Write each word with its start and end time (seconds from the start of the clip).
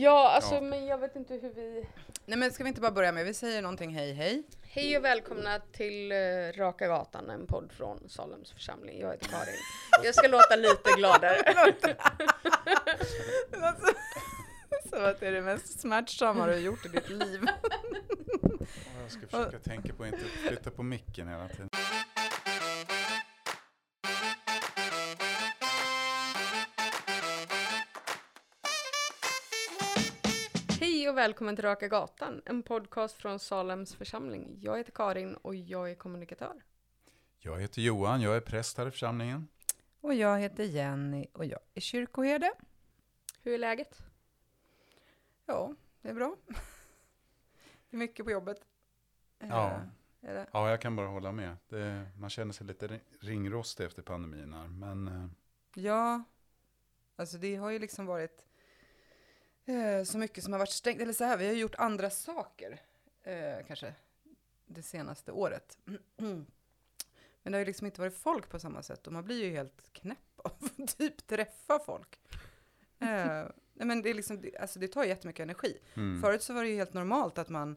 Ja, 0.00 0.28
alltså 0.28 0.54
Ja. 0.54 0.60
men 0.60 0.86
jag 0.86 0.98
vet 0.98 1.16
inte 1.16 1.34
hur 1.34 1.50
vi... 1.54 1.84
Nej 2.26 2.38
men 2.38 2.52
ska 2.52 2.64
vi 2.64 2.68
inte 2.68 2.80
bara 2.80 2.90
börja 2.90 3.12
med, 3.12 3.24
vi 3.24 3.34
säger 3.34 3.62
någonting 3.62 3.94
hej 3.94 4.12
hej. 4.12 4.42
Hej 4.62 4.96
och 4.98 5.04
välkomna 5.04 5.58
till 5.72 6.12
uh, 6.12 6.52
Raka 6.52 6.88
Gatan, 6.88 7.30
en 7.30 7.46
podd 7.46 7.72
från 7.72 8.08
Salems 8.08 8.52
församling. 8.52 9.00
Jag 9.00 9.10
heter 9.10 9.26
Karin. 9.28 9.54
Jag 10.04 10.14
ska 10.14 10.28
låta 10.28 10.56
lite 10.56 10.90
gladare. 10.96 11.36
Som 14.90 15.04
att 15.04 15.20
det 15.20 15.26
är 15.26 15.32
det 15.32 15.42
mest 15.42 15.80
smärtsamma 15.80 16.46
du 16.46 16.52
har 16.52 16.60
gjort 16.60 16.86
i 16.86 16.88
ditt 16.88 17.08
liv. 17.08 17.46
Jag 19.02 19.10
ska 19.10 19.20
försöka 19.26 19.58
tänka 19.58 19.94
på 19.94 20.02
att 20.02 20.12
inte 20.12 20.24
flytta 20.24 20.70
på 20.70 20.82
micken 20.82 21.28
hela 21.28 21.48
tiden. 21.48 21.67
Hej 30.98 31.08
och 31.08 31.16
välkommen 31.18 31.56
till 31.56 31.64
Raka 31.64 31.88
Gatan, 31.88 32.42
en 32.44 32.62
podcast 32.62 33.16
från 33.16 33.38
Salems 33.38 33.94
församling. 33.94 34.58
Jag 34.60 34.78
heter 34.78 34.92
Karin 34.92 35.34
och 35.34 35.54
jag 35.54 35.90
är 35.90 35.94
kommunikatör. 35.94 36.62
Jag 37.38 37.60
heter 37.60 37.82
Johan, 37.82 38.20
jag 38.20 38.36
är 38.36 38.40
präst 38.40 38.78
här 38.78 38.86
i 38.86 38.90
församlingen. 38.90 39.48
Och 40.00 40.14
jag 40.14 40.38
heter 40.38 40.64
Jenny 40.64 41.26
och 41.32 41.44
jag 41.44 41.60
är 41.74 41.80
kyrkoherde. 41.80 42.52
Hur 43.42 43.54
är 43.54 43.58
läget? 43.58 43.98
Ja, 45.46 45.74
det 46.02 46.08
är 46.08 46.14
bra. 46.14 46.36
Det 47.90 47.96
är 47.96 47.98
mycket 47.98 48.24
på 48.26 48.30
jobbet. 48.32 48.60
Ja. 49.38 49.70
Eh, 50.22 50.30
Är 50.30 50.34
det? 50.34 50.46
Ja, 50.52 50.70
jag 50.70 50.80
kan 50.80 50.96
bara 50.96 51.06
hålla 51.08 51.32
med. 51.32 51.56
Det, 51.68 52.06
man 52.18 52.30
känner 52.30 52.52
sig 52.52 52.66
lite 52.66 52.88
ri- 52.88 53.00
ringrostig 53.20 53.84
efter 53.84 54.02
pandemin 54.02 54.52
här, 54.52 54.68
men 54.68 55.08
eh, 55.08 55.26
Ja, 55.84 56.22
alltså 57.16 57.38
det 57.38 57.56
har 57.56 57.70
ju 57.70 57.78
liksom 57.78 58.06
varit 58.06 58.44
eh, 59.68 60.04
så 60.04 60.18
mycket 60.18 60.44
som 60.44 60.52
har 60.52 60.58
varit 60.58 60.70
stängt. 60.70 61.00
Eller 61.00 61.12
så 61.12 61.24
här, 61.24 61.36
vi 61.36 61.46
har 61.46 61.54
gjort 61.54 61.74
andra 61.74 62.10
saker 62.10 62.80
eh, 63.22 63.66
kanske 63.66 63.94
det 64.66 64.82
senaste 64.82 65.32
året. 65.32 65.78
Men 67.42 67.52
det 67.52 67.52
har 67.52 67.58
ju 67.58 67.64
liksom 67.64 67.86
inte 67.86 68.00
varit 68.00 68.16
folk 68.16 68.48
på 68.48 68.58
samma 68.58 68.82
sätt 68.82 69.06
och 69.06 69.12
man 69.12 69.24
blir 69.24 69.44
ju 69.44 69.50
helt 69.50 69.92
knäpp 69.92 70.18
av 70.36 70.52
att 70.78 70.98
typ 70.98 71.26
träffa 71.26 71.78
folk. 71.78 72.20
Eh, 72.98 73.44
men 73.72 74.02
det, 74.02 74.10
är 74.10 74.14
liksom, 74.14 74.44
alltså 74.60 74.78
det 74.78 74.88
tar 74.88 75.04
jättemycket 75.04 75.42
energi. 75.42 75.78
mm, 75.94 76.22
Förut 76.22 76.42
så 76.42 76.54
var 76.54 76.62
det 76.62 76.68
ju 76.68 76.76
helt 76.76 76.94
normalt 76.94 77.38
att 77.38 77.48
man 77.48 77.76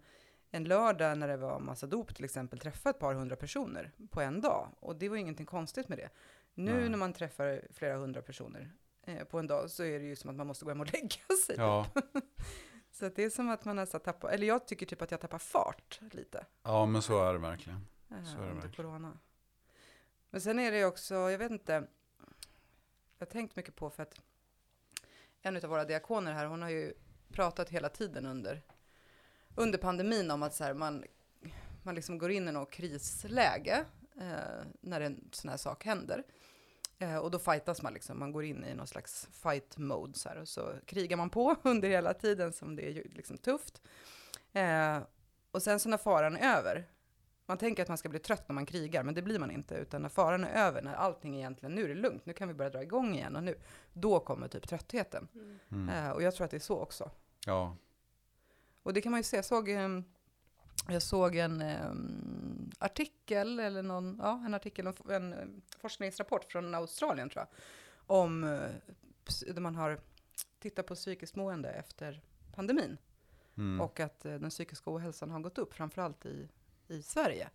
en 0.52 0.64
lördag 0.64 1.18
när 1.18 1.28
det 1.28 1.38
var 1.38 1.60
massa 1.60 1.88
dop 1.88 2.16
till 2.16 2.26
exempel 2.26 2.60
träffade 2.60 2.90
ett 2.90 3.00
par 3.00 3.14
hundra 3.14 3.36
personer 3.36 3.92
på 4.10 4.22
en 4.22 4.42
dag. 4.42 4.68
Och 4.80 4.96
det 4.96 5.10
var 5.10 5.18
ingenting 5.18 5.46
konstigt 5.46 5.90
med 5.90 5.98
det. 5.98 6.10
Nu 6.54 6.74
Nej. 6.74 6.90
när 6.90 6.98
man 6.98 7.14
träffar 7.14 7.62
flera 7.74 7.98
hundra 7.98 8.22
personer 8.22 8.72
eh, 9.04 9.24
på 9.24 9.40
en 9.40 9.48
dag 9.48 9.70
så 9.70 9.84
är 9.84 10.00
det 10.00 10.06
ju 10.06 10.16
som 10.16 10.30
att 10.30 10.36
man 10.36 10.48
måste 10.48 10.66
gå 10.66 10.72
hem 10.72 10.82
och 10.82 10.88
lägga 10.94 11.10
sig. 11.46 11.56
ja, 11.58 11.88
Så 12.92 13.06
att 13.06 13.16
det 13.16 13.24
är 13.24 13.30
som 13.30 13.50
att 13.50 13.66
man 13.66 13.76
nästan 13.76 14.02
tappar, 14.02 14.30
eller 14.30 14.48
jag 14.48 14.68
tycker 14.68 14.86
typ 14.86 15.02
att 15.02 15.12
jag 15.12 15.20
tappar 15.22 15.38
fart 15.38 16.00
lite. 16.12 16.46
ja, 16.64 16.86
men 16.86 17.02
så 17.02 17.24
är 17.24 17.34
det 17.34 17.40
verkligen. 17.40 17.88
eh, 18.12 18.24
Så 18.24 18.38
är 18.42 18.48
det 18.48 18.54
verkligen. 18.54 18.72
corona. 18.76 19.18
Men 20.30 20.42
sen 20.42 20.60
är 20.60 20.72
det 20.72 20.78
ju 20.78 20.86
också, 20.86 21.16
jag 21.16 21.38
vet 21.38 21.52
inte, 21.52 21.74
jag 23.18 23.26
har 23.26 23.32
tänkt 23.32 23.56
mycket 23.56 23.76
på 23.76 23.90
för 23.90 24.04
att 24.04 24.22
en 25.42 25.56
av 25.56 25.62
våra 25.64 25.86
diakoner 25.86 26.34
här, 26.34 26.46
hon 26.46 26.62
har 26.62 26.70
ju 26.70 26.94
pratat 27.30 27.70
hela 27.70 27.90
tiden 27.90 28.26
under, 28.26 28.62
under 29.56 29.78
pandemin 29.78 30.32
om 30.32 30.44
att 30.44 30.56
så 30.56 30.64
här, 30.64 30.74
man, 30.74 31.04
man 31.84 31.96
liksom 31.96 32.18
går 32.18 32.32
in 32.32 32.48
i 32.48 32.52
något 32.52 32.72
krisläge 32.72 33.86
eh, 34.20 34.66
när 34.82 35.02
en 35.02 35.30
sån 35.32 35.50
här 35.50 35.58
sak 35.58 35.86
händer. 35.86 36.24
Eh, 37.02 37.18
och 37.18 37.32
då 37.32 37.40
fightas 37.40 37.82
man 37.82 37.94
liksom, 37.94 38.20
man 38.20 38.32
går 38.32 38.44
in 38.44 38.66
i 38.66 38.74
någon 38.74 38.88
slags 38.88 39.28
fight 39.32 39.78
mode 39.78 40.14
så 40.14 40.30
här, 40.30 40.38
och 40.38 40.48
så 40.48 40.74
krigar 40.86 41.18
man 41.18 41.30
på 41.30 41.56
under 41.64 41.90
hela 41.90 42.14
tiden 42.14 42.54
som 42.54 42.76
det 42.76 42.90
är 42.90 43.04
liksom 43.16 43.38
tufft. 43.38 43.82
Eh, 44.54 44.98
och 45.52 45.64
sen 45.64 45.80
så 45.80 45.90
när 45.90 45.98
faran 45.98 46.38
är 46.38 46.58
över, 46.58 46.88
man 47.46 47.58
tänker 47.58 47.84
att 47.84 47.90
man 47.90 47.98
ska 47.98 48.10
bli 48.10 48.20
trött 48.20 48.50
när 48.50 48.54
man 48.54 48.66
krigar, 48.66 49.04
men 49.04 49.14
det 49.16 49.22
blir 49.22 49.40
man 49.40 49.52
inte, 49.52 49.76
utan 49.76 50.02
när 50.02 50.10
faran 50.10 50.44
är 50.44 50.68
över, 50.68 50.82
när 50.82 50.94
allting 50.94 51.36
egentligen, 51.36 51.76
nu 51.76 51.84
är 51.84 51.88
det 51.88 51.96
lugnt, 51.96 52.26
nu 52.26 52.34
kan 52.34 52.48
vi 52.48 52.54
börja 52.54 52.70
dra 52.70 52.82
igång 52.82 53.16
igen 53.16 53.36
och 53.36 53.44
nu, 53.44 53.56
då 53.94 54.20
kommer 54.20 54.48
typ 54.48 54.68
tröttheten. 54.68 55.28
Mm. 55.72 55.90
Eh, 55.90 56.12
och 56.12 56.24
jag 56.24 56.36
tror 56.36 56.46
att 56.46 56.52
det 56.52 56.58
är 56.58 56.60
så 56.60 56.80
också. 56.80 57.12
Ja, 57.46 57.76
Och 58.84 58.94
det 58.94 59.02
kan 59.02 59.12
man 59.12 59.20
ju 59.20 59.24
se, 59.24 59.36
jag 59.36 59.46
såg, 59.46 59.70
ehm, 59.70 60.04
jag 60.88 61.02
såg 61.02 61.36
en 61.36 61.62
ehm, 61.62 62.72
artikel, 62.80 63.60
eller 63.60 63.84
någon, 63.84 64.20
ja, 64.22 64.44
en 64.46 64.54
artikel, 64.54 64.88
en, 64.88 64.94
en 65.10 65.34
eh, 65.34 65.48
forskningsrapport 65.80 66.52
från 66.52 66.76
Australien 66.76 67.30
tror 67.30 67.46
jag, 67.48 67.48
om, 68.18 68.46
ps- 69.26 69.54
där 69.54 69.62
man 69.62 69.76
har 69.76 70.00
tittat 70.60 70.86
på 70.88 70.96
psykiskt 70.96 71.36
mående 71.36 71.70
efter 71.72 72.22
pandemin. 72.56 72.98
mm. 73.58 73.82
Och 73.82 74.00
att 74.00 74.26
eh, 74.26 74.34
den 74.34 74.50
psykiska 74.50 74.92
ohälsan 74.96 75.32
har 75.32 75.40
gått 75.40 75.58
upp, 75.58 75.74
framförallt 75.74 76.26
i, 76.26 76.50
i 76.88 77.02
Sverige, 77.02 77.50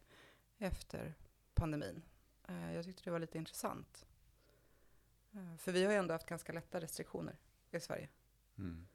efter 0.59 1.15
pandemin. 1.55 2.03
Eh, 2.49 2.75
jag 2.75 2.85
tyckte 2.85 3.03
det 3.05 3.11
var 3.11 3.19
lite 3.19 3.39
intressant. 3.39 4.07
För 5.59 5.73
vi 5.73 5.85
har 5.85 5.93
ju 5.93 5.99
ändå 5.99 6.15
haft 6.15 6.27
ganska 6.29 6.53
lätta 6.53 6.81
restriktioner 6.81 7.39
i 7.71 7.81
Sverige. 7.81 8.09
Mm. 8.59 8.87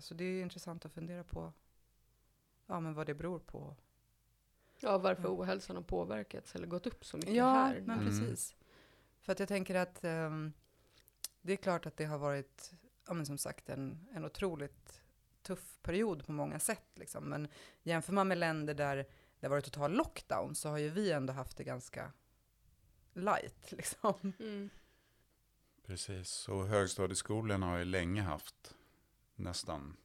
Så 0.00 0.14
det 0.14 0.24
är 0.24 0.42
intressant 0.42 0.84
att 0.84 0.92
fundera 0.92 1.24
på 1.24 1.52
ja, 2.68 2.80
men 2.80 2.94
vad 2.94 3.06
det 3.06 3.14
beror 3.14 3.38
på. 3.38 3.76
Ja, 4.80 4.98
varför 4.98 5.22
Ja. 5.22 5.28
ohälsan 5.28 5.76
har 5.76 5.82
påverkats 5.82 6.54
eller 6.54 6.66
gått 6.66 6.86
upp 6.86 7.04
så 7.04 7.16
mycket 7.16 7.34
Ja, 7.34 7.52
här. 7.52 7.80
men 7.80 7.98
Mm. 8.00 8.06
precis. 8.20 8.56
För 9.20 9.32
att 9.32 9.38
jag 9.38 9.48
tänker 9.48 9.74
att 9.74 10.04
ehm, 10.04 10.52
det 11.40 11.52
är 11.52 11.56
klart 11.56 11.86
att 11.86 11.96
det 11.96 12.04
har 12.04 12.18
varit, 12.18 12.72
ja, 13.06 13.14
men 13.14 13.26
som 13.26 13.38
sagt, 13.38 13.68
en, 13.68 14.08
en 14.12 14.24
otroligt 14.24 15.02
tuff 15.42 15.78
period 15.82 16.26
på 16.26 16.32
många 16.32 16.58
sätt. 16.58 16.88
Liksom. 16.94 17.24
Men 17.24 17.48
jämför 17.82 18.12
man 18.12 18.28
med 18.28 18.38
länder 18.38 18.74
där 18.74 18.96
det 19.40 19.46
har 19.46 19.50
varit 19.50 19.64
total 19.64 19.92
lockdown 19.92 20.54
så 20.54 20.68
har 20.68 20.78
ju 20.78 20.88
vi 20.88 21.12
ändå 21.12 21.32
haft 21.32 21.56
det 21.56 21.64
ganska 21.64 22.12
light. 23.12 23.72
Liksom. 23.72 24.32
Mm. 24.38 24.70
Precis, 25.86 26.48
och 26.48 26.66
högstadieskolorna 26.66 27.66
har 27.66 27.78
ju 27.78 27.84
länge 27.84 28.22
haft 28.22 28.74
nästan 29.34 29.96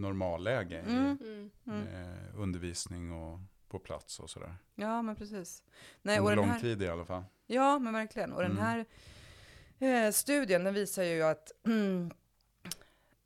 normalläge 0.00 0.76
i 0.76 0.90
Mm. 0.92 1.18
Mm. 1.20 1.50
Mm. 1.66 1.84
med 1.84 2.34
undervisning 2.34 3.12
och 3.12 3.38
på 3.68 3.78
plats 3.78 4.20
och 4.20 4.30
sådär. 4.30 4.56
Ja, 4.74 5.02
men 5.02 5.16
precis. 5.16 5.62
Nej, 6.02 6.18
Under 6.18 6.36
lång 6.36 6.48
här, 6.48 6.60
tid 6.60 6.82
i 6.82 6.88
alla 6.88 7.04
fall. 7.04 7.24
Ja, 7.46 7.78
men 7.78 7.92
verkligen. 7.92 8.32
Och 8.32 8.42
den 8.42 8.50
Mm. 8.58 8.62
här 8.64 8.86
eh, 10.06 10.12
studien 10.12 10.64
den 10.64 10.74
visar 10.74 11.02
ju 11.02 11.22
att 11.22 11.52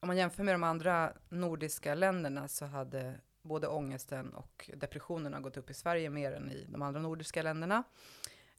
om 0.01 0.07
man 0.07 0.17
jämför 0.17 0.43
med 0.45 0.55
de 0.55 0.63
andra 0.65 1.13
nordiska 1.29 1.95
länderna 1.95 2.49
så 2.49 2.65
hade 2.67 3.15
både 3.43 3.69
ångesten 3.69 4.35
och 4.35 4.71
depressionerna 4.77 5.41
gått 5.41 5.57
upp 5.57 5.71
i 5.71 5.75
Sverige 5.75 6.11
mer 6.11 6.33
än 6.33 6.51
i 6.51 6.67
de 6.69 6.83
andra 6.83 7.01
nordiska 7.01 7.43
länderna. 7.43 7.83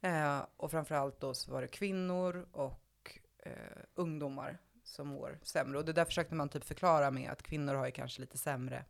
Eh, 0.01 0.41
och 0.57 0.71
framförallt 0.71 1.19
då 1.19 1.33
så 1.33 1.51
var 1.51 1.61
det 1.61 1.67
kvinnor 1.67 2.47
och 2.51 3.19
eh, 3.43 3.51
ungdomar 3.95 4.57
som 4.85 5.07
mår 5.07 5.39
sämre. 5.43 5.77
Och 5.77 5.85
det 5.85 5.93
där 5.93 6.05
försökte 6.05 6.35
man 6.35 6.49
typ 6.49 6.63
förklara 6.63 7.11
med 7.11 7.31
att 7.31 7.43
kvinnor 7.43 7.73
har 7.73 7.85
ju 7.85 7.91
kanske 7.91 8.21
lite 8.21 8.37
sämre 8.37 8.85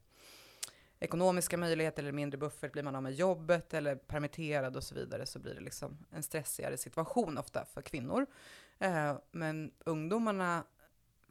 ekonomiska 0.99 1.57
möjligheter 1.57 2.03
eller 2.03 2.11
mindre 2.11 2.37
buffert, 2.37 2.71
blir 2.71 2.83
man 2.83 2.95
av 2.95 3.03
med 3.03 3.13
jobbet 3.13 3.73
eller 3.73 3.95
permitterad 3.95 4.75
och 4.75 4.83
så 4.83 4.95
vidare 4.95 5.25
så 5.25 5.39
blir 5.39 5.55
det 5.55 5.61
liksom 5.61 5.97
en 6.11 6.23
stressigare 6.23 6.77
situation 6.77 7.37
ofta 7.37 7.65
för 7.65 7.81
kvinnor. 7.81 8.25
Eh, 8.79 9.15
men 9.31 9.71
ungdomarna, 9.79 10.63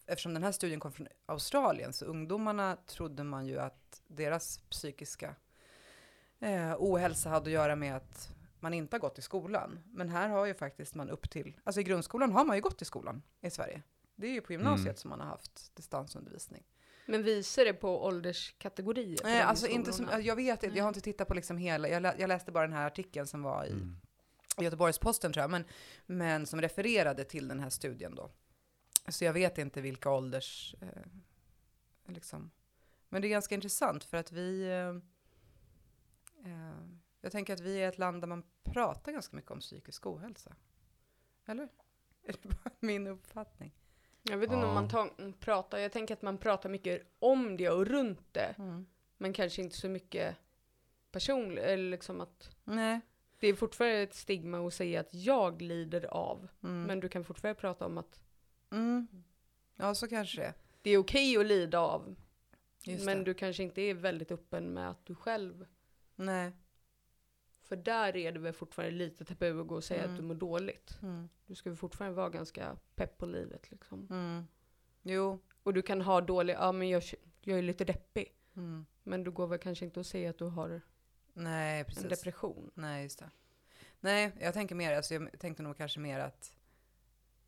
eftersom 0.06 0.34
den 0.34 0.42
här 0.42 0.52
studien 0.52 0.80
kom 0.80 0.92
från 0.92 1.08
Australien, 1.26 1.92
så 1.92 2.04
ungdomarna 2.04 2.76
trodde 2.86 3.24
man 3.24 3.46
ju 3.46 3.58
att 3.58 4.02
deras 4.06 4.58
psykiska 4.58 5.34
eh, 6.40 6.74
ohälsa 6.78 7.28
hade 7.28 7.46
att 7.46 7.52
göra 7.52 7.76
med 7.76 7.96
att 7.96 8.34
man 8.60 8.74
inte 8.74 8.94
har 8.94 9.00
gått 9.00 9.18
i 9.18 9.22
skolan. 9.22 9.80
Men 9.92 10.08
här 10.08 10.28
har 10.28 10.46
ju 10.46 10.54
faktiskt 10.54 10.94
man 10.94 11.10
upp 11.10 11.30
till, 11.30 11.60
alltså 11.64 11.80
i 11.80 11.84
grundskolan 11.84 12.32
har 12.32 12.44
man 12.44 12.56
ju 12.56 12.62
gått 12.62 12.82
i 12.82 12.84
skolan 12.84 13.22
i 13.40 13.50
Sverige. 13.50 13.82
Det 14.16 14.26
är 14.26 14.32
ju 14.32 14.40
på 14.40 14.52
gymnasiet 14.52 14.86
Mm. 14.86 14.96
som 14.96 15.10
man 15.10 15.20
har 15.20 15.26
haft 15.26 15.76
distansundervisning. 15.76 16.64
Men 17.06 17.22
visar 17.22 17.64
det 17.64 17.72
på 17.74 18.04
ålderskategorier? 18.04 19.18
Nej, 19.24 19.40
alltså 19.42 19.66
inte 19.66 19.92
som, 19.92 20.06
skolorna? 20.06 20.24
jag 20.24 20.36
vet 20.36 20.62
inte, 20.62 20.76
jag 20.78 20.84
har 20.84 20.88
inte 20.88 21.00
tittat 21.00 21.28
på 21.28 21.34
liksom 21.34 21.56
hela, 21.56 21.88
jag, 21.88 22.02
lä, 22.02 22.14
jag 22.18 22.28
läste 22.28 22.52
bara 22.52 22.66
den 22.66 22.76
här 22.76 22.86
artikeln 22.86 23.26
som 23.26 23.42
var 23.42 23.64
i 23.64 23.70
Mm. 23.70 23.96
Göteborgs-Posten 24.58 25.32
tror 25.32 25.42
jag, 25.42 25.50
men, 25.50 25.64
men 26.06 26.46
som 26.46 26.60
refererade 26.60 27.24
till 27.24 27.48
den 27.48 27.60
här 27.60 27.70
studien 27.70 28.14
då. 28.14 28.30
Så 29.08 29.24
jag 29.24 29.32
vet 29.32 29.58
inte 29.58 29.80
vilka 29.80 30.10
ålders, 30.10 30.74
eh, 30.80 30.88
liksom. 32.06 32.50
Men 33.08 33.22
det 33.22 33.28
är 33.28 33.30
ganska 33.30 33.54
intressant 33.54 34.04
för 34.04 34.16
att 34.16 34.32
vi, 34.32 34.62
eh, 34.62 34.88
eh, 36.52 36.74
jag 37.20 37.32
tänker 37.32 37.54
att 37.54 37.60
vi 37.60 37.76
är 37.82 37.88
ett 37.88 37.98
land 37.98 38.22
där 38.22 38.28
man 38.28 38.42
pratar 38.62 39.12
ganska 39.12 39.36
mycket 39.36 39.50
om 39.50 39.60
psykisk 39.60 40.06
ohälsa. 40.06 40.56
Eller? 41.46 41.68
Är 42.26 42.32
det 42.42 42.48
bara 42.48 42.70
min 42.80 43.06
uppfattning? 43.06 43.72
Jag 44.30 44.38
vet 44.38 44.52
inte 44.52 44.66
om 44.66 44.74
man 44.74 44.88
tar, 44.88 45.32
pratar, 45.40 45.78
jag 45.78 45.92
tänker 45.92 46.14
att 46.14 46.22
man 46.22 46.38
pratar 46.38 46.68
mycket 46.68 47.02
om 47.18 47.56
det 47.56 47.70
och 47.70 47.86
runt 47.86 48.34
det. 48.34 48.54
Men 49.16 49.32
kanske 49.32 49.62
inte 49.62 49.76
så 49.76 49.88
mycket 49.88 50.36
personligt, 51.10 51.64
eller 51.64 51.90
liksom 51.90 52.20
att 52.20 52.50
Nej. 52.64 53.00
det 53.38 53.46
är 53.48 53.54
fortfarande 53.54 53.96
ett 53.98 54.14
stigma 54.14 54.66
att 54.66 54.74
säga 54.74 55.00
att 55.00 55.14
jag 55.14 55.62
lider 55.62 56.04
av. 56.04 56.48
Mm. 56.62 56.82
Men 56.82 57.00
du 57.00 57.08
kan 57.08 57.24
fortfarande 57.24 57.60
prata 57.60 57.86
om 57.86 57.98
att 57.98 58.20
Mm. 58.70 59.06
Ja, 59.76 59.94
så 59.94 60.08
kanske 60.08 60.40
det 60.40 60.46
är. 60.46 60.54
det 60.82 60.90
är 60.90 60.98
okej 60.98 61.36
att 61.36 61.46
lida 61.46 61.78
av. 61.78 62.16
Just 62.84 63.06
men 63.06 63.18
det. 63.18 63.24
du 63.24 63.34
kanske 63.34 63.62
inte 63.62 63.80
är 63.80 63.94
väldigt 63.94 64.30
öppen 64.30 64.72
med 64.74 64.90
att 64.90 65.06
du 65.06 65.14
själv, 65.14 65.66
Nej. 66.16 66.52
För 67.76 67.82
där 67.84 68.16
är 68.16 68.32
det 68.32 68.38
väl 68.38 68.52
fortfarande 68.52 68.94
lite 68.94 69.24
tabu 69.24 69.60
att 69.60 69.66
gå 69.66 69.74
och 69.74 69.84
säga 69.84 70.02
Mm. 70.02 70.14
att 70.14 70.20
du 70.20 70.22
mår 70.26 70.34
dåligt. 70.34 70.98
Mm. 71.02 71.28
Du 71.46 71.54
ska 71.54 71.70
väl 71.70 71.76
fortfarande 71.76 72.16
vara 72.16 72.30
ganska 72.30 72.76
pepp 72.94 73.18
på 73.18 73.26
livet 73.26 73.70
liksom. 73.70 74.06
Mm. 74.10 74.46
Jo. 75.02 75.38
Och 75.62 75.74
du 75.74 75.82
kan 75.82 76.00
ha 76.00 76.20
dålig, 76.20 76.54
ja 76.54 76.72
men 76.72 76.88
jag, 76.88 77.02
jag 77.40 77.58
är 77.58 77.62
lite 77.62 77.84
deppig. 77.84 78.34
Mm. 78.56 78.86
Men 79.02 79.24
du 79.24 79.30
går 79.30 79.46
väl 79.46 79.58
kanske 79.58 79.84
inte 79.84 80.00
att 80.00 80.06
säga 80.06 80.30
att 80.30 80.38
du 80.38 80.44
har 80.44 80.80
Nej, 81.32 81.84
en 81.96 82.08
depression. 82.08 82.70
Nej, 82.74 83.02
just 83.02 83.18
det. 83.18 83.30
Nej, 84.00 84.32
jag 84.40 84.54
tänker 84.54 84.74
mer, 84.74 84.96
alltså 84.96 85.14
jag 85.14 85.38
tänkte 85.38 85.62
nog 85.62 85.76
kanske 85.76 86.00
mer 86.00 86.18
att 86.20 86.52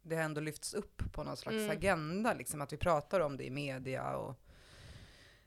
det 0.03 0.17
ändå 0.17 0.41
lyfts 0.41 0.75
upp 0.75 1.13
på 1.13 1.25
någon 1.25 1.37
slags 1.37 1.57
Mm. 1.57 1.71
agenda, 1.71 2.35
liksom 2.35 2.61
att 2.61 2.73
vi 2.73 2.77
pratar 2.77 3.21
om 3.21 3.37
det 3.37 3.45
i 3.45 3.51
media 3.51 4.17
och 4.17 4.35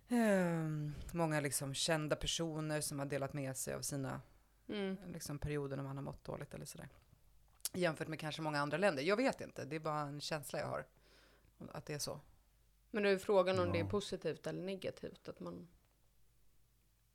ehm, 0.07 0.93
många 1.11 1.39
liksom 1.39 1.73
kända 1.73 2.15
personer 2.15 2.81
som 2.81 2.99
har 2.99 3.05
delat 3.05 3.33
med 3.33 3.57
sig 3.57 3.73
av 3.73 3.81
sina 3.81 4.21
Mm. 4.69 4.97
liksom, 5.13 5.39
perioder 5.39 5.75
när 5.77 5.83
man 5.83 5.97
har 5.97 6.03
mått 6.03 6.23
dåligt 6.23 6.53
eller 6.53 6.65
sådär. 6.65 6.89
Jämfört 7.73 8.07
med 8.07 8.19
kanske 8.19 8.41
många 8.41 8.59
andra 8.59 8.77
länder. 8.77 9.03
Jag 9.03 9.17
vet 9.17 9.41
inte, 9.41 9.65
det 9.65 9.75
är 9.75 9.79
bara 9.79 9.99
en 10.01 10.21
känsla 10.21 10.59
jag 10.59 10.67
har. 10.67 10.85
Att 11.71 11.85
det 11.85 11.93
är 11.93 11.99
så. 11.99 12.19
Men 12.91 13.03
det 13.03 13.09
är 13.09 13.17
frågan 13.17 13.59
om 13.59 13.71
det 13.71 13.77
är 13.79 13.83
Ja. 13.83 13.89
positivt 13.89 14.47
eller 14.47 14.61
negativt. 14.63 15.29
Att 15.29 15.39
man, 15.39 15.67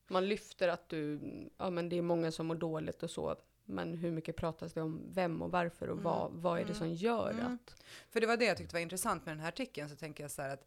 man 0.06 0.28
lyfter 0.28 0.68
att 0.68 0.88
du, 0.88 1.20
ja 1.58 1.70
men 1.70 1.88
det 1.88 1.96
är 1.98 2.02
många 2.02 2.32
som 2.32 2.46
mår 2.46 2.54
dåligt 2.54 3.02
och 3.02 3.10
så. 3.10 3.36
Men 3.64 3.94
hur 3.94 4.10
mycket 4.10 4.36
pratas 4.36 4.72
det 4.72 4.82
om 4.82 5.00
vem 5.12 5.42
och 5.42 5.50
varför 5.50 5.86
och 5.88 5.92
Mm. 5.92 6.04
vad, 6.04 6.32
vad 6.32 6.52
är 6.52 6.64
det 6.64 6.72
Mm. 6.72 6.78
som 6.78 6.92
gör 6.94 7.30
Mm. 7.30 7.54
att... 7.54 7.82
För 8.10 8.20
det 8.20 8.26
var 8.26 8.36
det 8.36 8.44
jag 8.44 8.56
tyckte 8.56 8.74
var 8.74 8.80
intressant 8.80 9.26
med 9.26 9.32
den 9.36 9.40
här 9.40 9.48
artikeln, 9.48 9.88
så 9.88 9.96
tänker 9.96 10.24
jag 10.24 10.30
så 10.30 10.42
här 10.42 10.50
att 10.50 10.66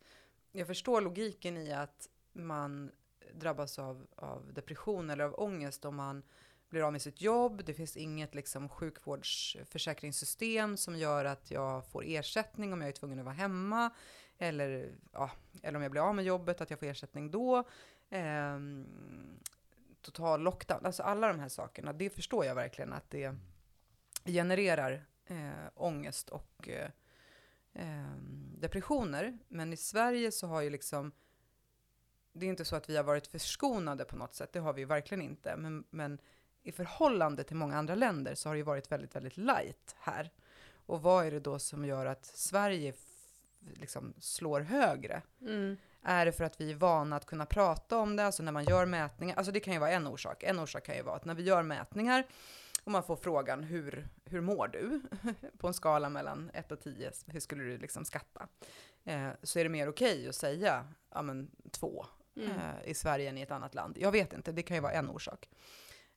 jag 0.52 0.68
förstår 0.68 1.02
logiken 1.02 1.58
i 1.58 1.74
att 1.74 2.10
man 2.34 2.92
drabbas 3.34 3.80
av, 3.80 4.08
av 4.16 4.54
depression 4.54 5.10
eller 5.10 5.24
av 5.24 5.40
ångest 5.40 5.86
om 5.86 5.96
man 5.96 6.24
blir 6.70 6.82
av 6.82 6.92
med 6.92 7.02
sitt 7.02 7.22
jobb. 7.22 7.66
Det 7.66 7.74
finns 7.74 7.98
inget 7.98 8.36
liksom, 8.36 8.70
sjukvårdsförsäkringssystem 8.70 10.78
som 10.78 10.98
gör 10.98 11.26
att 11.26 11.52
jag 11.52 11.88
får 11.88 12.04
ersättning 12.06 12.74
om 12.74 12.82
jag 12.82 12.88
är 12.88 12.94
tvungen 12.94 13.20
att 13.20 13.26
vara 13.26 13.36
hemma. 13.36 13.90
Eller, 14.38 14.96
ja, 15.12 15.32
eller 15.64 15.78
om 15.78 15.84
jag 15.84 15.92
blir 15.92 16.10
av 16.10 16.16
med 16.16 16.26
jobbet, 16.26 16.62
att 16.62 16.70
jag 16.70 16.80
får 16.80 16.88
ersättning 16.88 17.32
då. 17.32 17.64
Eh, 18.10 18.60
total 20.02 20.42
lockdown, 20.42 20.86
alltså 20.86 21.04
alla 21.04 21.28
de 21.28 21.40
här 21.40 21.50
sakerna. 21.50 21.94
Det 21.94 22.10
förstår 22.10 22.46
jag 22.46 22.56
verkligen 22.56 22.94
att 22.94 23.10
det 23.10 23.36
genererar 24.26 25.06
eh, 25.26 25.70
ångest 25.76 26.30
och 26.30 26.70
eh, 26.70 26.90
ehm, 27.74 28.56
depressioner. 28.60 29.38
Men 29.48 29.74
i 29.74 29.78
Sverige 29.78 30.32
så 30.32 30.48
har 30.48 30.62
ju 30.62 30.70
liksom, 30.70 31.12
det 32.34 32.46
är 32.46 32.50
inte 32.50 32.66
så 32.66 32.76
att 32.76 32.90
vi 32.90 32.98
har 32.98 33.04
varit 33.04 33.28
förskonade 33.28 34.06
på 34.06 34.16
något 34.16 34.36
sätt, 34.36 34.54
det 34.54 34.60
har 34.60 34.74
vi 34.74 34.82
ju 34.82 34.88
verkligen 34.88 35.22
inte. 35.22 35.58
Men, 35.58 35.84
men 35.90 36.20
i 36.68 36.72
förhållande 36.72 37.44
till 37.44 37.56
många 37.56 37.78
andra 37.78 37.96
länder 37.96 38.36
så 38.36 38.50
har 38.50 38.54
det 38.54 38.58
ju 38.58 38.64
varit 38.64 38.92
väldigt, 38.92 39.16
väldigt 39.16 39.38
light 39.38 39.96
här. 40.00 40.30
Och 40.86 41.02
vad 41.02 41.26
är 41.26 41.32
det 41.32 41.40
då 41.40 41.60
som 41.60 41.86
gör 41.86 42.06
att 42.06 42.26
Sverige 42.26 42.94
liksom 43.74 44.14
slår 44.20 44.62
högre? 44.62 45.22
Mm. 45.42 45.78
Är 46.02 46.26
det 46.26 46.32
för 46.32 46.44
att 46.44 46.62
vi 46.62 46.72
är 46.72 46.76
vana 46.76 47.16
att 47.16 47.26
kunna 47.26 47.46
prata 47.46 47.98
om 47.98 48.16
det, 48.16 48.26
alltså 48.26 48.44
när 48.44 48.52
man 48.52 48.64
gör 48.66 48.86
mätningar? 48.86 49.36
Alltså 49.36 49.52
det 49.52 49.60
kan 49.60 49.74
ju 49.74 49.80
vara 49.80 49.92
en 49.92 50.08
orsak. 50.08 50.44
En 50.44 50.60
orsak 50.60 50.86
kan 50.86 50.96
ju 50.96 51.02
vara 51.02 51.16
att 51.16 51.26
när 51.26 51.36
vi 51.36 51.44
gör 51.44 51.64
mätningar 51.64 52.24
och 52.84 52.92
man 52.92 53.04
får 53.04 53.16
frågan 53.16 53.64
hur, 53.64 54.08
hur 54.26 54.42
mår 54.42 54.68
du? 54.68 55.02
På 55.58 55.68
en 55.68 55.74
skala 55.74 56.10
mellan 56.10 56.52
1 56.54 56.72
och 56.72 56.80
10, 56.82 57.12
hur 57.28 57.40
skulle 57.40 57.64
du 57.64 57.78
liksom 57.78 58.06
skatta? 58.06 58.48
Eh, 59.06 59.30
så 59.44 59.60
är 59.60 59.64
det 59.64 59.70
mer 59.70 59.90
okej 59.90 60.30
att 60.30 60.36
säga, 60.36 60.88
ja 61.14 61.22
men 61.22 61.52
två 61.72 62.06
Mm. 62.36 62.52
eh, 62.52 62.90
i 62.90 62.94
Sverige 62.94 63.30
än 63.30 63.38
i 63.38 63.42
ett 63.42 63.52
annat 63.52 63.76
land. 63.76 63.98
Jag 64.00 64.12
vet 64.12 64.34
inte, 64.34 64.52
det 64.52 64.64
kan 64.64 64.78
ju 64.78 64.82
vara 64.82 64.92
en 64.92 65.10
orsak. 65.10 65.50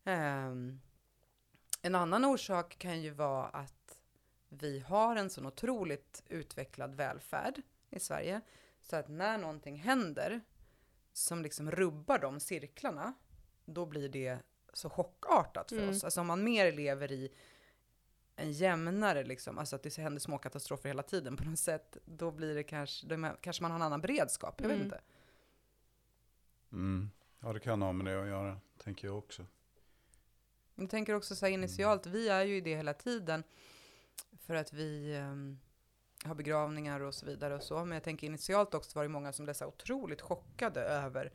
Ehm, 0.05 0.81
en 1.83 1.95
annan 1.95 2.25
orsak 2.25 2.79
kan 2.79 3.03
ju 3.03 3.11
vara 3.11 3.47
att 3.47 3.99
vi 4.49 4.81
har 4.81 5.17
en 5.17 5.31
sån 5.31 5.47
otroligt 5.47 6.23
utvecklad 6.29 6.95
välfärd 6.95 7.63
i 7.91 8.01
Sverige. 8.01 8.41
Så 8.83 8.97
att 8.97 9.09
när 9.09 9.39
någonting 9.39 9.77
händer 9.77 10.41
som 11.13 11.43
liksom 11.43 11.71
rubbar 11.71 12.19
de 12.19 12.41
cirklarna, 12.41 13.15
då 13.65 13.87
blir 13.87 14.09
det 14.09 14.39
så 14.73 14.91
chockartat 14.91 15.69
för 15.69 15.77
Mm. 15.79 15.91
oss. 15.91 16.05
Alltså 16.05 16.21
om 16.21 16.27
man 16.27 16.45
mer 16.45 16.73
lever 16.73 17.13
i 17.13 17.33
en 18.37 18.53
jämnare, 18.53 19.25
liksom, 19.25 19.59
alltså 19.59 19.77
att 19.77 19.83
det 19.83 19.97
händer 19.97 20.21
små 20.21 20.39
katastrofer 20.39 20.89
hela 20.89 21.03
tiden 21.03 21.37
på 21.37 21.45
något 21.45 21.59
sätt, 21.59 21.97
då 22.05 22.31
blir 22.31 22.55
det 22.55 22.63
kanske, 22.63 23.07
då 23.07 23.17
man- 23.17 23.37
kanske 23.41 23.63
man 23.63 23.71
har 23.71 23.79
en 23.79 23.83
annan 23.83 24.01
beredskap, 24.01 24.61
jag 24.61 24.69
vet 24.69 24.75
Mm. 24.77 24.85
inte. 24.87 25.01
Mm. 26.73 27.11
Ja, 27.41 27.53
det 27.53 27.61
kan 27.61 27.83
ha 27.83 27.93
med 27.93 28.07
det 28.07 28.21
att 28.23 28.29
göra, 28.29 28.61
tänker 28.79 29.09
jag 29.09 29.19
också. 29.19 29.47
Jag 30.81 30.91
tänker 30.91 31.15
också 31.15 31.35
så 31.37 31.47
här 31.47 31.53
initialt, 31.53 32.07
vi 32.07 32.29
är 32.29 32.45
ju 32.45 32.57
i 32.57 32.61
det 32.61 32.77
hela 32.77 32.95
tiden 32.95 33.43
för 34.47 34.55
att 34.55 34.73
vi 34.73 35.17
ehm, 35.17 35.59
har 36.25 36.35
begravningar 36.35 37.01
och 37.01 37.15
så 37.15 37.27
vidare 37.27 37.55
och 37.55 37.63
så. 37.63 37.79
Men 37.85 37.91
jag 37.97 38.03
tänker 38.03 38.27
initialt 38.27 38.75
också 38.75 38.99
var 38.99 39.03
det 39.03 39.09
många 39.09 39.33
som 39.33 39.45
blev 39.45 39.55
så 39.55 39.67
otroligt 39.67 40.21
chockade 40.21 40.81
över 40.81 41.33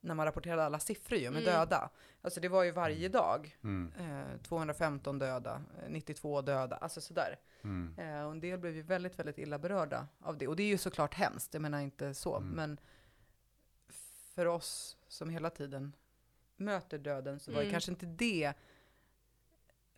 när 0.00 0.14
man 0.14 0.26
rapporterade 0.26 0.64
alla 0.64 0.78
siffror 0.78 1.18
ju 1.18 1.30
med 1.30 1.42
Mm. 1.42 1.54
döda. 1.54 1.90
Alltså 2.22 2.40
det 2.40 2.48
var 2.48 2.62
ju 2.62 2.70
varje 2.70 3.08
dag. 3.08 3.56
Mm. 3.64 3.92
Eh, 3.98 4.40
215 4.42 5.18
döda, 5.18 5.62
eh, 5.82 5.90
92 5.90 6.42
döda, 6.42 6.76
alltså 6.76 7.00
sådär. 7.00 7.38
Mm. 7.62 7.94
Eh, 7.98 8.24
och 8.26 8.32
en 8.32 8.40
del 8.40 8.58
blev 8.58 8.76
ju 8.76 8.82
väldigt, 8.82 9.18
väldigt 9.18 9.38
illa 9.38 9.58
berörda 9.58 10.06
av 10.20 10.38
det. 10.38 10.48
Och 10.48 10.56
det 10.56 10.62
är 10.62 10.66
ju 10.68 10.78
såklart 10.78 11.14
hemskt, 11.14 11.54
jag 11.54 11.62
menar 11.62 11.80
inte 11.80 12.14
så. 12.14 12.36
Mm. 12.36 12.48
Men 12.50 12.80
för 14.34 14.46
oss 14.46 14.96
som 15.08 15.30
hela 15.30 15.50
tiden 15.50 15.92
möter 16.56 16.98
döden 16.98 17.40
så 17.40 17.50
var 17.50 17.58
det 17.58 17.64
Mm. 17.64 17.72
kanske 17.72 17.90
inte 17.90 18.06
det 18.06 18.52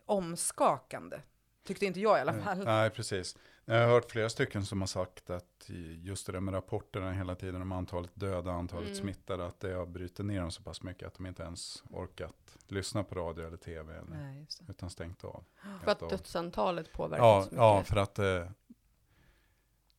omskakande. 0.07 1.21
Tyckte 1.63 1.85
inte 1.85 1.99
jag 1.99 2.17
i 2.17 2.21
alla 2.21 2.33
fall. 2.33 2.57
Nej, 2.57 2.89
precis. 2.89 3.37
Jag 3.65 3.79
har 3.79 3.87
hört 3.93 4.11
flera 4.11 4.29
stycken 4.29 4.65
som 4.65 4.81
har 4.81 4.87
sagt 4.87 5.29
att 5.29 5.69
just 6.01 6.25
det 6.25 6.31
där 6.31 6.39
med 6.39 6.53
rapporterna 6.53 7.11
hela 7.13 7.35
tiden 7.35 7.61
om 7.61 7.71
antalet 7.71 8.11
döda, 8.13 8.51
antalet 8.51 8.85
Mm. 8.89 8.95
smittade, 8.99 9.45
att 9.45 9.59
det 9.59 9.73
har 9.73 9.85
brutit 9.85 10.25
ner 10.25 10.41
dem 10.41 10.51
så 10.51 10.63
pass 10.63 10.83
mycket 10.83 11.07
att 11.07 11.13
de 11.13 11.25
inte 11.25 11.43
ens 11.43 11.83
orkat 11.89 12.57
lyssna 12.67 13.03
på 13.03 13.15
radio 13.15 13.47
eller 13.47 13.57
tv, 13.57 13.93
eller, 13.97 14.09
Nej, 14.17 14.47
utan 14.69 14.89
stängt 14.89 15.23
av. 15.23 15.43
För 15.83 15.91
att 15.91 16.01
av. 16.01 16.09
dödsantalet 16.09 16.91
påverkas 16.93 17.23
Ja, 17.23 17.41
så 17.41 17.45
mycket. 17.45 17.57
ja, 17.57 17.83
för 17.83 17.95
att 17.95 18.19
eh, 18.19 18.49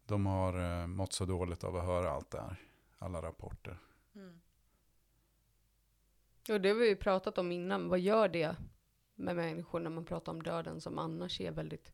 de 0.06 0.26
har 0.26 0.81
eh, 0.81 0.87
mått 0.87 1.12
så 1.12 1.25
dåligt 1.25 1.64
av 1.64 1.76
att 1.76 1.84
höra 1.84 2.11
allt 2.11 2.31
det 2.31 2.40
här, 2.40 2.56
alla 2.99 3.22
rapporter. 3.22 3.78
Mm. 4.14 4.40
Och 6.50 6.61
det 6.61 6.68
har 6.68 6.76
vi 6.76 6.88
ju 6.88 6.97
pratat 6.97 7.38
om 7.38 7.52
innan. 7.52 7.88
Vad 7.88 7.99
gör 8.00 8.28
det 8.28 8.56
med 9.18 9.37
människor 9.37 9.80
när 9.80 9.90
man 9.90 10.04
pratar 10.04 10.32
om 10.32 10.42
döden 10.42 10.80
som 10.80 10.98
annars 10.98 11.40
är 11.40 11.50
väldigt 11.50 11.92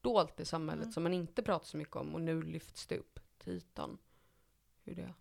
dolt 0.00 0.40
i 0.40 0.44
samhället, 0.44 0.82
Mm. 0.82 0.92
som 0.92 1.02
man 1.02 1.12
inte 1.14 1.42
pratar 1.42 1.66
så 1.66 1.76
mycket 1.76 1.96
om 1.96 2.14
och 2.14 2.20
nu 2.20 2.42
lyfts 2.42 2.86
det 2.86 2.98
upp 2.98 3.20
till 3.38 3.52
ytan. 3.52 3.98
Hur 4.84 4.94
det 4.94 5.02
är. 5.02 5.14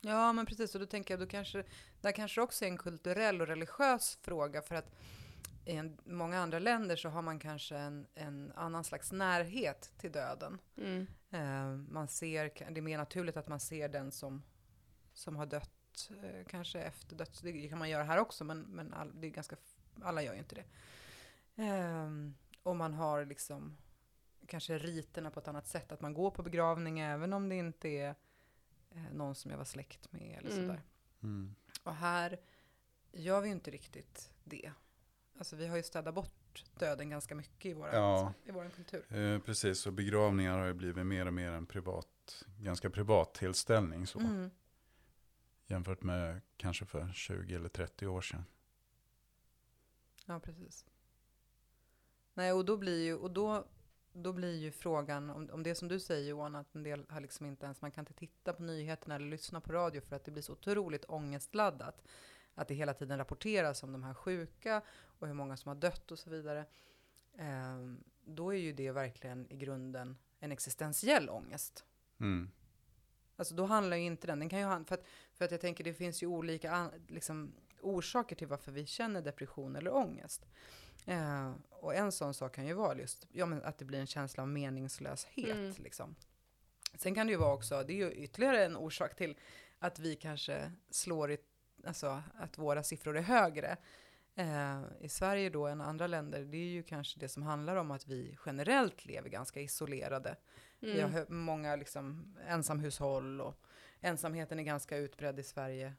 Ja, 0.00 0.32
men 0.32 0.46
precis. 0.46 0.74
Och 0.74 0.80
då 0.80 0.86
tänker 0.86 1.14
jag, 1.14 1.20
då 1.20 1.26
kanske, 1.26 1.64
där 2.00 2.12
kanske 2.12 2.40
också 2.40 2.64
är 2.64 2.68
en 2.68 2.78
kulturell 2.78 3.40
och 3.40 3.46
religiös 3.46 4.18
fråga. 4.22 4.62
För 4.62 4.74
att 4.74 4.94
i 5.64 5.76
en, 5.76 5.98
många 6.04 6.38
andra 6.38 6.58
länder 6.58 6.96
så 6.96 7.08
har 7.08 7.22
man 7.22 7.38
kanske 7.38 7.76
en, 7.76 8.06
en 8.14 8.52
annan 8.56 8.84
slags 8.84 9.12
närhet 9.12 9.92
till 9.98 10.12
döden. 10.12 10.58
Mm. 10.76 11.06
Eh, 11.30 11.92
man 11.92 12.08
ser, 12.08 12.70
det 12.70 12.80
är 12.80 12.82
mer 12.82 12.98
naturligt 12.98 13.36
att 13.36 13.48
man 13.48 13.60
ser 13.60 13.88
den 13.88 14.12
som, 14.12 14.42
som 15.12 15.36
har 15.36 15.46
dött, 15.46 16.10
eh, 16.22 16.46
kanske 16.48 16.80
efter 16.80 17.16
döds... 17.16 17.40
Det 17.40 17.68
kan 17.68 17.78
man 17.78 17.90
göra 17.90 18.04
här 18.04 18.18
också, 18.18 18.44
men, 18.44 18.60
men 18.60 18.94
all, 18.94 19.20
det 19.20 19.26
är 19.26 19.30
ganska, 19.30 19.56
alla 20.02 20.22
gör 20.22 20.32
ju 20.32 20.38
inte 20.38 20.54
det. 20.54 20.64
Ehm, 21.62 22.34
och 22.62 22.76
man 22.76 22.94
har 22.94 23.24
liksom 23.24 23.76
kanske 24.46 24.78
riterna 24.78 25.30
på 25.30 25.40
ett 25.40 25.48
annat 25.48 25.66
sätt, 25.66 25.92
att 25.92 26.00
man 26.00 26.14
går 26.14 26.30
på 26.30 26.42
begravning 26.42 26.98
även 27.00 27.32
om 27.32 27.48
det 27.48 27.54
inte 27.54 27.88
är 27.88 28.14
eh, 28.90 29.12
någon 29.12 29.34
som 29.34 29.50
jag 29.50 29.58
var 29.58 29.64
släkt 29.64 30.12
med 30.12 30.38
eller 30.38 30.50
Mm. 30.50 30.66
sådär. 30.66 30.82
Mm. 31.22 31.54
Och 31.82 31.94
här 31.94 32.40
gör 33.12 33.40
vi 33.40 33.46
ju 33.48 33.52
inte 33.54 33.70
riktigt 33.70 34.30
det. 34.44 34.72
Alltså 35.38 35.56
vi 35.56 35.66
har 35.66 35.76
ju 35.76 35.82
städat 35.82 36.14
bort 36.14 36.64
döden 36.78 37.10
ganska 37.10 37.34
mycket 37.34 37.66
i 37.66 37.72
vår 37.74 37.88
Ja. 37.92 38.32
i 38.44 38.50
våran 38.50 38.70
kultur. 38.70 39.16
Eh, 39.16 39.38
precis, 39.38 39.86
och 39.86 39.92
begravningar 39.92 40.58
har 40.58 40.66
ju 40.66 40.74
blivit 40.74 41.06
mer 41.06 41.26
och 41.26 41.34
mer 41.34 41.52
en 41.52 41.66
privat, 41.66 42.44
ganska 42.60 42.90
privat 42.90 43.34
tillställning 43.34 44.06
så. 44.06 44.18
Mm. 44.20 44.50
Jämfört 45.66 46.02
med 46.02 46.40
kanske 46.56 46.86
för 46.86 47.12
20 47.12 47.54
eller 47.54 47.68
30 47.68 48.06
år 48.06 48.20
sedan. 48.20 48.44
Ja, 50.26 50.40
precis. 50.40 50.84
Nej, 52.34 52.52
och 52.52 52.64
då 52.64 52.76
blir 52.76 53.04
ju, 53.04 53.14
och 53.14 53.30
då, 53.30 53.64
då 54.12 54.32
blir 54.32 54.56
ju 54.56 54.70
frågan, 54.70 55.30
om, 55.30 55.50
om 55.52 55.62
det 55.62 55.74
som 55.74 55.88
du 55.88 56.00
säger 56.00 56.28
Johan, 56.28 56.54
att 56.54 56.74
en 56.74 56.82
del 56.82 57.04
har 57.08 57.20
liksom 57.20 57.46
inte 57.46 57.64
ens, 57.64 57.82
man 57.82 57.90
kan 57.90 58.02
inte 58.02 58.12
titta 58.12 58.52
på 58.52 58.62
nyheterna 58.62 59.14
eller 59.14 59.26
lyssna 59.26 59.60
på 59.60 59.72
radio 59.72 60.00
för 60.00 60.16
att 60.16 60.24
det 60.24 60.30
blir 60.30 60.42
så 60.42 60.52
otroligt 60.52 61.04
ångestladdat. 61.08 62.02
Att 62.54 62.68
det 62.68 62.74
hela 62.74 62.94
tiden 62.94 63.18
rapporteras 63.18 63.82
om 63.82 63.92
de 63.92 64.02
här 64.04 64.14
sjuka 64.14 64.82
och 65.04 65.26
hur 65.26 65.34
många 65.34 65.56
som 65.56 65.68
har 65.68 65.76
dött 65.76 66.12
och 66.12 66.18
så 66.18 66.30
vidare. 66.30 66.66
Ehm, 67.38 68.04
då 68.24 68.54
är 68.54 68.58
ju 68.58 68.72
det 68.72 68.90
verkligen 68.90 69.52
i 69.52 69.56
grunden 69.56 70.16
en 70.40 70.52
existentiell 70.52 71.30
ångest. 71.30 71.84
Mm. 72.20 72.50
Alltså 73.36 73.54
då 73.54 73.64
handlar 73.64 73.96
ju 73.96 74.02
inte 74.02 74.26
den, 74.26 74.38
den 74.38 74.48
kan 74.48 74.58
ju 74.58 74.64
han, 74.64 74.84
för 74.84 74.94
att, 74.94 75.04
för 75.32 75.44
att 75.44 75.50
jag 75.50 75.60
tänker 75.60 75.84
det 75.84 75.94
finns 75.94 76.22
ju 76.22 76.26
olika 76.26 76.72
an, 76.72 76.90
liksom, 77.08 77.52
orsaker 77.84 78.36
till 78.36 78.46
varför 78.46 78.72
vi 78.72 78.86
känner 78.86 79.22
depression 79.22 79.76
eller 79.76 79.94
ångest. 79.94 80.46
Eh, 81.06 81.52
och 81.70 81.94
en 81.94 82.12
sån 82.12 82.34
sak 82.34 82.54
kan 82.54 82.66
ju 82.66 82.72
vara 82.74 82.98
just 82.98 83.26
ja, 83.32 83.46
men 83.46 83.62
att 83.62 83.78
det 83.78 83.84
blir 83.84 84.00
en 84.00 84.06
känsla 84.06 84.42
av 84.42 84.48
meningslöshet. 84.48 85.50
Mm. 85.56 85.74
Liksom. 85.78 86.14
Sen 86.98 87.14
kan 87.14 87.26
det 87.26 87.30
ju 87.32 87.38
vara 87.38 87.54
också, 87.54 87.82
det 87.82 87.92
är 87.92 87.96
ju 87.96 88.12
ytterligare 88.12 88.64
en 88.64 88.76
orsak 88.76 89.16
till 89.16 89.38
att 89.78 89.98
vi 89.98 90.16
kanske 90.16 90.72
slår 90.90 91.30
i, 91.32 91.38
alltså 91.86 92.22
att 92.34 92.58
våra 92.58 92.82
siffror 92.82 93.16
är 93.16 93.22
högre 93.22 93.76
eh, 94.34 94.82
i 95.00 95.08
Sverige 95.08 95.50
då 95.50 95.66
än 95.66 95.80
andra 95.80 96.06
länder. 96.06 96.40
Det 96.44 96.56
är 96.56 96.70
ju 96.70 96.82
kanske 96.82 97.20
det 97.20 97.28
som 97.28 97.42
handlar 97.42 97.76
om 97.76 97.90
att 97.90 98.06
vi 98.06 98.36
generellt 98.46 99.04
lever 99.04 99.28
ganska 99.28 99.60
isolerade. 99.60 100.36
Vi 100.80 101.00
har 101.00 101.08
Mm. 101.08 101.24
många 101.44 101.76
liksom 101.76 102.36
ensamhushåll 102.48 103.40
och 103.40 103.60
ensamheten 104.00 104.58
är 104.58 104.62
ganska 104.62 104.96
utbredd 104.96 105.38
i 105.38 105.42
Sverige. 105.42 105.92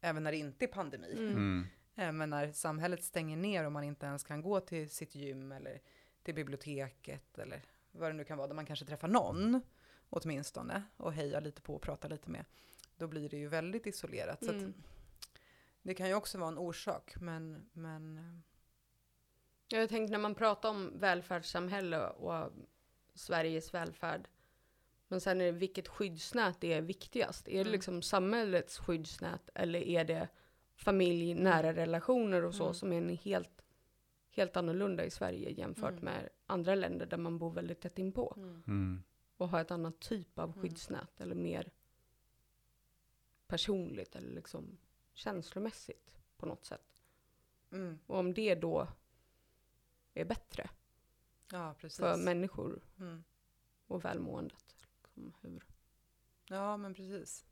Även 0.00 0.22
när 0.22 0.32
det 0.32 0.38
inte 0.38 0.64
är 0.64 0.68
pandemi. 0.68 1.12
Mm. 1.12 1.28
Mm. 1.32 1.66
Eh, 1.96 2.12
Men 2.12 2.30
när 2.30 2.52
samhället 2.52 3.04
stänger 3.04 3.36
ner 3.36 3.64
och 3.66 3.72
man 3.72 3.84
inte 3.84 4.06
ens 4.06 4.24
kan 4.24 4.42
gå 4.42 4.60
till 4.60 4.90
sitt 4.90 5.14
gym 5.14 5.52
eller 5.52 5.80
till 6.22 6.34
biblioteket 6.34 7.38
eller 7.38 7.62
vad 7.92 8.10
det 8.10 8.12
nu 8.16 8.24
kan 8.24 8.38
vara, 8.38 8.48
där 8.48 8.54
man 8.54 8.66
kanske 8.66 8.84
träffar 8.84 9.08
någon 9.08 9.60
åtminstone 10.10 10.82
och 10.96 11.12
hejar 11.12 11.40
lite 11.40 11.62
på 11.62 11.74
och 11.74 11.82
pratar 11.82 12.08
lite 12.08 12.30
med, 12.30 12.44
då 12.96 13.06
blir 13.06 13.28
det 13.28 13.36
ju 13.36 13.48
väldigt 13.48 13.86
isolerat. 13.86 14.44
Så 14.44 14.52
Mm. 14.52 14.68
att 14.68 14.74
det 15.82 15.94
kan 15.94 16.08
ju 16.08 16.14
också 16.14 16.38
vara 16.38 16.48
en 16.48 16.58
orsak, 16.58 17.14
men, 17.20 17.68
men 17.72 18.18
eh, 18.18 18.38
Jag 19.78 19.88
tänkte 19.88 20.12
när 20.12 20.18
man 20.18 20.34
pratar 20.34 20.68
om 20.70 20.98
välfärdssamhälle 20.98 22.06
och 22.08 22.52
Sveriges 23.14 23.74
välfärd. 23.74 24.28
Men 25.10 25.20
sen 25.20 25.40
är 25.40 25.44
det 25.44 25.52
vilket 25.52 25.88
skyddsnät 25.88 26.64
är 26.64 26.80
viktigast? 26.82 27.48
Är 27.48 27.52
det 27.54 27.60
Mm. 27.60 27.72
liksom 27.72 28.02
samhällets 28.02 28.78
skyddsnät 28.78 29.50
eller 29.54 29.80
är 29.80 30.04
det 30.04 30.28
familj, 30.74 31.34
nära 31.34 31.72
relationer 31.74 32.44
och 32.44 32.54
så 32.54 32.62
Mm. 32.62 32.74
som 32.74 32.92
är 32.92 32.96
en 32.98 33.16
helt, 33.16 33.62
helt 34.30 34.56
annorlunda 34.56 35.04
i 35.04 35.10
Sverige 35.10 35.50
jämfört 35.50 35.90
Mm. 35.92 36.04
med 36.04 36.28
andra 36.46 36.74
länder 36.74 37.06
där 37.06 37.16
man 37.16 37.38
bor 37.38 37.50
väldigt 37.50 37.80
tätt 37.80 37.98
inpå 37.98 38.34
Mm. 38.36 39.02
och 39.36 39.48
har 39.48 39.60
ett 39.60 39.70
annat 39.70 40.00
typ 40.00 40.38
av 40.38 40.48
Mm. 40.50 40.62
skyddsnät 40.62 41.20
eller 41.20 41.34
mer 41.34 41.70
personligt 43.46 44.16
eller 44.16 44.30
liksom 44.34 44.78
känslomässigt 45.12 46.16
på 46.36 46.46
något 46.46 46.64
sätt. 46.64 46.96
mm, 47.72 47.98
Och 48.06 48.18
om 48.18 48.34
det 48.34 48.54
då 48.54 48.88
är 50.14 50.24
bättre 50.24 50.70
ja, 51.52 51.74
precis. 51.78 51.98
för 51.98 52.16
människor 52.16 52.80
Mm. 52.98 53.24
och 53.86 54.04
välmåendet. 54.04 54.76
Liksom 55.24 55.50
hur. 55.50 55.64
Ja, 56.48 56.76
men 56.76 56.94
precis. 56.94 57.44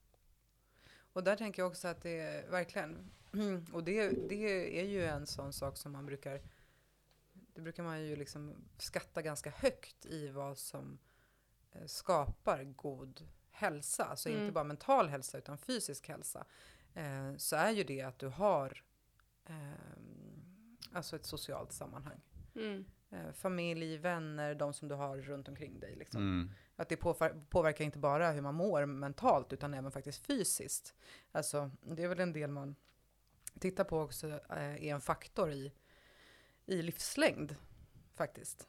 Och 1.13 1.25
där 1.25 1.37
tänker 1.37 1.63
jag 1.63 1.71
också 1.71 1.89
att 1.89 2.03
det 2.03 2.21
är 2.21 2.51
verkligen, 2.51 3.11
och 3.73 3.85
det, 3.85 4.29
det 4.29 4.81
är 4.81 4.85
ju 4.85 5.05
en 5.05 5.27
sån 5.27 5.53
sak 5.53 5.77
som 5.77 5.93
man 5.93 6.07
brukar, 6.07 6.43
det 7.33 7.61
brukar 7.61 7.83
man 7.83 8.03
ju 8.03 8.17
liksom 8.17 8.55
skatta 8.79 9.23
ganska 9.23 9.51
högt 9.51 10.07
i 10.07 10.29
vad 10.29 10.59
som 10.59 10.99
eh, 11.73 11.87
skapar 11.87 12.65
god 12.65 13.29
hälsa, 13.51 14.05
alltså 14.05 14.29
Mm. 14.29 14.41
inte 14.41 14.53
bara 14.53 14.65
mental 14.65 15.09
hälsa 15.09 15.39
utan 15.39 15.59
fysisk 15.59 16.09
hälsa, 16.09 16.47
eh, 16.95 17.37
så 17.37 17.57
är 17.57 17.71
ju 17.71 17.85
det 17.85 18.03
att 18.03 18.19
du 18.19 18.27
har 18.29 18.85
eh, 19.45 19.73
alltså 20.93 21.17
ett 21.17 21.27
socialt 21.27 21.73
sammanhang. 21.73 22.21
Mm. 22.55 22.85
Eh, 23.11 23.33
familj, 23.33 23.97
vänner, 23.97 24.55
de 24.55 24.73
som 24.73 24.89
du 24.89 24.95
har 24.95 25.17
runt 25.19 25.49
omkring 25.49 25.81
dig. 25.81 25.97
Liksom. 25.97 26.21
Mm. 26.23 26.51
Att 26.79 26.89
det 26.89 26.97
påverkar 27.51 27.85
inte 27.85 27.99
bara 27.99 28.31
hur 28.31 28.41
man 28.41 28.55
mår 28.55 28.87
mentalt 28.87 29.53
utan 29.53 29.75
även 29.75 29.91
faktiskt 29.91 30.27
fysiskt. 30.27 30.95
Alltså 31.33 31.71
det 31.83 32.03
är 32.03 32.09
väl 32.09 32.21
en 32.21 32.33
del 32.33 32.51
man 32.51 32.77
tittar 33.59 33.85
på 33.85 34.01
också 34.01 34.29
eh, 34.29 34.87
är 34.87 34.95
en 34.95 35.01
faktor 35.01 35.53
i, 35.53 35.73
i 36.67 36.83
livslängd 36.83 37.57
faktiskt. 38.15 38.69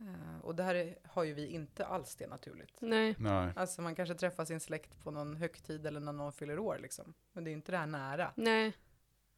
Eh, 0.00 0.40
och 0.44 0.54
där 0.54 0.74
är, 0.74 0.98
har 1.04 1.24
ju 1.24 1.34
vi 1.34 1.46
inte 1.46 1.86
alls 1.86 2.16
det 2.16 2.26
naturligt. 2.26 2.80
Nej. 2.80 3.14
Nej. 3.18 3.52
Alltså 3.56 3.82
man 3.82 3.94
kanske 3.94 4.14
träffar 4.14 4.44
sin 4.44 4.60
släkt 4.60 5.00
på 5.02 5.10
någon 5.10 5.36
högtid 5.36 5.86
eller 5.86 6.00
när 6.00 6.12
någon 6.12 6.32
fyller 6.32 6.58
år 6.58 6.78
liksom. 6.78 7.14
Men 7.32 7.44
det 7.44 7.50
är 7.50 7.52
inte 7.52 7.72
det 7.72 7.78
här 7.78 7.86
nära. 7.86 8.32
Nej. 8.36 8.72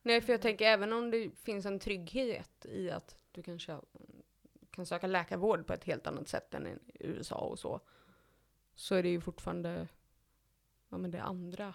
Nej, 0.03 0.21
för 0.21 0.33
jag 0.33 0.43
tänker 0.43 0.65
även 0.65 0.93
om 0.93 1.11
det 1.11 1.31
finns 1.31 1.67
en 1.67 1.79
trygghet 1.79 2.67
i 2.67 2.91
att 2.91 3.17
du 3.33 3.43
kanske 3.43 3.81
kan 4.71 4.87
söka 4.87 5.07
läkarvård 5.07 5.67
på 5.67 5.73
ett 5.73 5.85
helt 5.85 6.07
annat 6.07 6.29
sätt 6.29 6.55
än 6.55 6.67
i 6.67 6.79
USA 7.01 7.37
och 7.37 7.59
så. 7.59 7.81
Så 8.81 8.95
är 8.95 9.03
det 9.03 9.09
ju 9.09 9.21
fortfarande 9.21 9.89
ja, 10.89 10.99
men 10.99 11.11
det 11.11 11.23
andra. 11.23 11.75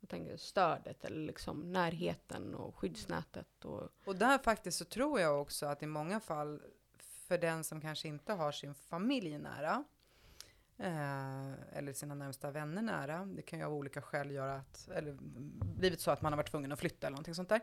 Jag 0.00 0.08
tänker 0.10 0.36
stödet 0.36 1.04
eller 1.04 1.26
liksom 1.26 1.72
närheten 1.72 2.54
och 2.54 2.76
skyddsnätet. 2.76 3.64
Och, 3.64 3.90
Och 4.04 4.16
där 4.16 4.38
faktiskt 4.38 4.78
så 4.78 4.84
tror 4.84 5.20
jag 5.20 5.40
också 5.40 5.66
att 5.66 5.82
i 5.82 5.86
många 5.86 6.20
fall 6.20 6.62
för 6.98 7.38
den 7.38 7.64
som 7.64 7.80
kanske 7.80 8.08
inte 8.08 8.32
har 8.32 8.52
sin 8.52 8.74
familj 8.74 9.38
nära 9.38 9.84
eh, 10.76 11.76
eller 11.78 11.92
sina 11.92 12.14
närmsta 12.14 12.50
vänner 12.50 12.82
nära, 12.82 13.26
det 13.26 13.42
kan 13.42 13.58
ju 13.58 13.64
av 13.64 13.74
olika 13.74 14.02
skäl 14.02 14.30
göra 14.30 14.54
att, 14.54 14.88
eller 14.88 15.16
blivit 15.78 16.00
så 16.00 16.10
att 16.10 16.22
man 16.22 16.32
har 16.32 16.36
varit 16.36 16.50
tvungen 16.50 16.72
att 16.72 16.80
flytta 16.80 17.06
eller 17.06 17.14
någonting 17.14 17.34
sånt 17.34 17.48
där. 17.48 17.60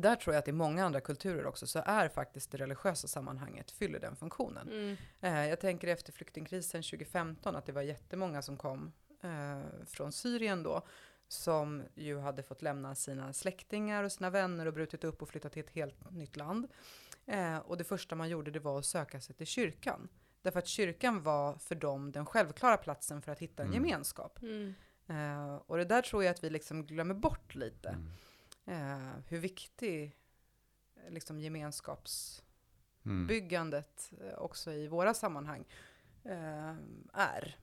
Där 0.00 0.16
tror 0.16 0.34
jag 0.34 0.38
att 0.40 0.48
i 0.48 0.52
många 0.52 0.84
andra 0.84 1.00
kulturer 1.00 1.46
också 1.46 1.66
så 1.66 1.82
är 1.86 2.08
faktiskt 2.08 2.50
det 2.50 2.58
religiösa 2.58 3.08
sammanhanget 3.08 3.70
fyller 3.70 3.98
den 3.98 4.16
funktionen. 4.16 4.68
mm. 4.68 4.96
Eh, 5.20 5.48
jag 5.48 5.60
tänker 5.60 5.88
efter 5.88 6.12
flyktingkrisen 6.12 6.82
2015 6.82 7.56
att 7.56 7.66
det 7.66 7.72
var 7.72 7.82
jättemånga 7.82 8.42
som 8.42 8.56
kom 8.56 8.92
eh, 9.22 9.84
från 9.86 10.12
Syrien 10.12 10.62
då, 10.62 10.82
som 11.28 11.82
ju 11.94 12.18
hade 12.18 12.42
fått 12.42 12.62
lämna 12.62 12.94
sina 12.94 13.32
släktingar 13.32 14.04
och 14.04 14.12
sina 14.12 14.30
vänner 14.30 14.66
och 14.66 14.72
brutit 14.72 15.04
upp 15.04 15.22
och 15.22 15.28
flyttat 15.28 15.52
till 15.52 15.64
ett 15.64 15.70
helt 15.70 16.10
nytt 16.10 16.36
land. 16.36 16.68
Eh, 17.26 17.58
och 17.58 17.76
det 17.76 17.84
första 17.84 18.14
man 18.16 18.28
gjorde 18.28 18.50
det 18.50 18.60
var 18.60 18.78
att 18.78 18.84
söka 18.86 19.20
sig 19.20 19.34
till 19.34 19.46
kyrkan. 19.46 20.08
Därför 20.42 20.58
att 20.58 20.66
kyrkan 20.66 21.22
var 21.22 21.56
för 21.58 21.74
dem 21.74 22.12
den 22.12 22.26
självklara 22.26 22.76
platsen 22.76 23.22
för 23.22 23.32
att 23.32 23.38
hitta 23.38 23.62
en 23.62 23.68
Mm. 23.72 23.84
gemenskap. 23.84 24.38
Mm. 24.42 24.74
Eh, 25.08 25.54
och 25.56 25.76
det 25.76 25.84
där 25.84 26.02
tror 26.02 26.24
jag 26.24 26.30
att 26.30 26.44
vi 26.44 26.50
liksom 26.50 26.86
glömmer 26.86 27.14
bort 27.14 27.54
lite. 27.54 27.96
Mm. 28.66 29.00
Eh, 29.00 29.06
hur 29.28 29.38
viktig 29.38 30.16
eh, 30.96 31.10
liksom 31.10 31.36
Mm. 31.36 31.44
gemenskapsbyggandet 31.44 34.10
eh, 34.20 34.34
också 34.38 34.72
i 34.72 34.88
våra 34.88 35.14
sammanhang 35.14 35.64
eh, 36.24 36.74
är. 37.12 37.56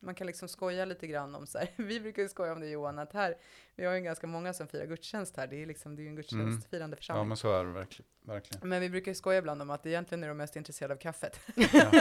Man 0.00 0.14
kan 0.14 0.26
liksom 0.26 0.48
skoja 0.48 0.84
lite 0.84 1.06
grann 1.06 1.34
om 1.34 1.46
så 1.46 1.58
här, 1.58 1.68
vi 1.76 2.00
brukar 2.00 2.22
ju 2.22 2.28
skoja 2.28 2.52
om 2.52 2.60
det 2.60 2.68
Johan, 2.68 2.98
att 2.98 3.12
här, 3.12 3.34
vi 3.74 3.84
har 3.84 3.94
ju 3.94 4.00
ganska 4.00 4.26
många 4.26 4.52
som 4.52 4.68
firar 4.68 4.86
gudstjänst 4.86 5.36
här, 5.36 5.46
det 5.46 5.62
är 5.62 5.66
liksom, 5.66 5.96
det 5.96 6.02
är 6.02 6.04
ju 6.04 6.08
en 6.08 6.16
gudstjänstfirande 6.16 6.94
Ja, 6.94 6.96
församling. 6.96 7.28
men 7.28 7.36
så 7.36 7.52
är 7.52 7.64
det 7.64 7.72
verkligen. 7.72 8.08
verkligen. 8.22 8.68
Men 8.68 8.80
vi 8.80 8.90
brukar 8.90 9.10
ju 9.10 9.14
skoja 9.14 9.38
ibland 9.38 9.62
om 9.62 9.70
att 9.70 9.86
egentligen 9.86 10.24
är 10.24 10.28
de 10.28 10.36
mest 10.36 10.56
intresserade 10.56 10.94
av 10.94 10.98
kaffet. 10.98 11.40
Ja. 11.56 11.90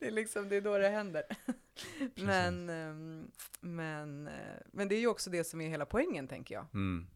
det 0.00 0.06
är 0.06 0.10
liksom, 0.10 0.48
det 0.48 0.56
är 0.56 0.60
då 0.60 0.78
det 0.78 0.88
händer. 0.88 1.22
Men, 2.14 2.68
ehm, 2.70 3.30
men, 3.60 4.26
eh, 4.26 4.34
men 4.72 4.88
det 4.88 4.94
är 4.94 5.00
ju 5.00 5.06
också 5.06 5.30
det 5.30 5.44
som 5.44 5.60
är 5.60 5.68
hela 5.68 5.86
poängen, 5.86 6.28
tänker 6.28 6.54
jag. 6.54 6.66
Mm. 6.74 7.06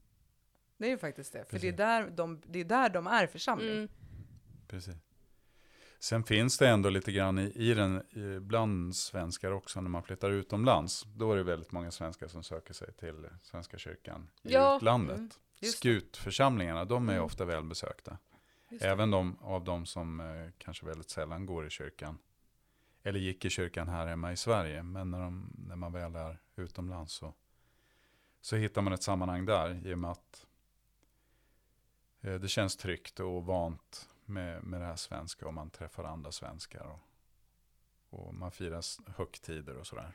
Det 0.76 0.86
är 0.86 0.90
ju 0.90 0.98
faktiskt 0.98 1.32
det, 1.32 1.44
för 1.50 1.58
det 1.58 1.68
är, 1.68 1.72
där 1.72 2.10
de, 2.10 2.40
det 2.46 2.60
är 2.60 2.64
där 2.64 2.88
de 2.90 3.06
är 3.06 3.26
församling. 3.26 3.76
Mm. 3.76 3.88
Precis. 4.68 4.94
Sen 5.98 6.24
finns 6.24 6.58
det 6.58 6.68
ändå 6.68 6.88
lite 6.88 7.12
grann 7.12 7.38
i, 7.38 7.52
i 7.54 7.74
den, 7.74 8.02
i, 8.16 8.40
bland 8.40 8.96
svenskar 8.96 9.50
också 9.50 9.80
när 9.80 9.90
man 9.90 10.02
flyttar 10.02 10.30
utomlands. 10.30 11.02
Då 11.16 11.32
är 11.32 11.36
det 11.36 11.42
väldigt 11.42 11.72
många 11.72 11.90
svenskar 11.90 12.28
som 12.28 12.42
söker 12.42 12.74
sig 12.74 12.92
till 12.92 13.28
Svenska 13.42 13.78
kyrkan 13.78 14.30
i 14.42 14.52
Ja. 14.52 14.76
utlandet. 14.76 15.16
Mm. 15.18 15.30
Skutförsamlingarna, 15.62 16.84
de 16.84 17.08
är 17.08 17.12
Mm. 17.12 17.24
ofta 17.24 17.44
välbesökta. 17.44 18.18
Även 18.80 19.10
de 19.10 19.38
av 19.40 19.64
de 19.64 19.86
som 19.86 20.20
eh, 20.20 20.50
kanske 20.58 20.86
väldigt 20.86 21.10
sällan 21.10 21.46
går 21.46 21.66
i 21.66 21.70
kyrkan. 21.70 22.18
Eller 23.02 23.18
gick 23.20 23.44
i 23.44 23.50
kyrkan 23.50 23.88
här 23.88 24.06
hemma 24.06 24.32
i 24.32 24.36
Sverige. 24.36 24.82
Men 24.82 25.10
när, 25.10 25.20
de, 25.20 25.52
när 25.68 25.76
man 25.76 25.92
väl 25.92 26.16
är 26.16 26.38
utomlands 26.56 27.12
så, 27.12 27.34
så 28.40 28.56
hittar 28.56 28.82
man 28.82 28.92
ett 28.92 29.02
sammanhang 29.02 29.44
där. 29.46 29.86
I 29.86 29.94
och 29.94 29.98
med 29.98 30.10
att 30.10 30.46
eh, 32.20 32.34
det 32.34 32.48
känns 32.48 32.76
tryggt 32.76 33.20
och 33.20 33.46
vant 33.46 34.08
med, 34.24 34.64
med 34.64 34.80
det 34.80 34.86
här 34.86 34.96
svenska. 34.96 35.46
Och 35.46 35.54
man 35.54 35.70
träffar 35.70 36.04
andra 36.04 36.32
svenskar. 36.32 36.86
Och, 36.86 37.00
och 38.18 38.34
man 38.34 38.50
firar 38.52 39.10
högtider 39.10 39.76
och 39.76 39.86
sådär. 39.86 40.12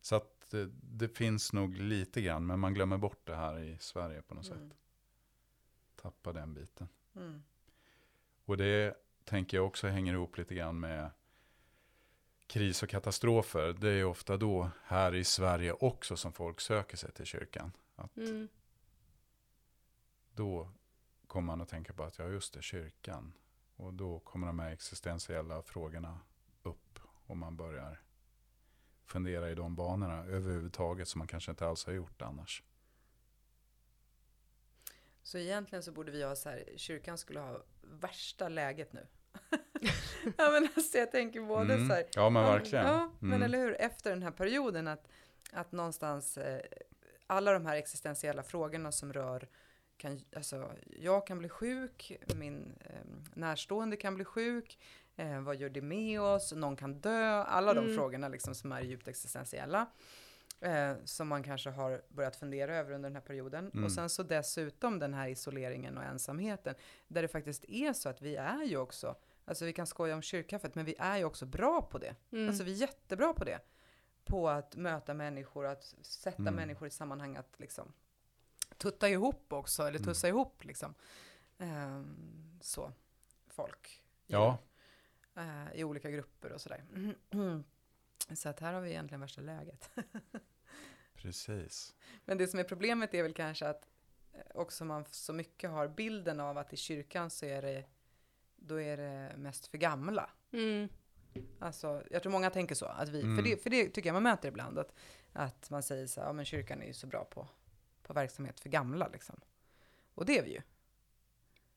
Så 0.00 0.16
att 0.16 0.54
eh, 0.54 0.66
det 0.82 1.08
finns 1.08 1.52
nog 1.52 1.74
lite 1.76 2.22
grann. 2.22 2.46
Men 2.46 2.60
man 2.60 2.74
glömmer 2.74 2.98
bort 2.98 3.26
det 3.26 3.36
här 3.36 3.58
i 3.58 3.76
Sverige 3.80 4.22
på 4.22 4.34
något 4.34 4.50
Mm. 4.50 4.68
sätt. 4.68 4.78
Tappar 5.96 6.32
den 6.32 6.54
biten. 6.54 6.88
Mm. 7.16 7.42
Och 8.44 8.56
det 8.56 8.94
tänker 9.24 9.56
jag 9.56 9.66
också 9.66 9.86
hänger 9.88 10.12
ihop 10.12 10.38
lite 10.38 10.54
grann 10.54 10.80
med 10.80 11.10
kris 12.50 12.82
och 12.82 12.88
katastrofer. 12.88 13.72
Det 13.72 13.90
är 13.90 14.04
ofta 14.04 14.36
då 14.36 14.70
här 14.84 15.14
i 15.14 15.24
Sverige 15.24 15.72
också 15.72 16.16
som 16.16 16.32
folk 16.32 16.60
söker 16.60 16.96
sig 16.96 17.12
till 17.12 17.24
kyrkan. 17.24 17.72
Att 17.96 18.16
Mm. 18.16 18.48
Då 20.34 20.70
kommer 21.26 21.46
man 21.46 21.60
att 21.60 21.68
tänka 21.68 21.92
på 21.92 22.04
att 22.04 22.18
ja 22.18 22.28
just 22.28 22.54
det, 22.54 22.62
kyrkan. 22.62 23.32
Och 23.76 23.94
då 23.94 24.18
kommer 24.18 24.46
de 24.46 24.58
här 24.58 24.70
existentiella 24.70 25.62
frågorna 25.62 26.20
upp. 26.62 26.98
Om 27.26 27.38
man 27.38 27.56
börjar 27.56 28.02
fundera 29.04 29.50
i 29.50 29.54
de 29.54 29.76
banorna 29.76 30.24
överhuvudtaget 30.24 31.08
som 31.08 31.18
man 31.18 31.28
kanske 31.28 31.50
inte 31.50 31.66
alls 31.66 31.86
har 31.86 31.92
gjort 31.92 32.22
annars. 32.22 32.62
Så 35.22 35.38
egentligen 35.38 35.82
så 35.82 35.92
borde 35.92 36.12
vi 36.12 36.22
ha 36.22 36.36
så 36.36 36.48
här, 36.48 36.64
kyrkan 36.76 37.18
skulle 37.18 37.40
ha 37.40 37.62
värsta 37.82 38.48
läget 38.48 38.92
nu. 38.92 39.06
ja 40.36 40.50
men 40.50 40.68
alltså 40.76 40.98
jag 40.98 41.10
tänker 41.12 41.40
både 41.40 41.74
Mm. 41.74 41.88
så 41.88 41.94
här, 41.94 42.04
Ja 42.14 42.30
men 42.30 42.42
verkligen. 42.44 42.86
Ja, 42.86 43.10
men 43.18 43.30
Mm. 43.32 43.42
eller 43.42 43.58
hur, 43.58 43.80
efter 43.80 44.10
den 44.10 44.22
här 44.22 44.30
perioden 44.30 44.88
att, 44.88 45.08
att 45.52 45.72
någonstans 45.72 46.38
eh, 46.38 46.60
alla 47.26 47.52
de 47.52 47.66
här 47.66 47.76
existentiella 47.76 48.42
frågorna 48.42 48.92
som 48.92 49.12
rör 49.12 49.48
kan, 49.96 50.20
alltså, 50.36 50.72
jag 51.00 51.26
kan 51.26 51.38
bli 51.38 51.48
sjuk, 51.48 52.12
min 52.36 52.72
eh, 52.84 52.94
närstående 53.34 53.96
kan 53.96 54.14
bli 54.14 54.24
sjuk, 54.24 54.78
eh, 55.16 55.40
vad 55.40 55.56
gör 55.56 55.68
det 55.68 55.82
med 55.82 56.20
oss, 56.20 56.52
någon 56.52 56.76
kan 56.76 57.00
dö, 57.00 57.26
alla 57.42 57.74
de 57.74 57.84
Mm. 57.84 57.96
frågorna 57.96 58.28
liksom 58.28 58.54
som 58.54 58.72
är 58.72 58.80
djupt 58.80 59.08
existentiella. 59.08 59.86
Eh, 60.62 60.94
som 61.04 61.28
man 61.28 61.42
kanske 61.42 61.70
har 61.70 62.02
börjat 62.08 62.36
fundera 62.36 62.76
över 62.76 62.92
under 62.92 63.08
den 63.10 63.16
här 63.16 63.22
perioden. 63.22 63.70
Mm. 63.70 63.84
Och 63.84 63.92
sen 63.92 64.08
så 64.08 64.22
dessutom 64.22 64.98
den 64.98 65.14
här 65.14 65.28
isoleringen 65.28 65.98
och 65.98 66.04
ensamheten. 66.04 66.74
Där 67.08 67.22
det 67.22 67.28
faktiskt 67.28 67.64
är 67.68 67.92
så 67.92 68.08
att 68.08 68.22
vi 68.22 68.36
är 68.36 68.62
ju 68.64 68.76
också, 68.76 69.16
alltså 69.44 69.64
vi 69.64 69.72
kan 69.72 69.86
skoja 69.86 70.14
om 70.14 70.22
kyrkkaffet, 70.22 70.74
men 70.74 70.84
vi 70.84 70.94
är 70.98 71.16
ju 71.16 71.24
också 71.24 71.46
bra 71.46 71.82
på 71.82 71.98
det. 71.98 72.16
Mm. 72.32 72.48
Alltså 72.48 72.64
vi 72.64 72.72
är 72.72 72.76
jättebra 72.76 73.32
på 73.34 73.44
det. 73.44 73.58
På 74.24 74.48
att 74.48 74.76
möta 74.76 75.14
människor, 75.14 75.66
att 75.66 75.94
sätta 76.02 76.42
Mm. 76.42 76.54
människor 76.54 76.88
i 76.88 76.90
sammanhang, 76.90 77.36
att 77.36 77.60
liksom 77.60 77.92
tutta 78.76 79.08
ihop 79.08 79.52
också, 79.52 79.82
eller 79.82 79.98
Mm. 79.98 80.04
tussa 80.06 80.28
ihop 80.28 80.64
liksom. 80.64 80.94
Ehm, 81.58 82.58
så, 82.60 82.92
folk. 83.48 84.02
i- 84.26 84.32
Ja, 84.32 84.58
eh, 85.36 85.72
I 85.74 85.84
olika 85.84 86.10
grupper 86.10 86.52
och 86.52 86.60
sådär. 86.60 86.84
Så 88.34 88.48
att 88.48 88.60
här 88.60 88.72
har 88.72 88.80
vi 88.80 88.90
egentligen 88.90 89.20
värsta 89.20 89.40
läget. 89.40 89.90
precis. 91.22 91.94
Men 92.24 92.38
det 92.38 92.46
som 92.48 92.58
är 92.60 92.64
problemet 92.64 93.14
är 93.14 93.22
väl 93.22 93.34
kanske 93.34 93.68
att 93.68 93.88
eh, 94.32 94.40
också 94.54 94.84
man 94.84 95.04
så 95.10 95.32
mycket 95.32 95.70
har 95.70 95.88
bilden 95.88 96.40
av 96.40 96.58
att 96.58 96.72
i 96.72 96.76
kyrkan 96.76 97.30
så 97.30 97.46
är 97.46 97.62
det, 97.62 97.84
då 98.56 98.80
är 98.80 98.96
det 98.96 99.36
mest 99.36 99.66
för 99.66 99.78
gamla. 99.78 100.30
Mm. 100.52 100.88
Alltså, 101.58 102.02
jag 102.10 102.22
tror 102.22 102.32
många 102.32 102.50
tänker 102.50 102.74
så. 102.74 102.86
Att 102.86 103.08
vi, 103.08 103.20
Mm. 103.20 103.36
för, 103.36 103.42
det, 103.42 103.62
för 103.62 103.70
det 103.70 103.88
tycker 103.88 104.08
jag 104.08 104.14
man 104.14 104.22
möter 104.22 104.48
ibland. 104.48 104.78
Att, 104.78 104.94
att 105.32 105.70
man 105.70 105.82
säger 105.82 106.06
så 106.06 106.20
här, 106.20 106.26
ja 106.28 106.32
men 106.32 106.44
kyrkan 106.44 106.82
är 106.82 106.86
ju 106.86 106.92
så 106.92 107.06
bra 107.06 107.24
på, 107.24 107.48
på 108.02 108.12
verksamhet 108.12 108.60
för 108.60 108.68
gamla 108.68 109.08
liksom. 109.08 109.40
Och 110.14 110.26
det 110.26 110.38
är 110.38 110.42
vi 110.44 110.50
ju 110.52 110.62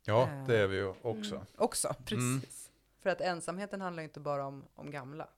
Ja, 0.05 0.29
Eh, 0.29 0.45
det 0.45 0.57
är 0.57 0.67
vi 0.67 0.75
ju 0.75 0.87
också. 1.01 1.35
Mm. 1.35 1.47
också, 1.55 1.95
precis. 2.05 2.19
Mm. 2.19 2.41
För 2.99 3.09
att 3.09 3.21
ensamheten 3.21 3.81
handlar 3.81 4.03
ju 4.03 4.07
inte 4.07 4.19
bara 4.19 4.45
om, 4.45 4.65
om 4.75 4.91
gamla. 4.91 5.29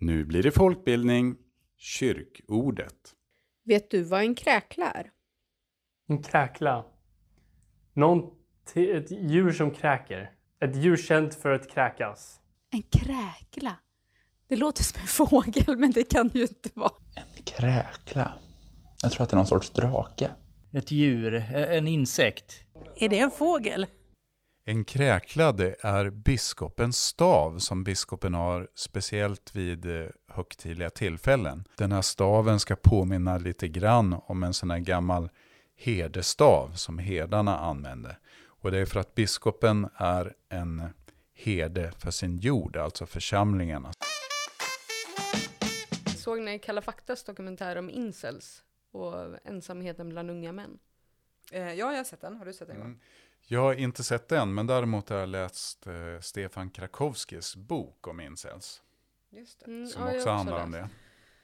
Nu 0.00 0.24
blir 0.24 0.42
det 0.42 0.50
folkbildning, 0.50 1.36
kyrkordet. 1.76 3.14
Vet 3.64 3.90
du 3.90 4.02
vad 4.02 4.20
en 4.20 4.34
kräkla 4.34 4.90
är? 4.90 5.10
En 6.08 6.22
kräkla. 6.22 6.84
Någon 7.94 8.38
ett 8.74 9.10
djur 9.10 9.52
som 9.52 9.70
kräker. 9.70 10.30
Ett 10.60 10.76
djur 10.76 10.96
känt 10.96 11.34
för 11.34 11.50
att 11.50 11.70
kräkas. 11.70 12.40
En 12.70 12.82
kräkla. 12.82 13.76
Det 14.48 14.56
låter 14.56 14.84
som 14.84 15.00
en 15.00 15.06
fågel, 15.28 15.78
men 15.78 15.90
det 15.90 16.04
kan 16.04 16.28
det 16.28 16.38
ju 16.38 16.44
inte 16.44 16.70
vara. 16.74 16.92
En 17.14 17.42
kräkla. 17.44 18.32
Jag 19.02 19.12
tror 19.12 19.22
att 19.22 19.30
det 19.30 19.34
är 19.34 19.36
någon 19.36 19.46
sorts 19.46 19.70
drake. 19.70 20.30
Ett 20.72 20.90
djur, 20.90 21.34
en 21.54 21.86
insekt. 21.86 22.54
Är 22.96 23.08
det 23.08 23.18
en 23.18 23.30
fågel? 23.30 23.86
En 24.68 24.84
kräkla 24.84 25.52
det 25.52 25.76
är 25.80 26.10
biskopens 26.10 26.96
stav 27.02 27.58
som 27.58 27.84
biskopen 27.84 28.34
har 28.34 28.68
speciellt 28.74 29.56
vid 29.56 29.86
eh, 29.86 30.08
högtidliga 30.28 30.90
tillfällen. 30.90 31.64
Den 31.76 31.92
här 31.92 32.02
staven 32.02 32.60
ska 32.60 32.76
påminna 32.76 33.38
lite 33.38 33.68
grann 33.68 34.12
om 34.26 34.42
en 34.42 34.54
sån 34.54 34.70
här 34.70 34.78
gammal 34.78 35.28
herdestav 35.76 36.72
som 36.74 36.98
herdarna 36.98 37.58
använde. 37.58 38.16
Och 38.46 38.70
det 38.70 38.78
är 38.78 38.86
för 38.86 39.00
att 39.00 39.14
biskopen 39.14 39.88
är 39.96 40.34
en 40.48 40.82
herde 41.34 41.92
för 41.98 42.10
sin 42.10 42.36
jord, 42.36 42.76
alltså 42.76 43.06
församlingarna. 43.06 43.92
Såg 46.16 46.42
ni 46.42 46.58
Kalla 46.58 46.82
faktas 46.82 47.24
dokumentär 47.24 47.76
om 47.76 47.90
incels 47.90 48.62
och 48.92 49.14
ensamheten 49.44 50.08
bland 50.08 50.30
unga 50.30 50.52
män? 50.52 50.78
Eh, 51.52 51.62
ja, 51.62 51.90
jag 51.90 51.96
har 51.96 52.04
sett 52.04 52.20
den. 52.20 52.36
Har 52.36 52.44
du 52.44 52.52
sett 52.52 52.68
den? 52.68 52.76
Mm. 52.76 52.98
Jag 53.50 53.60
har 53.60 53.74
inte 53.74 54.04
sett 54.04 54.28
den, 54.28 54.54
men 54.54 54.66
däremot 54.66 55.08
har 55.08 55.16
jag 55.16 55.28
läst 55.28 55.86
eh, 55.86 56.20
Stefan 56.20 56.70
Krakowskis 56.70 57.56
bok 57.56 58.06
om 58.06 58.20
incels. 58.20 58.82
Just 59.30 59.60
det. 59.60 59.66
Mm, 59.66 59.86
Som 59.86 60.02
ja, 60.02 60.14
också 60.16 60.30
handlar 60.30 60.64
om 60.64 60.70
läst. 60.72 60.92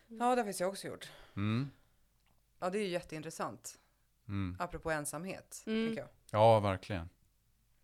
det. 0.09 0.15
Ja, 0.17 0.19
det 0.19 0.25
har 0.25 0.37
faktiskt 0.37 0.61
jag 0.61 0.69
också 0.71 0.87
gjort. 0.89 1.09
Mm. 1.37 1.71
Ja, 2.59 2.71
det 2.71 2.79
är 2.79 2.83
ju 2.83 2.89
jätteintressant. 2.89 3.79
Mm. 4.29 4.57
Apropå 4.59 4.91
ensamhet, 4.91 5.63
Mm. 5.67 5.89
tycker 5.89 6.01
jag. 6.03 6.11
Ja, 6.31 6.61
verkligen. 6.61 7.09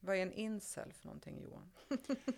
Vad 0.01 0.17
är 0.17 0.23
en 0.23 0.33
incel 0.33 0.93
för 0.93 1.07
någonting, 1.07 1.43
Johan? 1.45 1.71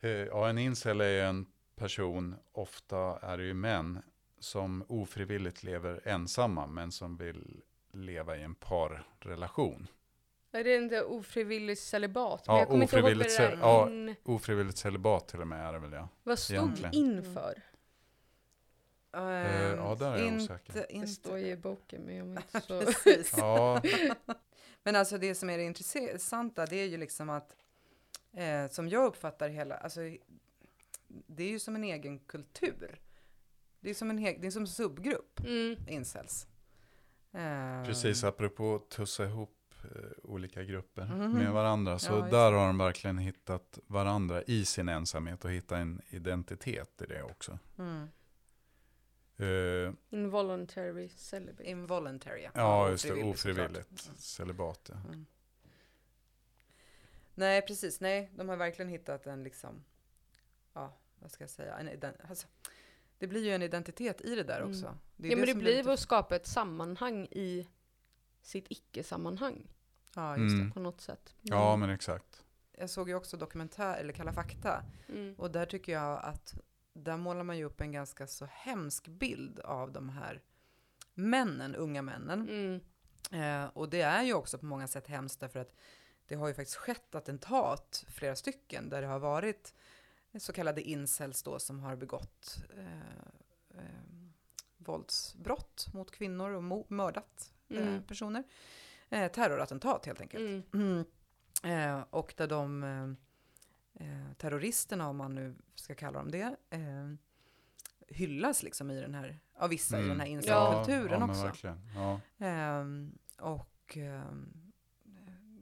Eh, 0.00 0.10
Ja, 0.10 0.48
en 0.48 0.58
incel 0.58 1.00
är 1.00 1.24
en 1.24 1.46
person, 1.76 2.36
ofta 2.52 3.18
är 3.18 3.38
det 3.38 3.44
ju 3.44 3.54
män, 3.54 4.02
som 4.38 4.84
ofrivilligt 4.88 5.62
lever 5.62 6.00
ensamma, 6.08 6.66
men 6.66 6.92
som 6.92 7.16
vill 7.16 7.62
leva 7.92 8.36
i 8.36 8.42
en 8.42 8.54
parrelation. 8.54 9.88
Är 10.52 10.64
det 10.64 10.76
inte 10.76 11.02
ofrivillig 11.04 11.78
celibat? 11.78 12.44
Ja, 12.46 12.66
det 12.70 12.84
ofrivilligt 12.84 13.32
cel- 13.32 13.58
ja. 13.60 13.88
in... 13.90 14.14
Ofrivilligt 14.22 14.78
celibat 14.78 15.28
till 15.28 15.40
och 15.40 15.46
med 15.46 15.68
är 15.68 15.72
det 15.72 15.78
väl 15.78 15.92
ja. 15.92 16.08
Vad 16.22 16.38
stod 16.38 16.56
egentligen. 16.56 16.94
in 16.94 17.34
för? 17.34 17.62
Ehm, 19.12 19.76
ja, 19.78 19.96
där 19.98 20.12
är 20.14 20.18
jag 20.18 20.26
inte, 20.28 20.44
osäker. 20.44 20.72
Det 20.72 20.92
Inte, 20.92 21.08
står 21.08 21.38
ju 21.38 21.46
i 21.46 21.56
boken, 21.56 22.02
men 22.02 22.16
jag 22.16 22.24
var 22.24 22.42
inte 22.42 22.60
så... 22.66 22.82
Precis. 22.84 23.34
Ja, 23.36 23.82
Men 24.82 24.96
alltså 24.96 25.18
det 25.18 25.34
som 25.34 25.50
är 25.50 25.58
det 25.58 25.64
intressanta, 25.64 26.66
det 26.66 26.76
är 26.76 26.86
ju 26.86 26.96
liksom 26.96 27.30
att, 27.30 27.56
eh, 28.32 28.68
som 28.70 28.88
jag 28.88 29.04
uppfattar 29.06 29.48
hela, 29.48 29.76
alltså 29.76 30.00
det 31.08 31.42
är 31.44 31.48
ju 31.48 31.58
som 31.58 31.76
en 31.76 31.84
egen 31.84 32.18
kultur. 32.18 33.00
Det 33.80 33.90
är 33.90 33.94
som 33.94 34.10
en, 34.10 34.16
det 34.22 34.46
är 34.46 34.50
som 34.50 34.62
en 34.62 34.68
subgrupp, 34.68 35.40
Mm. 35.40 35.76
incels. 35.88 36.46
Eh, 37.32 37.84
precis. 37.84 38.24
Apropå 38.24 38.78
tussa 38.88 39.24
ihop 39.24 39.56
olika 40.22 40.62
grupper 40.64 41.04
Mhm. 41.06 41.32
med 41.32 41.52
varandra. 41.52 41.98
Så 41.98 42.12
Ja, 42.12 42.20
där 42.30 42.52
har 42.52 42.66
de 42.66 42.78
verkligen 42.78 43.18
hittat 43.18 43.78
varandra 43.86 44.42
i 44.42 44.64
sin 44.64 44.88
ensamhet 44.88 45.44
och 45.44 45.50
hittat 45.50 45.78
en 45.78 46.00
identitet 46.10 47.02
i 47.02 47.06
det 47.06 47.22
också. 47.22 47.58
Mm. 47.78 48.08
Eh, 49.36 49.92
Involuntary 50.10 51.08
celibate. 51.08 51.64
Involuntary. 51.70 52.48
ja, 52.54 52.90
just 52.90 53.04
det. 53.04 53.10
ofrivilligt 53.12 53.40
såklart. 53.40 53.70
Ofrivilligt 53.70 54.20
celibat. 54.20 54.90
Ja. 54.92 54.96
Mm. 55.08 55.26
Nej, 57.34 57.62
precis. 57.62 58.00
Nej, 58.00 58.30
de 58.36 58.48
har 58.48 58.56
verkligen 58.56 58.88
hittat 58.88 59.26
en 59.26 59.42
liksom, 59.44 59.84
ja, 60.72 60.92
vad 61.20 61.30
ska 61.30 61.42
jag 61.42 61.50
säga, 61.50 61.78
en 61.78 61.88
ident- 61.88 62.16
alltså, 62.28 62.46
det 63.18 63.26
blir 63.26 63.44
ju 63.44 63.50
en 63.50 63.62
identitet 63.62 64.20
i 64.20 64.34
det 64.34 64.42
där 64.42 64.60
Mm. 64.60 64.70
också. 64.70 64.86
är 64.86 65.28
Ja 65.30 65.36
men 65.36 65.46
det 65.46 65.54
blir 65.54 65.76
lite- 65.76 65.92
att 65.92 66.00
skapa 66.00 66.36
ett 66.36 66.46
sammanhang 66.46 67.24
i 67.30 67.68
sitt 68.42 68.66
icke-sammanhang 68.70 69.66
Ja, 70.14 70.36
just 70.36 70.54
det. 70.56 70.60
Mm. 70.60 70.72
på 70.72 70.80
något 70.80 71.00
sätt. 71.00 71.34
ja, 71.40 71.76
men 71.76 71.90
exakt. 71.90 72.44
Jag 72.78 72.90
såg 72.90 73.08
ju 73.08 73.14
också 73.14 73.36
dokumentär, 73.36 73.96
eller 73.96 74.12
Kalla 74.12 74.32
fakta, 74.32 74.84
Mm. 75.08 75.34
och 75.38 75.50
där 75.50 75.66
tycker 75.66 75.92
jag 75.92 76.20
att 76.24 76.54
där 76.92 77.16
målar 77.16 77.42
man 77.42 77.58
ju 77.58 77.64
upp 77.64 77.80
en 77.80 77.92
ganska 77.92 78.26
så 78.26 78.44
hemsk 78.50 79.08
bild 79.08 79.60
av 79.60 79.92
de 79.92 80.08
här 80.08 80.42
männen, 81.14 81.74
unga 81.74 82.02
männen. 82.02 82.48
Mm. 82.48 82.80
Eh, 83.64 83.70
och 83.74 83.88
det 83.88 84.00
är 84.00 84.22
ju 84.22 84.34
också 84.34 84.58
på 84.58 84.66
många 84.66 84.88
sätt 84.88 85.06
hemskt 85.06 85.40
därför 85.40 85.60
att 85.60 85.74
det 86.26 86.34
har 86.34 86.48
ju 86.48 86.54
faktiskt 86.54 86.76
skett 86.76 87.14
attentat, 87.14 88.04
flera 88.08 88.36
stycken, 88.36 88.88
där 88.88 89.00
det 89.02 89.06
har 89.08 89.18
varit 89.18 89.74
så 90.38 90.52
kallade 90.52 90.82
incels 90.82 91.42
då 91.42 91.58
som 91.58 91.80
har 91.80 91.96
begått 91.96 92.64
eh, 92.76 93.78
eh, 93.78 94.02
våldsbrott 94.76 95.86
mot 95.94 96.10
kvinnor 96.10 96.50
och 96.50 96.90
mördat 96.90 97.52
Mm. 97.78 98.02
personer. 98.02 98.44
Eh, 99.10 99.32
terrorattentat 99.32 100.06
helt 100.06 100.20
enkelt. 100.20 100.42
Mm. 100.44 100.62
Mm. 100.72 101.04
Eh, 101.64 102.04
och 102.10 102.34
där 102.36 102.46
de 102.46 102.82
eh, 102.84 104.06
eh, 104.06 104.32
terroristerna, 104.38 105.08
om 105.08 105.16
man 105.16 105.34
nu 105.34 105.54
ska 105.74 105.94
kalla 105.94 106.18
dem 106.18 106.30
det, 106.30 106.56
eh, 106.70 107.12
hyllas 108.08 108.62
liksom 108.62 108.90
i 108.90 109.00
den 109.00 109.14
här, 109.14 109.38
av 109.54 109.70
vissa 109.70 109.96
i 109.96 110.02
Mm. 110.02 110.08
den 110.08 110.20
här 110.20 110.26
Ja. 110.26 110.32
incelkulturen 110.32 111.20
ja, 111.20 111.28
också. 111.30 111.42
Verkligen. 111.42 111.80
Ja. 111.94 112.20
Ehm, 112.46 113.18
och 113.38 113.96
ehm, 113.96 114.72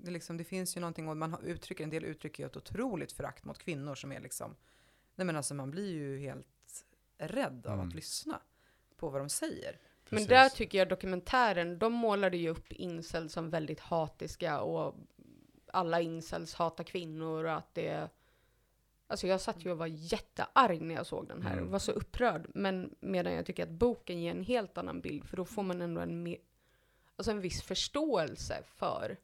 det, 0.02 0.10
liksom, 0.10 0.36
det 0.36 0.44
finns 0.44 0.76
ju 0.76 0.80
någonting, 0.80 1.08
och 1.08 1.16
man 1.16 1.32
har- 1.32 1.40
uttrycker, 1.42 1.84
en 1.84 1.90
del 1.90 2.04
uttrycker 2.04 2.42
ju 2.42 2.46
ett 2.46 2.56
otroligt 2.56 3.12
förakt 3.12 3.44
mot 3.44 3.58
kvinnor 3.58 3.94
som 3.94 4.12
är 4.12 4.20
liksom, 4.20 4.56
nej 5.14 5.26
men 5.26 5.36
alltså 5.36 5.54
man 5.54 5.70
blir 5.70 5.92
ju 5.92 6.18
helt 6.18 6.84
rädd 7.18 7.66
av 7.66 7.74
Mm. 7.74 7.88
att 7.88 7.94
lyssna 7.94 8.40
på 8.96 9.08
vad 9.08 9.20
de 9.20 9.28
säger. 9.28 9.78
Men 10.10 10.26
där 10.26 10.48
tycker 10.48 10.78
jag 10.78 10.88
dokumentären, 10.88 11.78
de 11.78 11.92
målade 11.92 12.36
ju 12.36 12.48
upp 12.48 12.72
incels 12.72 13.32
som 13.32 13.50
väldigt 13.50 13.80
hatiska 13.80 14.60
och 14.60 14.94
alla 15.72 16.00
incels 16.00 16.54
hatar 16.54 16.84
kvinnor 16.84 17.44
och 17.44 17.52
att 17.52 17.74
det 17.74 18.10
Alltså 19.10 19.26
jag 19.26 19.40
satt 19.40 19.64
ju 19.64 19.70
och 19.70 19.78
var 19.78 19.86
jättearg 19.86 20.82
när 20.82 20.94
jag 20.94 21.06
såg 21.06 21.28
den 21.28 21.42
här. 21.42 21.52
Mm. 21.52 21.64
och 21.64 21.70
var 21.70 21.78
så 21.78 21.92
upprörd. 21.92 22.50
Men 22.54 22.94
medan 23.00 23.32
jag 23.32 23.46
tycker 23.46 23.62
att 23.62 23.70
boken 23.70 24.20
ger 24.20 24.30
en 24.30 24.42
helt 24.42 24.78
annan 24.78 25.00
bild. 25.00 25.24
För 25.24 25.36
då 25.36 25.44
får 25.44 25.62
man 25.62 25.82
ändå 25.82 26.00
en, 26.00 26.22
mer, 26.22 26.36
alltså 27.16 27.30
en 27.30 27.40
viss 27.40 27.62
förståelse 27.62 28.62
för 28.66 29.16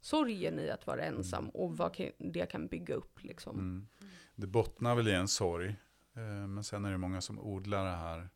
sorgen 0.00 0.58
i 0.58 0.70
att 0.70 0.86
vara 0.86 1.04
ensam. 1.04 1.48
Och 1.48 1.76
vad 1.76 2.10
det 2.18 2.50
kan 2.50 2.66
bygga 2.66 2.94
upp 2.94 3.24
liksom. 3.24 3.58
Mm. 3.58 3.86
Det 4.34 4.46
bottnar 4.46 4.94
väl 4.94 5.08
i 5.08 5.12
en 5.12 5.28
sorg. 5.28 5.68
Eh, 6.14 6.46
men 6.46 6.64
sen 6.64 6.84
är 6.84 6.90
det 6.90 6.98
många 6.98 7.20
som 7.20 7.38
odlar 7.38 7.84
det 7.84 7.96
här 7.96 8.28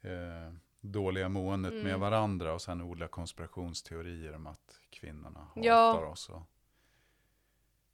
eh, 0.00 0.52
dåliga 0.80 1.28
måendet 1.28 1.72
med 1.72 1.86
Mm. 1.86 2.00
varandra. 2.00 2.54
Och 2.54 2.62
sen 2.62 2.82
odlar 2.82 3.08
konspirationsteorier 3.08 4.32
om 4.34 4.46
att 4.46 4.80
kvinnorna 4.90 5.40
hatar 5.40 5.62
Ja. 5.62 6.06
oss. 6.06 6.28
Och, 6.28 6.42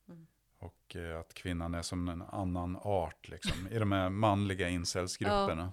Mm. 0.08 0.26
och 0.58 0.96
eh, 0.96 1.20
att 1.20 1.34
kvinnan 1.34 1.74
är 1.74 1.82
som 1.82 2.08
en 2.08 2.22
annan 2.22 2.76
art 2.82 3.28
liksom. 3.28 3.68
I 3.68 3.78
de 3.78 3.92
här 3.92 4.08
manliga 4.10 4.68
incelsgrupperna. 4.68 5.72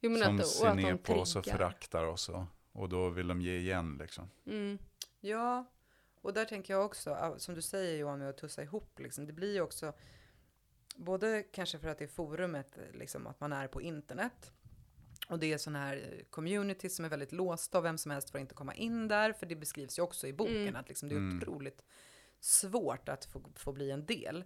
Jo, 0.00 0.10
men 0.10 0.22
som 0.22 0.36
att, 0.38 0.46
ser 0.46 0.74
ner 0.74 0.96
på 0.96 1.12
oss 1.14 1.36
och 1.36 1.44
föraktar 1.44 2.04
oss. 2.04 2.28
Och, 2.28 2.44
och 2.72 2.88
då 2.88 3.08
vill 3.08 3.28
de 3.28 3.40
ge 3.42 3.56
igen 3.58 3.96
liksom. 4.00 4.30
Mm. 4.46 4.78
Ja, 5.20 5.64
och 6.20 6.32
där 6.34 6.44
tänker 6.44 6.74
jag 6.74 6.84
också, 6.84 7.10
ah, 7.10 7.38
som 7.38 7.54
du 7.54 7.62
säger 7.62 7.98
Johan, 7.98 8.18
med 8.18 8.28
att 8.28 8.38
tussa 8.38 8.62
ihop, 8.62 8.98
liksom, 8.98 9.26
det 9.26 9.32
blir 9.32 9.52
ju 9.54 9.60
också, 9.60 9.92
både 10.96 11.42
kanske 11.42 11.78
för 11.78 11.88
att 11.88 11.98
det 11.98 12.04
är 12.04 12.08
forumet, 12.08 12.78
liksom, 12.92 13.26
att 13.26 13.40
man 13.40 13.52
är 13.52 13.68
på 13.68 13.82
internet, 13.82 14.52
och 15.28 15.38
det 15.38 15.52
är 15.52 15.58
sådana 15.58 15.78
här 15.78 15.96
eh, 15.96 16.24
communities 16.30 16.96
som 16.96 17.04
är 17.04 17.08
väldigt 17.08 17.32
låsta 17.32 17.78
och 17.78 17.84
vem 17.84 17.98
som 17.98 18.10
helst 18.10 18.30
får 18.30 18.40
inte 18.40 18.54
komma 18.54 18.74
in 18.74 19.08
där, 19.08 19.32
för 19.32 19.46
det 19.46 19.56
beskrivs 19.56 19.98
ju 19.98 20.02
också 20.02 20.26
i 20.26 20.32
boken 20.32 20.56
Mm. 20.56 20.76
att 20.76 20.88
liksom, 20.88 21.08
det 21.08 21.14
är 21.14 21.18
Mm. 21.18 21.38
otroligt 21.38 21.82
svårt 22.40 23.08
att 23.08 23.24
få, 23.24 23.42
få 23.54 23.72
bli 23.72 23.90
en 23.90 24.06
del. 24.06 24.44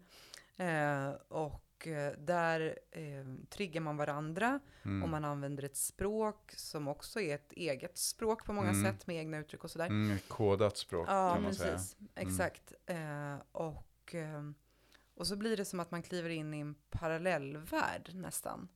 Eh, 0.56 1.08
och 1.28 1.86
eh, 1.86 2.12
där 2.18 2.78
eh, 2.90 3.46
triggar 3.50 3.80
man 3.80 3.96
varandra 3.96 4.60
Mm. 4.84 5.02
och 5.02 5.08
man 5.08 5.24
använder 5.24 5.62
ett 5.64 5.76
språk 5.76 6.52
som 6.56 6.88
också 6.88 7.20
är 7.20 7.34
ett 7.34 7.52
eget 7.52 7.98
språk 7.98 8.44
på 8.44 8.52
många 8.52 8.70
Mm. 8.70 8.84
sätt 8.84 9.06
med 9.06 9.16
egna 9.16 9.38
uttryck 9.38 9.64
och 9.64 9.70
sådär. 9.70 9.86
Mm, 9.86 10.18
kodat 10.28 10.76
språk 10.76 11.06
Ja, 11.10 11.34
kan 11.34 11.42
man 11.42 11.54
säga. 11.54 11.72
precis. 11.72 11.96
Exakt. 12.14 12.72
Eh, 12.86 13.36
och, 13.52 14.14
eh, 14.14 14.42
och 15.14 15.26
så 15.26 15.36
blir 15.36 15.56
det 15.56 15.64
som 15.64 15.80
att 15.80 15.90
man 15.90 16.02
kliver 16.02 16.30
in 16.30 16.54
i 16.54 16.60
en 16.60 16.74
parallellvärld 16.90 18.10
nästan. 18.14 18.68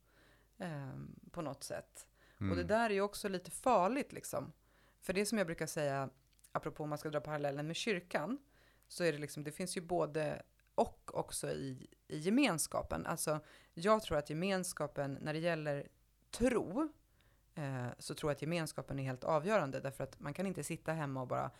Eh, 0.58 0.96
på 1.30 1.42
något 1.42 1.64
sätt. 1.64 2.06
Mm. 2.40 2.50
Och 2.50 2.56
det 2.56 2.64
där 2.64 2.90
är 2.90 2.94
ju 2.94 3.00
också 3.00 3.28
lite 3.28 3.50
farligt 3.50 4.12
liksom. 4.12 4.52
För 5.00 5.12
det 5.12 5.26
som 5.26 5.38
jag 5.38 5.46
brukar 5.46 5.66
säga, 5.66 6.10
apropå 6.52 6.82
om 6.82 6.88
man 6.88 6.98
ska 6.98 7.10
dra 7.10 7.20
parallellen 7.20 7.66
med 7.66 7.76
kyrkan, 7.76 8.38
så 8.88 9.04
är 9.04 9.12
det 9.12 9.18
liksom, 9.18 9.44
det 9.44 9.52
finns 9.52 9.76
ju 9.76 9.80
både 9.80 10.42
och 10.74 11.10
också 11.14 11.50
i, 11.50 11.86
i 12.08 12.18
gemenskapen. 12.18 13.06
Alltså, 13.06 13.40
jag 13.74 14.02
tror 14.02 14.18
att 14.18 14.30
gemenskapen, 14.30 15.18
när 15.20 15.32
det 15.32 15.38
gäller 15.38 15.88
tro, 16.30 16.88
eh, 17.54 17.86
så 17.98 18.14
tror 18.14 18.30
jag 18.30 18.34
att 18.34 18.42
gemenskapen 18.42 18.98
är 18.98 19.02
helt 19.02 19.24
avgörande, 19.24 19.80
därför 19.80 20.04
att 20.04 20.20
man 20.20 20.34
kan 20.34 20.46
inte 20.46 20.64
sitta 20.64 20.92
hemma 20.92 21.20
och 21.20 21.28
bara 21.28 21.50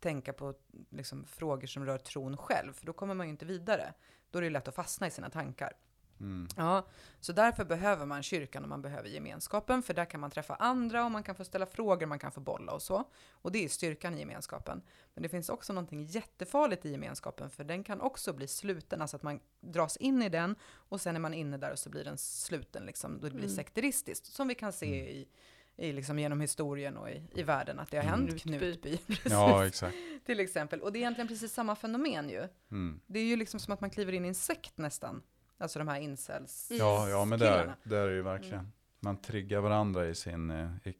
tänka 0.00 0.32
på 0.32 0.54
liksom, 0.90 1.24
frågor 1.24 1.66
som 1.66 1.86
rör 1.86 1.98
tron 1.98 2.36
själv, 2.36 2.72
för 2.72 2.86
då 2.86 2.92
kommer 2.92 3.14
man 3.14 3.26
ju 3.26 3.30
inte 3.30 3.46
vidare. 3.46 3.94
Då 4.30 4.38
är 4.38 4.42
det 4.42 4.50
lätt 4.50 4.68
att 4.68 4.74
fastna 4.74 5.06
i 5.06 5.10
sina 5.10 5.30
tankar. 5.30 5.72
Mm. 6.20 6.48
Ja, 6.56 6.86
så 7.20 7.32
därför 7.32 7.64
behöver 7.64 8.06
man 8.06 8.22
kyrkan 8.22 8.62
och 8.62 8.68
man 8.68 8.82
behöver 8.82 9.08
gemenskapen, 9.08 9.82
för 9.82 9.94
där 9.94 10.04
kan 10.04 10.20
man 10.20 10.30
träffa 10.30 10.54
andra 10.54 11.04
och 11.04 11.10
man 11.10 11.22
kan 11.22 11.34
få 11.34 11.44
ställa 11.44 11.66
frågor, 11.66 12.06
man 12.06 12.18
kan 12.18 12.32
få 12.32 12.40
bolla 12.40 12.72
och 12.72 12.82
så. 12.82 13.04
Och 13.30 13.52
det 13.52 13.64
är 13.64 13.68
styrkan 13.68 14.14
i 14.14 14.18
gemenskapen. 14.18 14.82
Men 15.14 15.22
det 15.22 15.28
finns 15.28 15.48
också 15.48 15.72
någonting 15.72 16.04
jättefarligt 16.04 16.86
i 16.86 16.90
gemenskapen, 16.90 17.50
för 17.50 17.64
den 17.64 17.84
kan 17.84 18.00
också 18.00 18.32
bli 18.32 18.46
sluten, 18.46 19.00
alltså 19.00 19.16
att 19.16 19.22
man 19.22 19.40
dras 19.60 19.96
in 19.96 20.22
i 20.22 20.28
den 20.28 20.54
och 20.72 21.00
sen 21.00 21.16
är 21.16 21.20
man 21.20 21.34
inne 21.34 21.56
där 21.56 21.72
och 21.72 21.78
så 21.78 21.90
blir 21.90 22.04
den 22.04 22.18
sluten, 22.18 22.86
liksom, 22.86 23.14
då 23.20 23.26
det 23.28 23.34
blir 23.34 23.44
Mm. 23.44 23.56
sekteristiskt, 23.56 24.26
som 24.26 24.48
vi 24.48 24.54
kan 24.54 24.72
se 24.72 25.10
i, 25.10 25.28
i 25.76 25.92
liksom 25.92 26.18
genom 26.18 26.40
historien 26.40 26.96
och 26.96 27.10
i, 27.10 27.22
i 27.34 27.42
världen 27.42 27.78
att 27.78 27.90
det 27.90 27.96
har 27.96 28.04
Mm. 28.04 28.20
hänt. 28.28 28.42
Knutby. 28.42 28.58
Knutby, 28.58 28.96
precis, 29.06 29.32
Ja, 29.32 29.66
exakt. 29.66 29.96
till 30.26 30.40
exempel. 30.40 30.80
Och 30.80 30.92
det 30.92 30.98
är 30.98 31.00
egentligen 31.00 31.28
precis 31.28 31.52
samma 31.52 31.76
fenomen 31.76 32.28
ju. 32.28 32.48
Mm. 32.70 33.00
Det 33.06 33.18
är 33.18 33.24
ju 33.24 33.36
liksom 33.36 33.60
som 33.60 33.74
att 33.74 33.80
man 33.80 33.90
kliver 33.90 34.12
in 34.12 34.24
i 34.24 34.28
en 34.28 34.34
sekt 34.34 34.78
nästan. 34.78 35.22
Alltså 35.60 35.78
de 35.78 35.88
här 35.88 36.00
incels. 36.00 36.70
Mm. 36.70 36.78
Ja, 36.80 37.08
ja 37.08 37.24
men 37.24 37.38
där, 37.38 37.74
där 37.82 38.00
är 38.02 38.08
det 38.08 38.14
ju 38.14 38.22
verkligen. 38.22 38.72
Man 39.00 39.16
triggar 39.22 39.60
varandra 39.60 40.08
i, 40.08 40.14
sin, 40.14 40.50
eh, 40.50 40.70
i, 40.84 40.94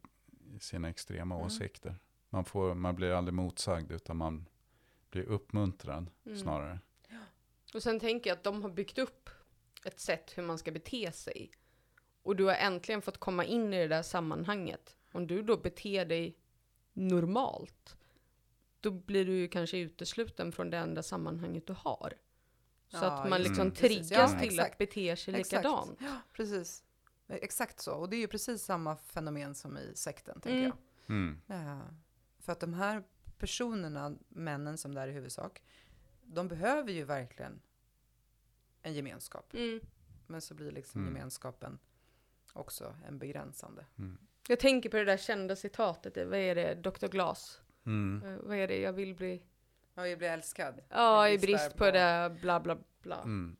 i 0.55 0.59
sina 0.59 0.89
extrema 0.89 1.35
Mm. 1.35 1.47
åsikter. 1.47 1.95
Man, 2.29 2.45
får, 2.45 2.73
man 2.75 2.95
blir 2.95 3.11
aldrig 3.11 3.33
motsagd 3.33 3.91
utan 3.91 4.17
man 4.17 4.45
blir 5.09 5.23
uppmuntrad 5.23 6.09
Mm. 6.25 6.37
snarare. 6.37 6.79
Och 7.73 7.83
sen 7.83 7.99
tänker 7.99 8.29
jag 8.29 8.37
att 8.37 8.43
de 8.43 8.61
har 8.61 8.69
byggt 8.69 8.97
upp 8.97 9.29
ett 9.85 9.99
sätt 9.99 10.31
hur 10.37 10.43
man 10.43 10.57
ska 10.57 10.71
bete 10.71 11.11
sig. 11.11 11.51
Och 12.23 12.35
du 12.35 12.43
har 12.43 12.53
äntligen 12.53 13.01
fått 13.01 13.17
komma 13.17 13.45
in 13.45 13.73
i 13.73 13.77
det 13.77 13.87
där 13.87 14.01
sammanhanget. 14.03 14.95
Om 15.11 15.27
du 15.27 15.41
då 15.41 15.57
beter 15.57 16.05
dig 16.05 16.37
normalt, 16.93 17.97
då 18.79 18.91
blir 18.91 19.25
du 19.25 19.33
ju 19.35 19.47
kanske 19.47 19.77
utesluten 19.77 20.51
från 20.51 20.69
det 20.69 20.77
enda 20.77 21.03
sammanhanget 21.03 21.67
du 21.67 21.73
har. 21.73 22.13
Så 22.91 22.97
Ja, 22.97 23.11
att 23.11 23.29
man 23.29 23.41
liksom. 23.41 23.71
Precis. 23.71 24.09
triggas 24.09 24.31
Ja, 24.33 24.39
till 24.39 24.47
exakt. 24.49 24.71
att 24.71 24.77
bete 24.77 25.15
sig 25.15 25.35
Exakt. 25.35 25.51
likadant. 25.63 25.99
Precis. 26.33 26.83
Eh, 27.27 27.35
Exakt 27.35 27.79
så. 27.79 27.93
Och 27.93 28.09
det 28.09 28.15
är 28.15 28.19
ju 28.19 28.27
precis 28.27 28.63
samma 28.63 28.95
fenomen 28.97 29.55
som 29.55 29.77
i 29.77 29.91
sekten, 29.95 30.41
tänker 30.41 30.57
Mm. 30.65 30.71
jag. 31.07 31.15
Mm. 31.15 31.41
Eh, 31.47 31.83
för 32.39 32.51
att 32.51 32.59
de 32.59 32.73
här 32.73 33.03
personerna, 33.37 34.15
männen 34.29 34.77
som 34.77 34.95
det 34.95 35.01
är 35.01 35.07
i 35.07 35.11
huvudsak, 35.11 35.61
de 36.23 36.47
behöver 36.47 36.91
ju 36.91 37.03
verkligen 37.03 37.61
en 38.81 38.93
gemenskap. 38.93 39.53
Mm. 39.53 39.79
Men 40.27 40.41
så 40.41 40.53
blir 40.53 40.71
liksom 40.71 41.01
Mm. 41.01 41.13
gemenskapen 41.15 41.79
också 42.53 42.95
en 43.07 43.19
begränsande. 43.19 43.85
Mm. 43.97 44.17
Jag 44.47 44.59
tänker 44.59 44.89
på 44.89 44.97
det 44.97 45.05
där 45.05 45.17
kända 45.17 45.55
citatet, 45.55 46.17
vad 46.27 46.39
är 46.39 46.55
det, 46.55 46.75
Dr. 46.75 47.07
Glas? 47.07 47.61
Mm. 47.85 48.23
Eh, 48.25 48.37
vad 48.43 48.57
är 48.57 48.67
det, 48.67 48.79
jag 48.79 48.93
vill 48.93 49.15
bli... 49.15 49.43
Ja, 49.95 50.07
jag 50.07 50.17
blir 50.17 50.29
älskad. 50.29 50.79
Ja, 50.89 51.29
i 51.29 51.37
brist 51.37 51.71
på 51.71 51.77
på- 51.77 51.91
det, 51.91 52.37
bla 52.41 52.59
bla 52.59 52.77
bla. 53.01 53.15
Mm. 53.21 53.55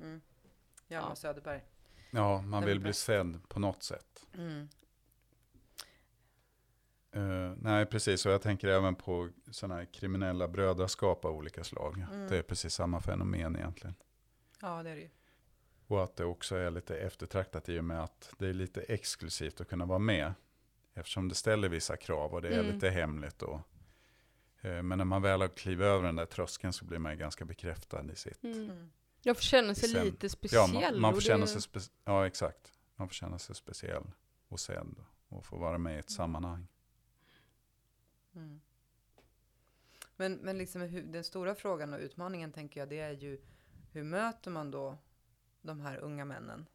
Mm. 0.00 0.20
Hjalmar 0.88 1.10
Ja. 1.10 1.14
Söderberg. 1.16 1.64
Ja, 2.10 2.42
man 2.42 2.60
Den 2.60 2.68
vill 2.68 2.80
bli 2.80 2.92
sedd 2.92 3.48
på 3.48 3.60
något 3.60 3.82
sätt. 3.82 4.26
Mm. 4.34 4.68
Eh, 7.12 7.52
nej, 7.60 7.86
precis. 7.86 8.26
Och 8.26 8.32
jag 8.32 8.42
tänker 8.42 8.68
även 8.68 8.94
på 8.94 9.28
sådana 9.50 9.74
här 9.74 9.84
kriminella 9.84 10.48
brödraskap 10.48 11.24
av 11.24 11.32
olika 11.36 11.64
slag. 11.64 11.98
Mm. 12.12 12.28
Det 12.28 12.38
är 12.38 12.42
precis 12.42 12.74
samma 12.74 13.00
fenomen 13.00 13.56
egentligen. 13.56 13.94
Ja, 14.60 14.82
det 14.82 14.90
är 14.90 14.94
det 14.94 15.00
ju. 15.00 15.10
Och 15.86 16.04
att 16.04 16.16
det 16.16 16.24
också 16.24 16.56
är 16.56 16.70
lite 16.70 16.96
eftertraktat 16.98 17.68
i 17.68 17.78
och 17.78 17.84
med 17.84 18.02
att 18.02 18.34
det 18.38 18.46
är 18.48 18.52
lite 18.52 18.80
exklusivt 18.82 19.60
att 19.60 19.68
kunna 19.68 19.84
vara 19.86 19.98
med. 19.98 20.32
Eftersom 20.94 21.28
det 21.28 21.34
ställer 21.34 21.68
vissa 21.68 21.96
krav 21.96 22.34
och 22.34 22.42
det 22.42 22.48
är 22.48 22.60
Mm. 22.60 22.74
lite 22.74 22.90
hemligt. 22.90 23.42
Och, 23.42 23.60
men 24.68 24.98
när 24.98 25.04
man 25.04 25.22
väl 25.22 25.40
har 25.40 25.48
klivit 25.48 25.84
över 25.84 26.02
den 26.06 26.16
där 26.16 26.26
tröskeln 26.26 26.72
så 26.72 26.84
blir 26.84 26.98
man 26.98 27.12
ju 27.12 27.18
ganska 27.18 27.44
bekräftad 27.44 28.12
i 28.12 28.16
sitt. 28.16 28.44
Mm. 28.44 28.62
Mm. 28.70 28.90
Jag 29.22 29.36
får 29.36 29.42
känna 29.42 29.74
sig 29.74 29.88
Sen- 29.88 30.04
lite 30.04 30.26
Ja, 30.26 30.30
speciell. 30.30 30.70
man, 30.72 31.00
man 31.00 31.08
och 31.08 31.14
får 31.16 31.20
det- 31.20 31.26
känna 31.26 31.46
sig 31.46 31.60
spe- 31.60 31.90
ja, 32.04 32.26
exakt. 32.26 32.72
Man 32.96 33.08
får 33.08 33.14
känna 33.14 33.38
sig 33.38 33.54
speciell 33.56 34.04
och 34.48 34.60
sedd 34.60 34.94
och 35.28 35.46
få 35.46 35.56
vara 35.56 35.78
med 35.78 35.96
i 35.96 35.98
ett 35.98 36.10
sammanhang. 36.10 36.66
Mm. 38.34 38.60
Men, 40.16 40.34
men 40.34 40.58
liksom 40.58 41.02
den 41.12 41.24
stora 41.24 41.54
frågan 41.54 41.92
och 41.94 42.00
utmaningen 42.00 42.52
tänker 42.52 42.80
jag, 42.80 42.88
det 42.88 43.00
är 43.00 43.12
ju 43.12 43.40
hur 43.92 44.02
möter 44.04 44.50
man 44.50 44.70
då 44.70 44.98
de 45.62 45.80
här 45.80 45.96
unga 45.98 46.24
männen? 46.24 46.66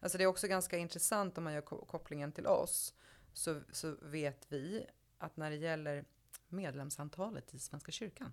Alltså 0.00 0.18
det 0.18 0.24
är 0.24 0.28
också 0.28 0.48
ganska 0.48 0.78
intressant 0.78 1.38
om 1.38 1.44
man 1.44 1.52
gör 1.52 1.60
ko- 1.60 1.84
kopplingen 1.84 2.32
till 2.32 2.46
oss, 2.46 2.94
så, 3.32 3.60
så 3.72 3.96
vet 4.02 4.46
vi 4.52 4.86
att 5.18 5.36
när 5.36 5.50
det 5.50 5.56
gäller 5.56 6.04
medlemsantalet 6.48 7.54
i 7.54 7.58
Svenska 7.58 7.92
kyrkan, 7.92 8.32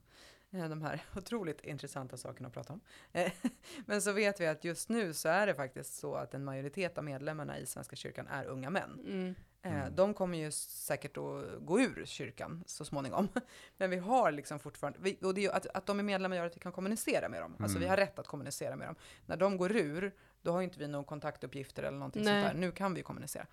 eh, 0.52 0.70
de 0.70 0.82
här 0.82 1.02
otroligt 1.16 1.64
intressanta 1.64 2.18
sakerna 2.18 2.48
att 2.48 2.54
prata 2.54 2.74
om, 2.74 2.80
eh, 3.14 3.32
men 3.86 4.02
så 4.02 4.12
vet 4.12 4.42
vi 4.42 4.48
att 4.48 4.64
just 4.64 4.90
nu 4.90 5.14
så 5.14 5.30
är 5.30 5.48
det 5.48 5.56
faktiskt 5.56 5.94
så 5.96 6.16
att 6.16 6.34
en 6.34 6.44
majoritet 6.44 6.98
av 6.98 7.04
medlemmarna 7.04 7.60
i 7.60 7.66
Svenska 7.66 7.96
kyrkan 7.96 8.28
är 8.28 8.46
unga 8.46 8.70
män. 8.70 9.00
Mm. 9.06 9.28
Eh, 9.30 9.36
Mm. 9.66 9.96
De 9.96 10.14
kommer 10.14 10.38
ju 10.38 10.52
säkert 10.52 11.18
att 11.18 11.60
gå 11.66 11.80
ur 11.82 12.06
kyrkan 12.06 12.64
så 12.66 12.86
småningom. 12.86 13.28
Men 13.78 13.90
vi 13.90 13.98
har 13.98 14.32
liksom 14.32 14.60
fortfarande, 14.60 15.00
och 15.22 15.34
det 15.34 15.42
är 15.42 15.44
ju 15.44 15.52
att, 15.52 15.66
att 15.68 15.86
de 15.86 16.00
är 16.00 16.04
medlemmar 16.04 16.36
gör 16.38 16.46
att 16.46 16.56
vi 16.56 16.60
kan 16.60 16.72
kommunicera 16.72 17.30
med 17.30 17.42
dem. 17.42 17.56
Alltså 17.60 17.78
vi 17.80 17.86
Mm. 17.86 17.90
har 17.90 17.98
rätt 17.98 18.20
att 18.20 18.28
kommunicera 18.28 18.76
med 18.76 18.88
dem. 18.88 18.96
När 19.26 19.38
de 19.38 19.58
går 19.58 19.72
ur, 19.76 20.16
då 20.42 20.52
har 20.52 20.62
inte 20.62 20.80
vi 20.80 20.88
några 20.88 21.06
kontaktuppgifter 21.06 21.84
eller 21.84 21.98
någonting 21.98 22.24
Nej. 22.24 22.44
sånt 22.44 22.54
där. 22.54 22.60
Nu 22.62 22.72
kan 22.72 22.94
vi 22.94 23.02
kommunicera. 23.04 23.48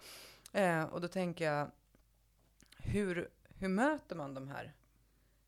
Eh, 0.52 0.84
och 0.84 1.00
då 1.00 1.08
tänker 1.08 1.44
jag, 1.52 1.70
hur, 2.78 3.28
hur 3.60 3.68
möter 3.68 4.16
man 4.16 4.34
de 4.34 4.48
här? 4.48 4.72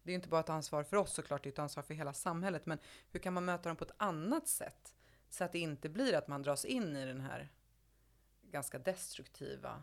Det 0.03 0.11
är 0.11 0.13
ju 0.13 0.15
inte 0.15 0.29
bara 0.29 0.41
ett 0.41 0.51
ansvar 0.51 0.83
för 0.83 0.97
oss 0.97 1.13
såklart, 1.15 1.43
det 1.43 1.49
är 1.49 1.53
ett 1.53 1.59
ansvar 1.59 1.83
för 1.83 1.95
hela 1.95 2.13
samhället. 2.13 2.67
Men 2.67 2.79
hur 3.11 3.21
kan 3.21 3.33
man 3.35 3.45
möta 3.45 3.69
dem 3.69 3.77
på 3.77 3.85
ett 3.85 3.95
annat 3.97 4.49
sätt? 4.49 4.95
Så 5.31 5.45
att 5.45 5.53
det 5.53 5.59
inte 5.59 5.89
blir 5.89 6.15
att 6.15 6.29
man 6.29 6.43
dras 6.43 6.65
in 6.65 6.97
i 6.97 7.07
den 7.07 7.21
här 7.21 7.49
ganska 8.43 8.79
destruktiva 8.79 9.83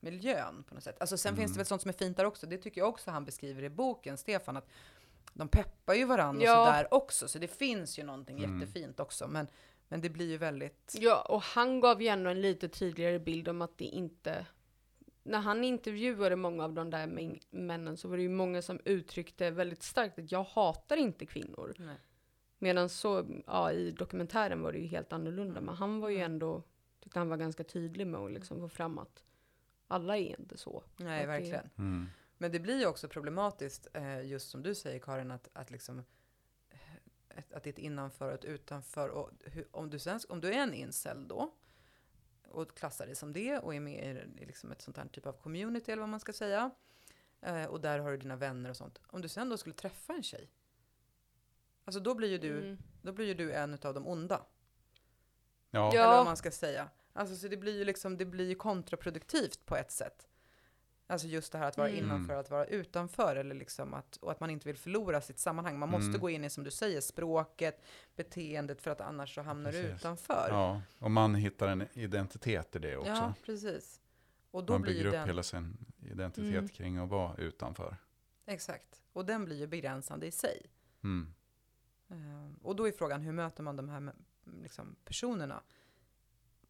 miljön 0.00 0.64
på 0.68 0.74
något 0.74 0.84
sätt. 0.84 0.96
Alltså 1.00 1.16
sen 1.18 1.36
finns 1.36 1.50
det 1.50 1.54
Mm. 1.54 1.58
väl 1.58 1.66
sånt 1.66 1.82
som 1.82 1.88
är 1.88 1.92
fint 1.92 2.16
där 2.16 2.24
också. 2.24 2.46
Det 2.46 2.58
tycker 2.58 2.80
jag 2.80 2.88
också 2.88 3.10
han 3.10 3.24
beskriver 3.24 3.62
i 3.62 3.68
boken, 3.68 4.16
Stefan, 4.18 4.56
att, 4.56 4.68
de 5.32 5.48
peppar 5.48 5.94
ju 5.94 6.04
varandra 6.04 6.44
Ja. 6.44 6.60
och 6.60 6.66
sådär 6.66 6.94
också, 6.94 7.28
så 7.28 7.38
det 7.38 7.48
finns 7.48 7.98
ju 7.98 8.02
någonting 8.02 8.44
Mm. 8.44 8.60
jättefint 8.60 9.00
också. 9.00 9.28
Men, 9.28 9.46
men 9.88 10.00
det 10.00 10.10
blir 10.10 10.28
ju 10.30 10.36
väldigt... 10.36 10.94
Ja, 10.98 11.22
och 11.22 11.42
han 11.42 11.80
gav 11.80 12.02
ju 12.02 12.08
ändå 12.08 12.30
en 12.30 12.40
lite 12.40 12.68
tydligare 12.68 13.18
bild 13.18 13.48
om 13.48 13.62
att 13.62 13.78
det 13.78 13.84
inte... 13.84 14.46
När 15.30 15.38
han 15.40 15.64
intervjuade 15.64 16.36
många 16.36 16.64
av 16.64 16.72
de 16.72 16.90
där 16.90 17.06
männen 17.50 17.96
så 17.96 18.08
var 18.08 18.16
det 18.16 18.22
ju 18.22 18.28
många 18.28 18.62
som 18.62 18.80
uttryckte 18.84 19.50
väldigt 19.50 19.82
starkt 19.82 20.18
att 20.18 20.32
jag 20.32 20.42
hatar 20.44 20.96
inte 20.96 21.26
kvinnor. 21.26 21.74
Nej. 21.78 21.96
Medan 22.58 22.88
så, 22.88 23.26
ja 23.46 23.72
i 23.72 23.90
dokumentären 23.90 24.62
var 24.62 24.72
det 24.72 24.78
ju 24.78 24.86
helt 24.86 25.12
annorlunda. 25.12 25.60
Men 25.60 25.74
han 25.74 26.00
var 26.00 26.08
ju 26.08 26.16
Mm. 26.16 26.32
ändå, 26.32 26.62
tyckte 27.00 27.18
han 27.18 27.28
var 27.28 27.36
ganska 27.36 27.64
tydlig 27.64 28.06
med 28.06 28.20
att 28.20 28.32
liksom 28.32 28.58
få 28.60 28.68
fram 28.68 28.98
att 28.98 29.24
alla 29.86 30.16
är 30.18 30.40
inte 30.40 30.56
så. 30.56 30.84
Nej, 30.96 31.14
Att 31.20 31.22
det- 31.22 31.26
verkligen. 31.26 31.70
Mm. 31.78 32.06
Men 32.38 32.52
det 32.52 32.60
blir 32.60 32.78
ju 32.78 32.86
också 32.86 33.08
problematiskt, 33.08 33.86
eh, 33.94 34.26
just 34.26 34.50
som 34.50 34.62
du 34.62 34.74
säger 34.74 34.98
Karin, 34.98 35.30
att, 35.30 35.48
att 35.52 35.70
liksom 35.70 35.98
eh, 36.70 36.78
ett, 37.38 37.52
att 37.52 37.62
det 37.62 37.70
är 37.70 37.72
ett 37.72 37.78
innanför 37.78 38.28
och 38.28 38.34
ett 38.34 38.44
utanför. 38.44 39.08
Och 39.08 39.30
hur, 39.44 39.66
om, 39.70 39.90
du 39.90 39.98
sen, 39.98 40.20
om 40.28 40.40
du 40.40 40.48
är 40.48 40.58
en 40.62 40.74
incel 40.74 41.28
då 41.28 41.50
och 42.50 42.74
klassar 42.76 43.06
dig 43.06 43.14
som 43.14 43.32
det 43.32 43.58
och 43.58 43.74
är 43.74 43.80
med 43.80 44.16
i, 44.40 44.44
liksom 44.46 44.72
ett 44.72 44.82
sånt 44.82 44.96
här 44.96 45.06
typ 45.08 45.26
av 45.26 45.32
community 45.32 45.92
eller 45.92 46.00
vad 46.02 46.08
man 46.08 46.20
ska 46.20 46.32
säga. 46.32 46.70
Eh, 47.40 47.64
och 47.64 47.80
där 47.80 47.98
har 47.98 48.10
du 48.10 48.16
dina 48.16 48.36
vänner 48.36 48.70
och 48.70 48.76
sånt. 48.76 49.00
Om 49.06 49.20
du 49.22 49.28
sen 49.28 49.48
då 49.48 49.56
skulle 49.56 49.74
träffa 49.74 50.12
en 50.12 50.22
tjej. 50.22 50.50
Alltså 51.84 52.00
då 52.00 52.14
blir 52.14 52.28
ju 52.28 52.38
du, 52.38 52.58
Mm. 52.58 52.78
då 53.02 53.12
blir 53.12 53.26
ju 53.26 53.34
du 53.34 53.52
en 53.52 53.78
av 53.82 53.94
de 53.94 54.06
onda. 54.06 54.46
Ja. 55.70 55.92
Eller 55.92 56.06
vad 56.06 56.24
man 56.24 56.36
ska 56.36 56.50
säga. 56.50 56.88
Alltså 57.12 57.36
så 57.36 57.48
det 57.48 57.56
blir 57.56 57.78
ju 57.78 57.84
liksom, 57.84 58.16
det 58.16 58.24
blir 58.24 58.54
kontraproduktivt 58.54 59.66
på 59.66 59.76
ett 59.76 59.90
sätt. 59.90 60.26
Alltså 61.10 61.26
just 61.26 61.52
det 61.52 61.58
här 61.58 61.68
att 61.68 61.76
vara 61.76 61.88
Mm. 61.88 62.04
innanför, 62.04 62.34
att 62.34 62.50
vara 62.50 62.64
utanför 62.64 63.36
eller 63.36 63.54
liksom 63.54 63.94
att, 63.94 64.16
och 64.16 64.30
att 64.30 64.40
man 64.40 64.50
inte 64.50 64.68
vill 64.68 64.76
förlora 64.76 65.20
sitt 65.20 65.38
sammanhang. 65.38 65.78
Man 65.78 65.88
måste 65.88 66.08
Mm. 66.08 66.20
gå 66.20 66.30
in 66.30 66.44
i, 66.44 66.50
som 66.50 66.64
du 66.64 66.70
säger, 66.70 67.00
språket, 67.00 67.82
beteendet 68.16 68.82
för 68.82 68.90
att 68.90 69.00
annars 69.00 69.34
så 69.34 69.42
hamnar 69.42 69.72
du 69.72 69.82
Precis. 69.82 69.96
utanför. 70.00 70.46
ja, 70.50 70.82
och 70.98 71.10
man 71.10 71.34
hittar 71.34 71.68
en 71.68 71.86
identitet 71.92 72.76
i 72.76 72.78
det 72.78 72.96
också. 72.96 73.10
Ja, 73.10 73.34
precis. 73.44 74.00
Och 74.50 74.64
då 74.64 74.72
man 74.72 74.82
blir 74.82 74.92
bygger 74.94 75.06
upp 75.06 75.12
den, 75.12 75.26
hela 75.28 75.42
sin 75.42 75.76
identitet 76.00 76.54
Mm. 76.54 76.68
kring 76.68 76.96
att 76.98 77.08
vara 77.08 77.36
utanför. 77.36 77.96
exakt. 78.46 79.02
Och 79.12 79.24
den 79.26 79.44
blir 79.44 79.56
ju 79.56 79.66
begränsande 79.66 80.26
i 80.26 80.30
sig. 80.30 80.66
Mm. 81.04 81.34
Eh, 82.08 82.16
och 82.62 82.76
då 82.76 82.88
är 82.88 82.92
frågan, 82.92 83.20
hur 83.20 83.32
möter 83.32 83.62
man 83.62 83.76
de 83.76 83.88
här 83.88 84.12
liksom, 84.62 84.96
personerna 85.04 85.62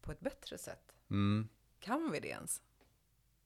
på 0.01 0.11
ett 0.11 0.19
bättre 0.19 0.57
sätt? 0.57 0.93
Mm. 1.09 1.47
Kan 1.79 2.11
vi 2.11 2.19
det 2.19 2.27
ens? 2.27 2.61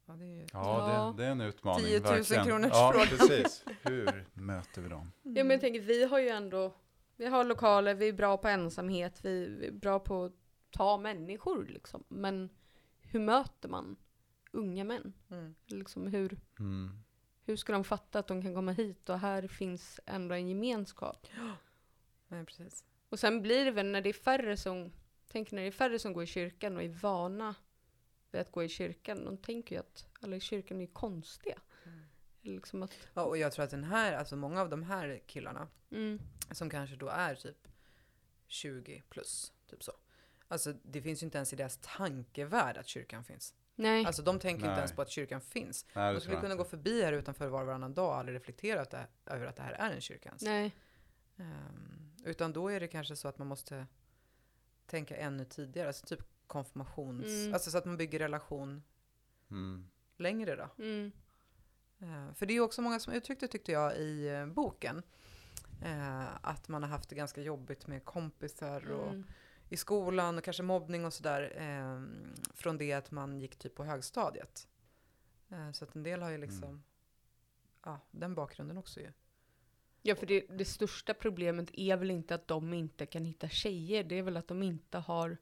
Ja, 0.07 0.13
det 0.13 0.25
är 0.25 0.27
ju... 0.35 0.47
Ja, 0.53 0.93
Ja. 0.93 1.13
Det, 1.17 1.23
det 1.23 1.27
är 1.27 1.31
en 1.31 1.41
utmaning. 1.41 1.85
10 1.85 1.99
000 1.99 2.07
verkligen. 2.09 2.45
kronors 2.45 2.71
ja, 2.73 2.91
frågan. 2.93 3.07
precis. 3.07 3.63
Hur 3.81 4.25
möter 4.33 4.81
vi 4.81 4.89
dem? 4.89 5.11
Ja 5.23 5.43
men 5.43 5.49
jag 5.49 5.61
tänker, 5.61 5.79
vi 5.81 6.05
har 6.05 6.19
ju 6.19 6.29
ändå, 6.29 6.73
vi 7.15 7.25
har 7.25 7.43
lokaler, 7.43 7.93
vi 7.95 8.07
är 8.09 8.13
bra 8.13 8.37
på 8.37 8.47
ensamhet, 8.47 9.19
vi, 9.25 9.47
vi 9.59 9.67
är 9.67 9.71
bra 9.71 9.99
på 9.99 10.23
att 10.25 10.33
ta 10.71 10.97
människor 10.97 11.65
liksom. 11.65 12.03
Men 12.07 12.49
hur 13.01 13.19
möter 13.19 13.69
man 13.69 13.95
unga 14.51 14.83
män? 14.83 15.13
Mm. 15.29 15.55
Liksom 15.67 16.07
hur, 16.07 16.39
Mm. 16.59 16.99
hur 17.45 17.55
ska 17.55 17.73
de 17.73 17.83
fatta 17.83 18.19
att 18.19 18.27
de 18.27 18.41
kan 18.41 18.53
komma 18.55 18.71
hit 18.71 19.09
och 19.09 19.19
här 19.19 19.47
finns 19.47 19.99
ändå 20.05 20.35
en 20.35 20.47
gemenskap? 20.49 21.27
Nej, 22.27 22.45
precis. 22.45 22.83
Och 23.09 23.19
sen 23.19 23.41
blir 23.41 23.65
det 23.65 23.71
väl 23.71 23.85
när 23.85 24.01
det 24.01 24.09
är 24.09 24.13
färre 24.13 24.57
som, 24.57 24.91
tänk 25.31 25.51
när 25.51 25.61
det 25.61 25.67
är 25.67 25.71
färre 25.71 25.99
som 25.99 26.13
går 26.13 26.23
i 26.23 26.27
kyrkan 26.27 26.77
och 26.77 26.83
är 26.83 26.89
vana 26.89 27.55
vid 28.35 28.41
att 28.41 28.51
gå 28.51 28.63
i 28.63 28.69
kyrkan, 28.69 29.25
de 29.25 29.37
tänker 29.37 29.75
ju 29.75 29.79
att 29.79 30.07
alla 30.21 30.35
i 30.35 30.39
kyrkan 30.39 30.81
är 30.81 30.87
konstiga. 30.87 31.59
Eller 32.43 32.55
Liksom 32.55 32.83
att, 32.83 32.91
Ja, 33.13 33.21
och 33.23 33.37
jag 33.37 33.51
tror 33.51 33.65
att 33.65 33.71
den 33.71 33.83
här, 33.83 34.13
alltså 34.13 34.35
många 34.35 34.61
av 34.61 34.69
de 34.69 34.83
här 34.83 35.19
killarna, 35.25 35.67
mm, 35.91 36.19
som 36.51 36.69
kanske 36.69 36.95
då 36.95 37.07
är 37.07 37.35
typ 37.35 37.67
20 38.47 39.03
plus, 39.09 39.53
typ 39.69 39.83
så. 39.83 39.91
Alltså 40.47 40.73
det 40.83 41.01
finns 41.01 41.21
ju 41.23 41.25
inte 41.25 41.37
ens 41.37 41.53
i 41.53 41.55
deras 41.55 41.79
tankevärld 41.81 42.77
att 42.77 42.87
kyrkan 42.87 43.23
finns. 43.23 43.53
nej, 43.75 44.05
Alltså 44.05 44.21
de 44.21 44.39
tänker 44.39 44.55
inte 44.59 44.67
Nej. 44.69 44.77
ens 44.77 44.91
på 44.91 45.01
att 45.01 45.09
kyrkan 45.09 45.41
finns. 45.41 45.85
Nej, 45.93 46.13
De 46.13 46.19
skulle 46.21 46.35
kunna 46.35 46.51
inte. 46.53 46.63
gå 46.63 46.69
förbi 46.69 47.01
här 47.03 47.13
utanför 47.13 47.47
var 47.47 47.61
och 47.61 47.67
varannan 47.67 47.93
dag 47.93 48.07
och 48.09 48.15
aldrig 48.15 48.35
reflektera 48.35 48.81
att 48.81 48.89
det, 48.91 49.07
över 49.25 49.45
att 49.45 49.55
det 49.55 49.61
här 49.63 49.71
är 49.73 49.91
en 49.91 50.01
kyrka 50.01 50.29
ens. 50.29 50.41
nej. 50.41 50.75
Ehm, 51.37 52.11
utan 52.25 52.53
då 52.53 52.69
är 52.69 52.79
det 52.79 52.87
kanske 52.87 53.15
så 53.15 53.27
att 53.27 53.37
man 53.37 53.47
måste 53.47 53.87
tänka 54.85 55.17
ännu 55.17 55.45
tidigare, 55.45 55.87
alltså 55.87 56.05
typ 56.05 56.19
konfirmations... 56.47 57.25
Mm. 57.25 57.53
Alltså 57.53 57.71
så 57.71 57.77
att 57.77 57.85
man 57.85 57.97
bygger 57.97 58.19
relation 58.19 58.83
Mm. 59.51 59.87
längre 60.17 60.55
då. 60.55 60.83
Mm, 60.83 61.11
Eh, 61.99 62.33
För 62.33 62.45
det 62.45 62.53
är 62.53 62.55
ju 62.55 62.61
också 62.61 62.81
många 62.81 62.99
som 62.99 63.13
uttryckte, 63.13 63.47
tyckte 63.47 63.71
jag, 63.71 63.97
i 63.97 64.27
eh, 64.27 64.45
boken, 64.45 65.03
eh, 65.83 66.45
att 66.45 66.67
man 66.67 66.83
har 66.83 66.89
haft 66.89 67.09
det 67.09 67.15
ganska 67.15 67.41
jobbigt 67.41 67.87
med 67.87 68.05
kompisar 68.05 68.91
och 68.91 69.07
mm. 69.07 69.27
i 69.69 69.77
skolan 69.77 70.37
och 70.37 70.43
kanske 70.43 70.63
mobbning 70.63 71.05
och 71.05 71.13
sådär, 71.13 71.51
från 72.53 72.77
det 72.77 72.93
att 72.93 73.11
man 73.11 73.39
gick 73.39 73.55
typ 73.55 73.75
på 73.75 73.83
högstadiet. 73.83 74.67
Så 75.73 75.83
att 75.83 75.95
en 75.95 76.03
del 76.03 76.21
har 76.21 76.29
ju 76.29 76.37
liksom, 76.37 76.63
Mm. 76.63 76.83
ja, 77.83 77.99
den 78.11 78.35
bakgrunden 78.35 78.77
också 78.77 78.99
ju. 78.99 79.11
Ja, 80.01 80.15
för 80.15 80.25
det, 80.25 80.39
det 80.49 80.65
största 80.65 81.13
problemet 81.13 81.69
är 81.73 81.97
väl 81.97 82.11
inte 82.11 82.35
att 82.35 82.47
de 82.47 82.73
inte 82.73 83.05
kan 83.05 83.25
hitta 83.25 83.49
tjejer, 83.49 84.03
det 84.03 84.15
är 84.15 84.23
väl 84.23 84.37
att 84.37 84.47
de 84.47 84.63
inte 84.63 84.97
har 84.97 85.37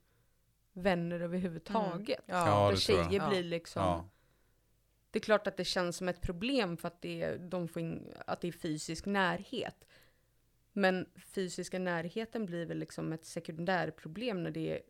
vänner 0.73 1.19
överhuvudtaget. 1.19 2.19
Ja, 2.25 2.47
Ja, 2.47 2.69
jag. 2.69 2.79
tjejer 2.79 3.11
Ja. 3.11 3.29
blir 3.29 3.43
liksom, 3.43 3.81
Ja. 3.83 4.09
det 5.11 5.19
är 5.19 5.23
klart 5.23 5.47
att 5.47 5.57
det 5.57 5.65
känns 5.65 5.97
som 5.97 6.07
ett 6.09 6.21
problem 6.21 6.77
för 6.77 6.87
att 6.87 7.01
det 7.01 7.21
är, 7.21 7.37
de 7.37 7.67
får 7.67 7.81
in, 7.81 8.13
att 8.27 8.41
det 8.41 8.47
är 8.47 8.51
fysisk 8.51 9.05
närhet. 9.05 9.85
Men 10.71 11.05
fysiska 11.15 11.79
närheten 11.79 12.45
blir 12.45 12.65
väl 12.65 12.77
liksom 12.77 13.13
ett 13.13 13.25
sekundärproblem 13.25 14.43
när 14.43 14.51
det 14.51 14.69
är 14.77 14.81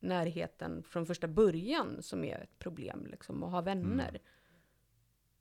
närheten 0.00 0.82
från 0.82 1.06
första 1.06 1.28
början 1.28 2.02
som 2.02 2.24
är 2.24 2.38
ett 2.40 2.58
problem, 2.58 3.06
liksom, 3.06 3.42
att 3.42 3.50
ha 3.50 3.60
vänner. 3.60 4.08
Mm. 4.08 4.22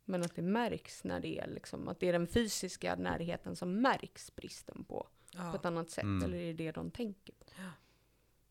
Men 0.05 0.21
att 0.23 0.35
det 0.35 0.41
märks 0.41 1.03
när 1.03 1.19
det 1.19 1.39
är 1.39 1.47
liksom, 1.47 1.87
att 1.87 1.99
det 1.99 2.07
är 2.09 2.13
den 2.13 2.27
fysiska 2.27 2.95
närheten 2.95 3.55
som 3.55 3.81
märks 3.81 4.35
bristen 4.35 4.83
på, 4.83 5.07
Ja. 5.33 5.51
på 5.51 5.57
ett 5.57 5.65
annat 5.65 5.89
sätt. 5.89 6.03
Mm. 6.03 6.23
Eller 6.23 6.37
är 6.37 6.53
det 6.53 6.63
det 6.65 6.71
de 6.71 6.91
tänker 6.91 7.33
på? 7.33 7.45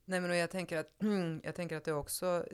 Nej 0.08 0.20
men 0.20 0.30
och 0.30 0.36
jag 0.36 0.50
tänker 0.50 0.76
att, 0.76 0.92
jag 1.42 1.54
tänker 1.54 1.76
att 1.76 1.84
det 1.84 1.92
också 1.92 2.44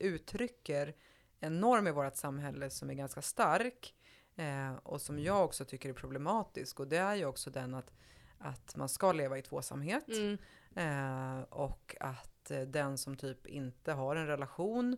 uttrycker 0.00 0.94
en 1.40 1.60
norm 1.60 1.86
i 1.86 1.90
vårt 1.90 2.16
samhälle 2.16 2.70
som 2.70 2.90
är 2.90 2.94
ganska 2.94 3.22
stark 3.22 3.94
eh, 4.36 4.74
och 4.74 5.00
som 5.00 5.18
jag 5.18 5.44
också 5.44 5.64
tycker 5.64 5.88
är 5.88 5.92
problematisk 5.92 6.80
och 6.80 6.88
det 6.88 6.96
är 6.96 7.14
ju 7.14 7.24
också 7.24 7.50
den 7.50 7.74
att, 7.74 7.92
att 8.38 8.76
man 8.76 8.88
ska 8.88 9.12
leva 9.12 9.38
i 9.38 9.42
tvåsamhet 9.42 10.04
Mm. 10.08 10.38
eh, 10.76 11.42
och 11.42 11.96
att 12.00 12.50
eh, 12.50 12.60
den 12.60 12.98
som 12.98 13.16
typ 13.16 13.46
inte 13.46 13.92
har 13.92 14.16
en 14.16 14.26
relation 14.26 14.96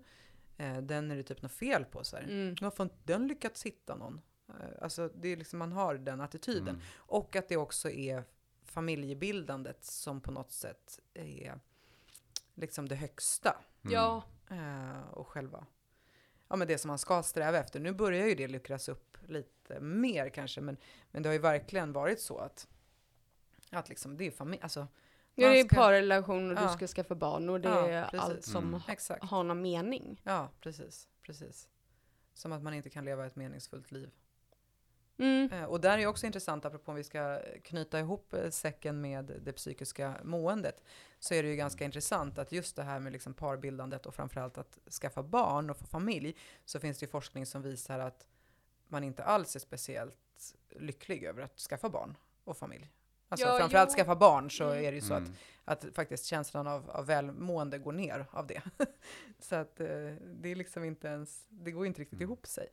eh, 0.57 0.79
den 0.79 1.11
är 1.11 1.17
det 1.17 1.23
typ 1.23 1.43
något 1.43 1.53
fel 1.53 1.85
på 1.85 2.05
så 2.05 2.17
här. 2.17 2.23
Mm. 2.23 2.57
Varför 2.61 2.85
har 2.85 2.91
den 3.05 3.29
lyckats 3.29 3.67
hitta 3.67 3.95
någon? 3.95 4.21
Eh, 4.49 4.83
alltså 4.83 5.09
det 5.09 5.29
är 5.29 5.37
liksom 5.37 5.59
man 5.59 5.73
har 5.73 5.95
den 5.95 6.21
attityden. 6.21 6.69
Mm. 6.69 6.81
Och 6.97 7.37
att 7.37 7.49
det 7.49 7.57
också 7.57 7.91
är 7.91 8.25
familjebildandet 8.65 9.85
som 9.85 10.21
på 10.21 10.31
något 10.31 10.53
sätt 10.53 11.01
är 11.15 11.61
liksom 12.57 12.89
det 12.89 12.95
högsta. 12.95 13.51
Mm. 13.51 13.95
Ja, 13.95 14.23
Eh, 14.51 15.09
och 15.11 15.29
själva, 15.29 15.67
ja 16.49 16.57
men 16.57 16.69
det 16.69 16.79
som 16.79 16.89
man 16.89 16.99
ska 16.99 17.23
sträva 17.23 17.59
efter. 17.59 17.81
Nu 17.81 17.93
börjar 17.93 18.27
ju 18.27 18.35
det 18.35 18.49
luckras 18.49 18.89
upp 18.89 19.19
lite 19.29 19.81
mer 19.81 20.29
kanske, 20.29 20.61
men, 20.61 20.77
men 21.11 21.23
det 21.23 21.29
har 21.29 21.35
ju 21.35 21.39
verkligen 21.39 21.93
varit 21.93 22.21
så 22.21 22.39
att, 22.39 22.69
att 23.71 23.89
liksom 23.89 24.17
det 24.17 24.27
är 24.27 24.31
familj, 24.31 24.63
alltså. 24.63 24.81
ja 25.35 25.47
man 25.47 25.55
det 25.55 25.61
är 25.61 25.65
ska- 25.65 25.77
parrelation 25.77 26.51
och 26.51 26.63
Ja. 26.63 26.69
du 26.69 26.75
ska 26.75 26.87
skaffa 26.87 27.15
barn 27.15 27.49
och 27.51 27.61
det 27.61 27.69
Ja, 27.69 27.89
är 27.89 28.17
allt 28.17 28.45
som 28.45 28.65
Mm. 28.65 28.81
ha- 28.81 29.27
har 29.27 29.45
någon 29.45 29.63
mening. 29.63 30.21
Ja, 30.25 30.49
precis, 30.61 31.09
precis. 31.23 31.69
Som 32.35 32.53
att 32.53 32.63
man 32.63 32.75
inte 32.75 32.91
kan 32.91 33.05
leva 33.05 33.27
ett 33.27 33.37
meningsfullt 33.37 33.91
liv. 33.93 34.11
Mm. 35.19 35.53
Eh, 35.53 35.65
Och 35.65 35.81
där 35.81 35.99
är 35.99 36.07
också 36.07 36.27
intressant, 36.27 36.65
apropå 36.65 36.91
om 36.91 36.97
vi 36.97 37.05
ska 37.05 37.41
knyta 37.65 37.99
ihop 38.01 38.33
eh, 38.35 38.51
säcken 38.51 39.01
med 39.01 39.41
det 39.45 39.53
psykiska 39.53 40.15
måendet, 40.25 40.83
så 41.19 41.35
är 41.35 41.43
det 41.43 41.49
ju 41.49 41.57
ganska 41.57 41.85
intressant 41.85 42.39
att 42.39 42.53
just 42.53 42.77
det 42.77 42.83
här 42.83 43.01
med 43.01 43.13
liksom 43.13 43.35
parbildandet 43.35 44.07
och 44.07 44.15
framförallt 44.15 44.59
att 44.59 44.79
skaffa 45.01 45.23
barn 45.23 45.71
och 45.71 45.77
få 45.77 45.85
familj, 45.87 46.37
så 46.65 46.81
finns 46.81 46.99
det 46.99 47.05
ju 47.05 47.11
forskning 47.11 47.47
som 47.47 47.63
visar 47.63 47.99
att 47.99 48.27
man 48.89 49.05
inte 49.05 49.25
alls 49.25 49.57
är 49.57 49.61
speciellt 49.61 50.55
lycklig 50.71 51.25
över 51.25 51.43
att 51.43 51.59
skaffa 51.59 51.89
barn 51.89 52.17
och 52.45 52.57
familj. 52.57 52.91
Alltså 53.29 53.47
Ja, 53.47 53.59
framförallt 53.59 53.91
jo. 53.93 53.97
skaffa 53.97 54.17
barn 54.17 54.51
så 54.51 54.65
Mm. 54.65 54.85
är 54.85 54.91
det 54.93 54.97
ju 54.97 55.01
så 55.01 55.15
att, 55.15 55.21
Mm. 55.21 55.35
att 55.65 55.85
faktiskt 55.93 56.25
känslan 56.25 56.67
av, 56.67 56.91
av 56.91 57.07
välmående 57.07 57.79
går 57.79 57.93
ner 57.93 58.27
av 58.31 58.47
det. 58.47 58.63
så 59.39 59.55
att 59.57 59.81
eh, 59.81 59.87
det 60.25 60.49
är 60.49 60.55
liksom 60.55 60.85
inte 60.85 61.09
ens, 61.09 61.47
det 61.49 61.71
går 61.71 61.87
inte 61.87 62.01
riktigt 62.01 62.19
Mm. 62.21 62.29
ihop 62.29 62.47
sig. 62.47 62.69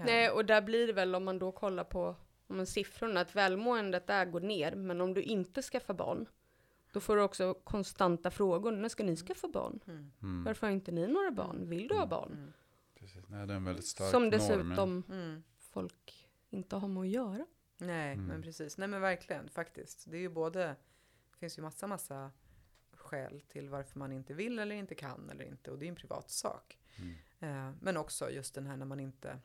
Ja. 0.00 0.06
Nej, 0.06 0.30
och 0.30 0.44
där 0.44 0.62
blir 0.62 0.86
det 0.86 0.92
väl 0.92 1.14
om 1.14 1.24
man 1.24 1.38
då 1.38 1.52
kollar 1.52 1.84
på 1.84 2.16
om 2.46 2.56
man 2.56 2.66
siffrorna, 2.66 3.20
att 3.20 3.36
välmåendet 3.36 4.06
där 4.06 4.24
går 4.26 4.40
ner, 4.40 4.74
men 4.74 5.00
om 5.00 5.14
du 5.14 5.22
inte 5.22 5.62
skaffar 5.62 5.94
barn, 5.94 6.26
då 6.92 7.00
får 7.00 7.16
du 7.16 7.22
också 7.22 7.54
konstanta 7.54 8.30
frågor. 8.30 8.72
När 8.72 8.88
ska 8.88 9.04
ni 9.04 9.16
skaffa 9.16 9.48
barn? 9.48 9.80
Mm. 9.86 10.10
Mm. 10.22 10.44
Varför 10.44 10.66
har 10.66 10.74
inte 10.74 10.92
ni 10.92 11.06
några 11.06 11.30
barn? 11.30 11.68
Vill 11.68 11.88
du 11.88 11.94
ha 11.94 12.06
barn? 12.06 12.32
Mm. 12.32 12.52
Precis. 12.94 13.24
Nej, 13.28 13.46
det 13.46 13.52
är 13.52 13.56
en 13.56 13.64
väldigt 13.64 13.86
stark 13.86 14.10
Som 14.10 14.22
norm. 14.22 14.32
ja. 14.32 14.38
dessutom 14.38 15.02
Mm. 15.08 15.42
folk 15.58 16.28
inte 16.50 16.76
har 16.76 16.88
med 16.88 17.00
att 17.00 17.08
göra. 17.08 17.46
Nej, 17.78 18.12
Mm. 18.12 18.26
men 18.26 18.42
precis. 18.42 18.78
Nej, 18.78 18.88
men 18.88 19.00
verkligen 19.00 19.48
faktiskt. 19.48 20.10
Det 20.10 20.16
är 20.16 20.20
ju 20.20 20.28
både, 20.28 20.60
det 21.32 21.38
finns 21.38 21.58
ju 21.58 21.62
massa, 21.62 21.86
massa 21.86 22.30
skäl 22.92 23.40
till 23.48 23.68
varför 23.68 23.98
man 23.98 24.12
inte 24.12 24.34
vill 24.34 24.58
eller 24.58 24.74
inte 24.74 24.94
kan 24.94 25.30
eller 25.30 25.44
inte. 25.44 25.70
Och 25.70 25.78
det 25.78 25.86
är 25.86 25.88
en 25.88 25.94
privat 25.96 26.30
sak. 26.30 26.78
Mm. 26.96 27.14
Eh, 27.68 27.74
men 27.80 27.96
också 27.96 28.30
just 28.30 28.54
den 28.54 28.66
här 28.66 28.76
när 28.76 28.86
man 28.86 29.00
inte 29.00 29.38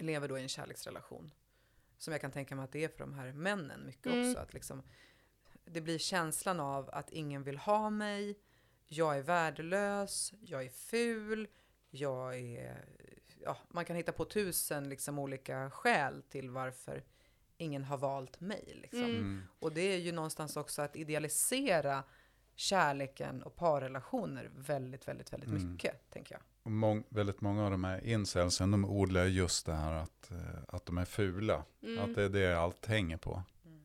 lever 0.00 0.28
då 0.28 0.38
i 0.38 0.42
en 0.42 0.48
kärleksrelation. 0.48 1.34
Som 1.98 2.12
jag 2.12 2.20
kan 2.20 2.30
tänka 2.30 2.56
mig 2.56 2.64
att 2.64 2.72
det 2.72 2.84
är 2.84 2.88
för 2.88 2.98
de 2.98 3.14
här 3.14 3.32
männen 3.32 3.86
mycket 3.86 4.06
Mm. 4.06 4.28
också. 4.28 4.40
Att 4.40 4.54
liksom, 4.54 4.82
det 5.64 5.80
blir 5.80 5.98
känslan 5.98 6.60
av 6.60 6.90
att 6.92 7.10
ingen 7.10 7.42
vill 7.42 7.58
ha 7.58 7.90
mig. 7.90 8.38
Jag 8.86 9.18
är 9.18 9.22
värdelös. 9.22 10.32
Jag 10.40 10.64
är 10.64 10.68
ful. 10.70 11.48
Jag 11.90 12.38
är... 12.38 12.84
Ja, 13.44 13.56
man 13.68 13.84
kan 13.84 13.96
hitta 13.96 14.12
på 14.12 14.24
tusen 14.24 14.88
liksom, 14.88 15.18
olika 15.18 15.70
skäl 15.70 16.22
till 16.22 16.50
varför 16.50 17.04
ingen 17.56 17.84
har 17.84 17.96
valt 17.98 18.40
mig. 18.40 18.78
Liksom. 18.82 19.04
Mm. 19.04 19.16
Mm. 19.16 19.42
Och 19.58 19.72
det 19.72 19.80
är 19.80 19.98
ju 19.98 20.12
någonstans 20.12 20.56
också 20.56 20.82
att 20.82 20.96
idealisera 20.96 22.04
kärleken 22.54 23.42
och 23.42 23.56
parrelationer 23.56 24.50
väldigt, 24.56 25.08
väldigt, 25.08 25.32
väldigt 25.32 25.50
Mm. 25.50 25.72
mycket, 25.72 26.10
tänker 26.10 26.34
jag. 26.34 26.42
Och 26.62 26.70
mång, 26.70 27.04
väldigt 27.08 27.40
många 27.40 27.64
av 27.64 27.70
de 27.70 27.84
här 27.84 28.04
incelsen, 28.04 28.70
de 28.70 28.84
odlar 28.84 29.24
just 29.24 29.66
det 29.66 29.74
här 29.74 29.92
att, 29.92 30.30
eh, 30.30 30.38
att 30.68 30.86
de 30.86 30.98
är 30.98 31.04
fula. 31.04 31.64
Mm. 31.82 31.98
Att 32.04 32.14
det 32.14 32.22
är 32.22 32.28
det 32.28 32.58
allt 32.58 32.86
hänger 32.86 33.16
på. 33.16 33.42
Mm. 33.64 33.82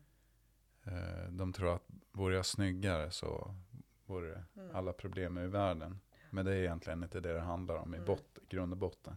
Eh, 0.84 1.30
De 1.30 1.52
tror 1.52 1.74
att 1.74 1.86
vore 2.12 2.36
jag 2.36 2.46
snyggare 2.46 3.10
så 3.10 3.54
vore 4.06 4.44
Mm. 4.56 4.76
alla 4.76 4.92
problem 4.92 5.38
i 5.38 5.46
världen. 5.46 6.00
Men 6.30 6.44
det 6.44 6.52
är 6.52 6.56
egentligen 6.56 7.02
inte 7.02 7.20
det 7.20 7.32
det 7.32 7.40
handlar 7.40 7.74
om 7.76 7.94
i 7.94 7.96
Mm. 7.96 8.06
bot, 8.06 8.38
grund 8.48 8.72
och 8.72 8.78
botten. 8.78 9.16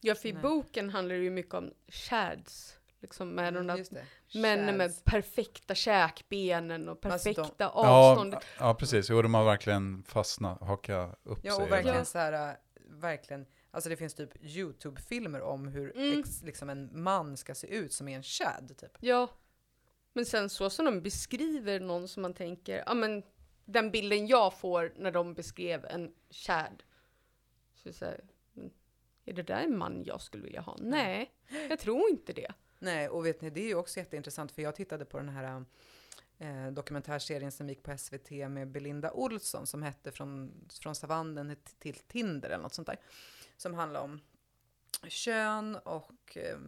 Ja, 0.00 0.14
för 0.14 0.28
i 0.28 0.32
Nej. 0.32 0.42
boken 0.42 0.90
handlar 0.90 1.14
det 1.14 1.20
ju 1.22 1.30
mycket 1.30 1.54
om 1.54 1.72
shads. 1.88 2.78
Liksom 3.02 3.34
med 3.34 3.54
de 3.54 3.56
Mm, 3.56 3.76
där 3.76 3.86
det. 4.32 4.38
männen 4.40 4.76
med 4.76 5.04
perfekta 5.04 5.74
käkbenen 5.74 6.88
och 6.88 7.06
Alltså 7.06 7.28
de- 7.28 7.34
perfekta 7.34 7.64
Ja, 7.64 7.70
avståndet. 8.10 8.44
ja, 8.58 8.74
precis. 8.74 9.10
Jo, 9.10 9.22
de 9.22 9.34
har 9.34 9.44
verkligen 9.44 10.02
fastnat, 10.04 10.60
hakat 10.62 11.20
upp 11.22 11.38
Ja, 11.42 11.52
sig. 11.54 11.64
och 11.64 11.70
verkligen 11.72 11.96
Ja. 11.96 12.04
så 12.04 12.18
här, 12.18 12.56
verkligen, 12.86 13.46
alltså 13.70 13.90
det 13.90 13.96
finns 13.96 14.14
typ 14.14 14.30
YouTube-filmer 14.44 15.40
om 15.42 15.66
hur 15.68 15.96
Mm. 15.96 16.20
ex, 16.20 16.42
liksom 16.42 16.70
en 16.70 17.02
man 17.02 17.36
ska 17.36 17.54
se 17.54 17.66
ut 17.66 17.92
som 17.92 18.08
är 18.08 18.16
en 18.16 18.22
chad, 18.22 18.72
typ. 18.78 18.96
Ja. 19.00 19.28
Men 20.12 20.26
sen 20.26 20.48
så 20.50 20.70
som 20.70 20.84
de 20.84 21.00
beskriver 21.02 21.80
någon 21.80 22.08
som 22.08 22.22
man 22.22 22.34
tänker, 22.34 22.82
ja 22.86 22.94
men 22.94 23.22
den 23.64 23.90
bilden 23.90 24.26
jag 24.26 24.54
får 24.54 24.92
när 24.96 25.10
de 25.12 25.34
beskrev 25.34 25.84
en 25.84 26.12
Chad. 26.30 26.82
Så 27.74 27.88
är 27.88 27.92
det 27.92 27.98
så 27.98 28.04
här, 28.04 28.20
är 29.24 29.32
det 29.32 29.42
där 29.42 29.60
en 29.62 29.78
man 29.78 30.04
jag 30.04 30.20
skulle 30.20 30.44
vilja 30.44 30.60
ha? 30.60 30.76
Nej, 30.80 31.30
jag 31.68 31.78
tror 31.78 32.10
inte 32.10 32.32
det. 32.32 32.52
Nej, 32.82 33.08
och 33.08 33.26
vet 33.26 33.40
ni, 33.40 33.50
det 33.50 33.60
är 33.60 33.68
ju 33.68 33.74
också 33.74 34.00
jätteintressant, 34.00 34.52
för 34.52 34.62
jag 34.62 34.74
tittade 34.74 35.04
på 35.04 35.18
den 35.18 35.28
här 35.28 35.64
eh, 36.38 36.66
dokumentärserien 36.66 37.52
som 37.52 37.68
gick 37.68 37.82
på 37.82 37.98
SVT 37.98 38.30
med 38.30 38.68
Belinda 38.68 39.12
Olsson, 39.12 39.66
som 39.66 39.82
hette 39.82 40.12
Från, 40.12 40.52
från 40.82 40.94
savannen 40.94 41.56
till 41.78 41.94
Tinder, 41.94 42.50
eller 42.50 42.62
något 42.62 42.74
sånt 42.74 42.86
där. 42.86 43.00
Som 43.56 43.74
handlar 43.74 44.00
om 44.00 44.20
kön 45.08 45.76
och 45.76 46.36
eh, 46.36 46.58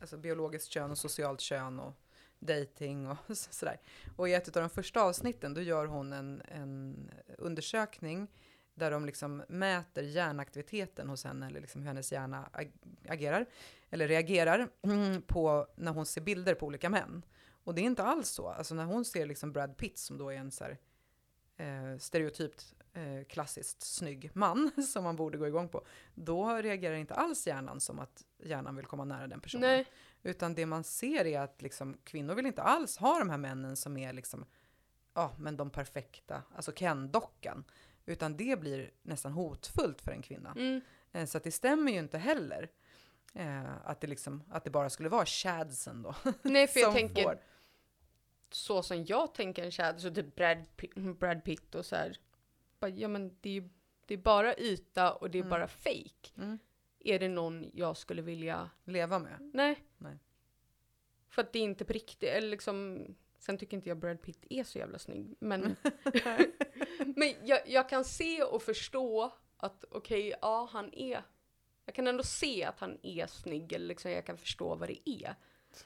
alltså 0.00 0.16
biologiskt 0.16 0.72
kön 0.72 0.90
och 0.90 0.98
socialt 0.98 1.40
kön 1.40 1.80
och 1.80 1.94
dating 2.38 3.08
och 3.08 3.16
sådär. 3.36 3.80
Och 4.16 4.28
i 4.28 4.34
ett 4.34 4.56
av 4.56 4.62
de 4.62 4.70
första 4.70 5.02
avsnitten, 5.02 5.54
då 5.54 5.60
gör 5.60 5.86
hon 5.86 6.12
en, 6.12 6.42
en 6.48 7.10
undersökning 7.38 8.28
där 8.74 8.90
de 8.90 9.06
liksom 9.06 9.42
mäter 9.48 10.02
hjärnaktiviteten 10.02 11.08
hos 11.08 11.24
henne, 11.24 11.46
eller 11.46 11.60
liksom 11.60 11.80
hur 11.80 11.88
hennes 11.88 12.12
hjärna 12.12 12.48
ag- 12.52 12.72
agerar, 13.08 13.46
eller 13.90 14.08
reagerar 14.08 14.68
mm, 14.82 15.22
på 15.22 15.66
när 15.76 15.92
hon 15.92 16.06
ser 16.06 16.20
bilder 16.20 16.54
på 16.54 16.66
olika 16.66 16.88
män. 16.88 17.22
Och 17.64 17.74
det 17.74 17.80
är 17.80 17.84
inte 17.84 18.02
alls 18.02 18.28
så. 18.28 18.48
Alltså 18.48 18.74
när 18.74 18.84
hon 18.84 19.04
ser 19.04 19.26
liksom 19.26 19.52
Brad 19.52 19.76
Pitt 19.76 19.98
som 19.98 20.18
då 20.18 20.32
är 20.32 20.36
en 20.36 20.50
så 20.50 20.64
här, 20.64 20.78
eh, 21.56 21.98
stereotypt 21.98 22.74
eh, 22.92 23.24
klassiskt 23.28 23.82
snygg 23.82 24.30
man 24.34 24.70
som 24.92 25.04
man 25.04 25.16
borde 25.16 25.38
gå 25.38 25.46
igång 25.46 25.68
på, 25.68 25.86
då 26.14 26.56
reagerar 26.56 26.94
inte 26.94 27.14
alls 27.14 27.46
hjärnan 27.46 27.80
som 27.80 27.98
att 27.98 28.24
hjärnan 28.38 28.76
vill 28.76 28.86
komma 28.86 29.04
nära 29.04 29.26
den 29.26 29.40
personen. 29.40 29.70
Nej. 29.70 29.86
Utan 30.22 30.54
det 30.54 30.66
man 30.66 30.84
ser 30.84 31.26
är 31.26 31.40
att 31.40 31.62
liksom, 31.62 31.96
kvinnor 32.04 32.34
vill 32.34 32.46
inte 32.46 32.62
alls 32.62 32.96
ha 32.96 33.18
de 33.18 33.30
här 33.30 33.38
männen 33.38 33.76
som 33.76 33.96
är 33.96 34.12
liksom, 34.12 34.44
ja, 35.14 35.32
men 35.38 35.56
de 35.56 35.70
perfekta, 35.70 36.42
alltså 36.54 36.72
Ken-dockan. 36.72 37.64
Utan 38.06 38.36
det 38.36 38.60
blir 38.60 38.90
nästan 39.02 39.32
hotfullt 39.32 40.02
för 40.02 40.12
en 40.12 40.22
kvinna. 40.22 40.50
Mm. 40.56 40.80
Eh, 41.12 41.26
Så 41.26 41.38
att 41.38 41.44
det 41.44 41.52
stämmer 41.52 41.92
ju 41.92 41.98
inte 41.98 42.18
heller. 42.18 42.70
Eh, 43.34 43.86
att, 43.88 44.00
det 44.00 44.06
liksom, 44.06 44.42
att 44.50 44.64
det 44.64 44.70
bara 44.70 44.90
skulle 44.90 45.08
vara 45.08 45.26
chadsen 45.26 46.02
då. 46.02 46.14
Nej, 46.42 46.66
för 46.68 46.80
jag 46.80 46.92
tänker, 46.94 47.22
får- 47.22 47.40
så 48.50 48.82
som 48.82 49.04
jag 49.04 49.34
tänker 49.34 49.64
en 49.64 49.70
Chad, 49.70 50.00
så 50.00 50.14
typ 50.14 50.34
Brad, 50.34 50.58
Brad 51.18 51.44
Pitt 51.44 51.74
och 51.74 51.86
så 51.86 51.96
här. 51.96 52.16
Ja 52.94 53.08
men 53.08 53.36
det 53.40 53.56
är 53.56 53.68
det 54.06 54.14
är 54.14 54.18
bara 54.18 54.56
yta 54.56 55.12
och 55.14 55.30
det 55.30 55.38
är 55.38 55.42
Mm. 55.42 55.50
bara 55.50 55.68
fake. 55.68 56.30
Mm. 56.36 56.58
Är 56.98 57.18
det 57.18 57.28
någon 57.28 57.70
jag 57.74 57.96
skulle 57.96 58.22
vilja 58.22 58.70
leva 58.84 59.18
med. 59.18 59.50
Nej. 59.54 59.84
Nej. 59.98 60.18
För 61.28 61.42
att 61.42 61.52
det 61.52 61.58
är 61.58 61.62
inte 61.62 61.84
på 61.84 61.92
riktigt, 61.92 62.28
eller 62.28 62.48
liksom, 62.48 63.04
sen 63.42 63.58
tycker 63.58 63.76
inte 63.76 63.88
jag 63.88 63.98
Brad 63.98 64.22
Pitt 64.22 64.46
är 64.50 64.64
så 64.64 64.78
jävla 64.78 64.98
snygg, 64.98 65.34
men, 65.38 65.62
men 67.16 67.34
jag, 67.44 67.60
jag 67.66 67.88
kan 67.88 68.04
se 68.04 68.42
och 68.42 68.62
förstå 68.62 69.32
att 69.56 69.84
okej, 69.90 70.34
ja 70.40 70.68
han 70.72 70.94
är, 70.94 71.22
jag 71.84 71.94
kan 71.94 72.06
ändå 72.06 72.22
se 72.22 72.64
att 72.64 72.80
han 72.80 72.98
är 73.02 73.26
snygg, 73.26 73.72
eller 73.72 73.86
liksom 73.86 74.10
jag 74.10 74.26
kan 74.26 74.38
förstå 74.38 74.74
vad 74.74 74.88
det 74.88 75.08
är. 75.08 75.34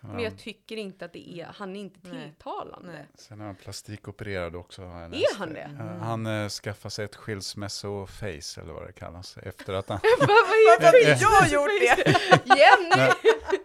Men 0.00 0.20
jag 0.20 0.38
tycker 0.38 0.76
inte 0.76 1.04
att 1.04 1.12
det 1.12 1.40
är, 1.40 1.46
han 1.54 1.76
är 1.76 1.80
inte 1.80 2.00
tilltalande. 2.00 2.92
Nej. 2.92 3.06
Sen 3.14 3.40
är 3.40 3.44
han 3.44 3.54
plastikopererad 3.54 4.56
också. 4.56 4.82
Är 4.82 5.38
han 5.38 5.52
det? 5.52 5.70
Ja, 5.78 5.84
Han 5.84 6.26
eh, 6.26 6.48
skaffade 6.48 6.90
sig 6.90 7.04
ett 7.04 7.16
skilsmässo-face 7.16 8.60
eller 8.60 8.72
vad 8.72 8.86
det 8.86 8.92
kallas. 8.92 9.36
Efter 9.36 9.72
att 9.72 9.88
han, 9.88 9.98
Vad 10.18 10.28
Varför 10.28 11.26
har 11.26 11.46
jag 11.46 11.52
gjort 11.52 11.70
det? 11.80 12.10
Jenny! 12.44 13.12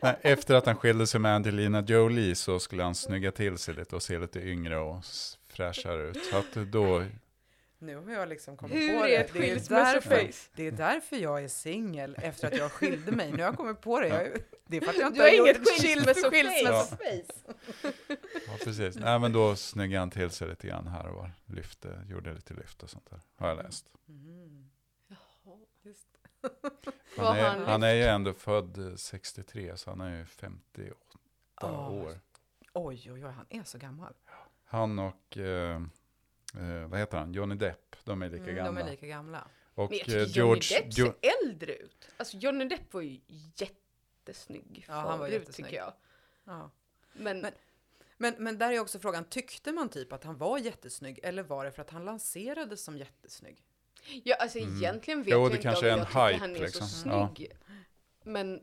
nej, 0.02 0.18
efter 0.22 0.56
att 0.56 0.66
han 0.66 0.76
skilde 0.76 1.08
sig 1.08 1.20
med 1.20 1.36
Angelina 1.36 1.82
Jolie 1.82 2.36
så 2.36 2.60
skulle 2.60 2.84
han 2.84 2.96
snygga 2.96 3.32
till 3.32 3.58
sig 3.58 3.74
lite 3.74 3.96
och 3.96 4.04
se 4.04 4.20
lite 4.20 4.40
yngre 4.40 4.78
och 4.80 5.04
fräschare 5.48 6.10
ut. 6.10 6.26
Så 6.26 6.38
att 6.38 6.54
då, 6.54 7.04
Nu 7.82 7.96
har 7.96 8.12
jag 8.12 8.30
liksom 8.30 8.58
kommit 8.58 8.76
Hur 8.78 9.00
på 9.00 9.06
är 9.06 9.10
det. 9.10 9.16
ett 9.16 9.34
Det 9.34 9.52
är, 9.52 9.70
därför, 9.70 10.30
det 10.56 10.68
är 10.68 10.72
därför 10.72 11.16
jag 11.16 11.44
är 11.44 11.48
singel 11.48 12.16
efter 12.22 12.48
att 12.48 12.58
jag 12.58 12.72
skilde 12.72 13.12
mig. 13.12 13.32
Nu 13.32 13.38
har 13.38 13.44
jag 13.44 13.58
kommit 13.58 13.82
på 13.82 14.00
det. 14.00 14.08
Jag, 14.08 14.22
är- 14.26 14.38
det 14.68 14.78
är 14.78 14.82
för 14.82 14.90
att 14.90 14.98
jag 14.98 15.08
inte 15.08 15.20
Du 15.20 15.22
har 15.24 15.30
gjort 15.48 15.48
inget 15.48 15.82
skilsmässoface. 15.82 16.30
skilsmässoface. 16.30 17.54
ja 18.48 18.58
precis. 18.64 18.96
Nej 18.96 19.20
men 19.20 19.34
då 19.34 19.56
snyggade 19.56 20.00
han 20.00 20.10
till 20.12 20.30
sig 20.30 20.48
lite 20.50 20.68
grann 20.68 20.88
här 20.88 21.08
och 21.08 21.16
var. 21.16 21.32
Lyfte, 21.46 22.06
gjorde 22.10 22.34
lite 22.34 22.54
lyft 22.54 22.84
och 22.84 22.90
sånt 22.90 23.10
där. 23.10 23.20
Har 23.36 23.48
jag 23.48 23.58
läst. 23.58 23.86
Mm. 24.10 24.70
Just. 25.84 26.08
Vad 27.18 27.28
Han 27.28 27.28
har 27.28 27.36
är, 27.38 27.50
han 27.50 27.64
han 27.64 27.84
är 27.84 27.94
ju 27.94 28.04
ändå 28.04 28.34
född 28.34 28.78
eh, 28.78 28.96
63 28.96 29.78
så 29.78 29.90
han 29.90 30.02
är 30.02 30.18
ju 30.18 30.26
58 30.26 30.96
Ah. 31.56 31.90
år. 31.90 32.20
Oj, 32.74 33.12
oj, 33.12 33.26
oj, 33.26 33.32
han 33.32 33.46
är 33.50 33.64
så 33.64 33.78
gammal. 33.78 34.14
Han 34.66 35.00
och, 35.00 35.38
eh, 35.38 35.82
eh, 36.54 36.88
vad 36.88 37.00
heter 37.00 37.18
han, 37.18 37.34
Johnny 37.34 37.56
Depp, 37.56 37.96
de 38.04 38.22
är 38.22 38.30
lika 38.30 38.44
Mm, 38.44 38.56
gamla. 38.56 38.82
De 38.82 38.88
är 38.88 38.92
lika 38.92 39.08
gamla. 39.08 39.48
Och 39.76 39.90
Men 39.90 40.00
jag 40.00 40.08
eh, 40.22 40.26
tycker 40.26 40.40
Johnny 40.40 40.60
George, 40.62 40.80
Depp 40.80 40.88
Jo- 40.98 41.06
ser 41.06 41.48
äldre 41.48 41.74
ut. 41.76 42.08
Alltså 42.18 42.38
Johnny 42.38 42.66
Depp 42.66 42.94
var 42.94 43.02
ju 43.02 43.20
jättesnygg 43.56 44.86
Ja, 44.88 44.94
han 44.94 45.20
var 45.20 45.28
jättesnygg. 45.28 45.66
tycker 45.68 45.78
jag. 45.78 45.94
Ja. 46.44 46.70
Men, 47.14 47.40
Men- 47.42 47.54
Men, 48.18 48.36
men 48.38 48.58
där 48.58 48.72
är 48.72 48.80
också 48.80 49.00
frågan, 49.00 49.26
tyckte 49.26 49.72
man 49.72 49.90
typ 49.90 50.14
att 50.14 50.24
han 50.24 50.38
var 50.38 50.58
jättesnygg 50.58 51.20
eller 51.24 51.44
var 51.44 51.66
det 51.66 51.72
för 51.72 51.82
att 51.82 51.90
han 51.90 52.06
lanserades 52.06 52.84
som 52.84 52.98
jättesnygg? 52.98 53.64
ja, 54.24 54.36
alltså 54.36 54.60
Mm. 54.60 54.78
egentligen 54.78 55.24
vet 55.24 55.32
Jo, 55.34 55.40
jag 55.40 55.52
inte 55.52 55.62
kanske 55.62 55.86
om 55.86 55.90
är 55.90 55.92
en 55.94 55.98
jag 56.00 56.08
tycker 56.08 56.28
hype, 56.28 56.40
han 56.40 56.56
är 56.56 56.60
liksom. 56.60 56.88
så 56.88 57.10
Ja. 57.10 57.30
snygg. 57.36 57.52
Men 58.24 58.62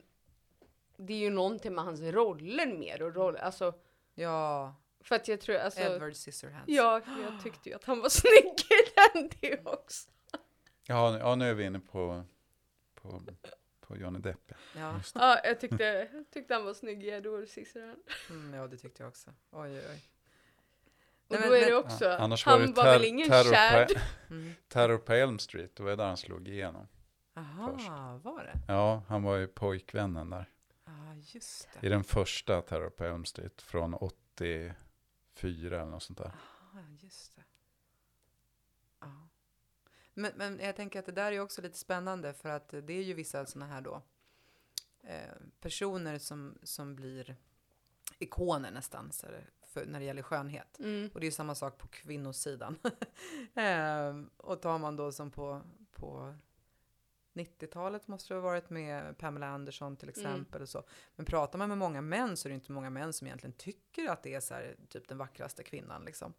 det 0.97 1.13
är 1.13 1.19
ju 1.19 1.31
någonting 1.31 1.75
med 1.75 1.85
hans 1.85 2.01
roller 2.01 2.67
mer 2.67 3.03
och 3.03 3.15
roll, 3.15 3.37
alltså 3.37 3.73
Ja, 4.15 4.75
för 5.01 5.15
att 5.15 5.29
jag 5.29 5.41
tror 5.41 5.57
alltså 5.57 5.81
Edward 5.81 6.15
Scissorhands. 6.17 6.65
Ja, 6.69 7.01
jag 7.23 7.43
tyckte 7.43 7.69
ju 7.69 7.75
att 7.75 7.85
han 7.85 8.01
var 8.01 8.09
snygg 8.09 8.61
i 8.61 8.91
den 9.13 9.31
det 9.41 9.67
också. 9.67 10.11
ja, 10.87 11.19
ja, 11.19 11.35
nu 11.35 11.51
är 11.51 11.55
vi 11.55 11.65
inne 11.65 11.81
på, 11.81 12.25
på, 12.95 13.23
på 13.81 13.97
Johnny 13.97 14.19
Depp. 14.19 14.53
ja. 14.77 15.01
Ja, 15.15 15.41
jag 15.45 15.61
tyckte, 15.61 15.85
jag 15.85 16.31
tyckte 16.31 16.55
han 16.55 16.65
var 16.65 16.75
snygg 16.75 17.05
i 17.05 17.09
Edward 17.09 17.49
Scissorhands. 17.49 18.31
mm, 18.31 18.55
ja, 18.55 18.67
det 18.67 18.77
tyckte 18.77 19.03
jag 19.03 19.09
också. 19.09 19.31
Oj, 19.51 19.71
oj, 19.71 19.83
oj. 19.91 20.03
Och 21.29 21.35
Nej, 21.35 21.41
då 21.45 21.51
men- 21.51 21.63
är 21.63 21.67
det 21.67 21.75
också, 21.77 22.05
Ja, 22.05 22.17
annars 22.19 22.45
han 22.45 22.61
var 22.61 22.67
det 22.67 22.73
var 22.73 22.85
väl 22.85 23.05
ingen 23.05 23.29
terror, 23.29 23.53
Chad? 23.55 23.89
på, 23.89 23.95
Mm. 24.35 24.55
terror 24.69 24.99
på 24.99 25.13
Elm 25.13 25.39
Street, 25.39 25.77
det 25.77 25.83
var 25.83 25.97
där 25.97 26.05
han 26.07 26.17
slog 26.17 26.49
igenom. 26.49 26.89
Aha, 27.37 28.21
var 28.25 28.45
det? 28.45 28.73
Ja, 28.73 29.03
han 29.09 29.23
var 29.23 29.37
ju 29.37 29.47
pojkvännen 29.47 30.31
där. 30.31 30.51
Ja, 30.85 30.93
just 31.17 31.65
I 31.75 31.79
det. 31.81 31.89
den 31.89 32.05
första 32.05 32.63
Terror 32.63 32.91
på 32.91 33.05
Elm 33.05 33.25
Street 33.25 33.63
från 33.63 33.95
84 35.39 35.81
eller 35.81 35.91
något 35.91 36.03
sånt 36.03 36.19
där. 36.19 36.33
Ja, 36.75 36.81
just 37.01 37.37
det. 37.37 37.45
Ja. 39.01 39.29
Men, 40.15 40.33
men 40.37 40.61
jag 40.61 40.77
tänker 40.77 40.99
att 40.99 41.07
det 41.07 41.13
där 41.13 41.33
är 41.33 41.41
också 41.41 41.63
lite 41.63 41.79
spännande 41.79 42.35
för 42.35 42.49
att 42.49 42.69
det 42.69 42.93
är 42.93 43.03
ju 43.03 43.15
vissa 43.15 43.47
sådana 43.47 43.73
här 43.73 43.81
då 43.81 44.03
eh, 45.01 45.35
personer 45.61 46.19
som, 46.19 46.59
som 46.63 46.95
blir 46.95 47.37
ikoner 48.19 48.71
nästan 48.71 49.13
så 49.13 49.27
det, 49.27 49.45
för, 49.67 49.87
när 49.87 49.99
det 49.99 50.05
gäller 50.05 50.23
skönhet. 50.23 50.79
Mm. 50.79 51.11
Och 51.15 51.21
det 51.21 51.27
är 51.27 51.31
samma 51.31 51.55
sak 51.55 51.79
på 51.79 51.89
kvinnosidan. 51.89 52.79
Ehm, 53.55 54.31
och 54.37 54.63
tar 54.63 54.79
man 54.79 54.97
då 54.97 55.13
som 55.13 55.31
på, 55.31 55.63
på 55.93 56.35
90-talet 57.39 58.09
måste 58.09 58.35
det 58.35 58.41
ha 58.41 58.43
varit 58.49 58.71
med 58.71 59.19
Pamela 59.19 59.47
Anderson 59.47 59.97
till 59.97 60.09
exempel. 60.09 60.63
Och 60.63 60.69
så. 60.69 60.83
Men 61.17 61.27
pratar 61.27 61.59
man 61.59 61.69
med 61.69 61.79
många 61.79 62.01
män 62.01 62.37
så 62.37 62.49
är 62.49 62.51
det 62.51 62.55
inte 62.55 62.73
många 62.73 62.91
män 62.91 63.13
som 63.13 63.27
egentligen 63.27 63.53
tycker 63.57 64.09
att 64.09 64.23
det 64.23 64.35
är 64.35 64.41
så 64.41 64.55
här, 64.55 64.77
typ 64.89 65.09
den 65.09 65.19
vackraste 65.19 65.63
kvinnan. 65.63 66.05
Liksom. 66.05 66.35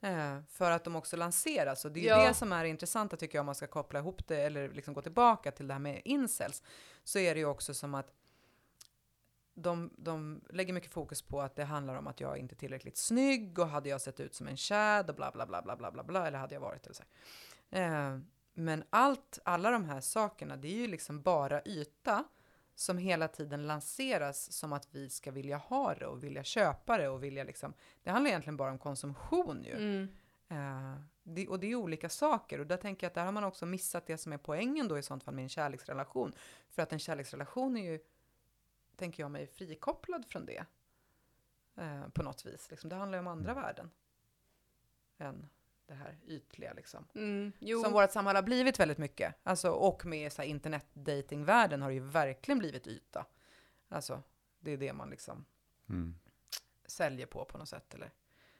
Eh, 0.00 0.38
för 0.48 0.70
att 0.70 0.84
de 0.84 0.96
också 0.96 1.16
lanseras. 1.16 1.84
Och 1.84 1.92
det 1.92 2.00
är 2.00 2.02
ju 2.02 2.08
Ja. 2.08 2.28
det 2.28 2.34
som 2.34 2.52
är 2.52 2.64
intressant 2.64 3.18
tycker 3.18 3.38
jag 3.38 3.42
om 3.42 3.46
man 3.46 3.54
ska 3.54 3.66
koppla 3.66 3.98
ihop 3.98 4.26
det 4.28 4.42
eller 4.42 4.68
liksom 4.68 4.94
gå 4.94 5.02
tillbaka 5.02 5.50
till 5.50 5.66
det 5.68 5.74
här 5.74 5.80
med 5.80 6.02
incels. 6.04 6.62
Så 7.04 7.18
är 7.18 7.34
det 7.34 7.40
ju 7.40 7.46
också 7.46 7.74
som 7.74 7.94
att 7.94 8.12
de, 9.54 9.90
de 9.98 10.40
lägger 10.50 10.72
mycket 10.72 10.92
fokus 10.92 11.22
på 11.22 11.40
att 11.42 11.56
det 11.56 11.64
handlar 11.64 11.94
om 11.94 12.06
att 12.06 12.20
jag 12.20 12.38
inte 12.38 12.54
är 12.54 12.56
tillräckligt 12.56 12.96
snygg 12.96 13.58
och 13.58 13.68
hade 13.68 13.88
jag 13.88 14.00
sett 14.00 14.20
ut 14.20 14.34
som 14.34 14.48
en 14.48 14.56
tjäd 14.56 15.10
och 15.10 15.16
bla 15.16 15.30
bla 15.32 15.46
bla 15.46 15.62
bla 15.62 15.76
bla 15.76 15.90
bla 15.90 16.04
bla 16.04 16.26
eller 16.26 16.38
hade 16.38 16.54
jag 16.54 16.60
varit 16.60 16.86
eller 16.86 16.94
så 16.94 17.02
här. 17.70 18.12
Eh, 18.14 18.20
men 18.54 18.84
allt, 18.90 19.38
alla 19.44 19.70
de 19.70 19.84
här 19.84 20.00
sakerna, 20.00 20.56
det 20.56 20.68
är 20.68 20.76
ju 20.76 20.86
liksom 20.86 21.22
bara 21.22 21.62
yta 21.64 22.24
som 22.74 22.98
hela 22.98 23.28
tiden 23.28 23.66
lanseras 23.66 24.52
som 24.52 24.72
att 24.72 24.88
vi 24.90 25.10
ska 25.10 25.30
vilja 25.30 25.56
ha 25.56 25.94
det 25.94 26.06
och 26.06 26.24
vilja 26.24 26.44
köpa 26.44 26.98
det 26.98 27.08
och 27.08 27.24
vilja 27.24 27.44
liksom, 27.44 27.74
det 28.02 28.10
handlar 28.10 28.28
egentligen 28.28 28.56
bara 28.56 28.70
om 28.70 28.78
konsumtion 28.78 29.64
ju. 29.64 29.72
Mm. 29.72 30.08
Eh, 30.48 31.00
det, 31.22 31.48
och 31.48 31.60
det 31.60 31.66
är 31.66 31.74
olika 31.74 32.08
saker 32.08 32.58
och 32.58 32.66
där 32.66 32.76
tänker 32.76 33.04
jag 33.04 33.10
att 33.10 33.14
där 33.14 33.24
har 33.24 33.32
man 33.32 33.44
också 33.44 33.66
missat 33.66 34.06
det 34.06 34.18
som 34.18 34.32
är 34.32 34.38
poängen 34.38 34.88
då 34.88 34.98
i 34.98 35.02
sånt 35.02 35.24
fall 35.24 35.34
med 35.34 35.42
en 35.42 35.48
kärleksrelation. 35.48 36.32
För 36.70 36.82
att 36.82 36.92
en 36.92 36.98
kärleksrelation 36.98 37.76
är 37.76 37.92
ju, 37.92 37.98
tänker 38.96 39.22
jag 39.22 39.30
mig, 39.30 39.46
frikopplad 39.46 40.26
från 40.26 40.46
det. 40.46 40.64
Eh, 41.76 42.08
på 42.08 42.22
något 42.22 42.46
vis. 42.46 42.70
Liksom, 42.70 42.90
det 42.90 42.96
handlar 42.96 43.18
ju 43.18 43.20
om 43.20 43.26
andra 43.26 43.54
värden. 43.54 43.90
Än 45.18 45.48
det 45.86 45.94
här 45.94 46.16
ytliga 46.26 46.72
liksom. 46.72 47.08
Mm. 47.14 47.52
Jo. 47.58 47.82
Som 47.82 47.92
vårt 47.92 48.10
samhälle 48.10 48.36
har 48.38 48.42
blivit 48.44 48.80
väldigt 48.80 48.98
mycket. 48.98 49.34
Alltså, 49.42 49.70
och 49.70 50.06
med 50.06 50.32
så 50.32 50.42
här, 50.42 50.48
internetdatingvärlden 50.48 51.82
har 51.82 51.88
det 51.88 51.94
ju 51.94 52.00
verkligen 52.00 52.58
blivit 52.58 52.86
yta. 52.86 53.26
Alltså, 53.88 54.22
det 54.60 54.70
är 54.72 54.76
det 54.76 54.92
man 54.92 55.10
liksom 55.10 55.44
Mm. 55.88 56.14
säljer 56.86 57.26
på 57.26 57.44
på 57.44 57.58
något 57.58 57.68
sätt. 57.68 57.94
Eller? 57.94 58.10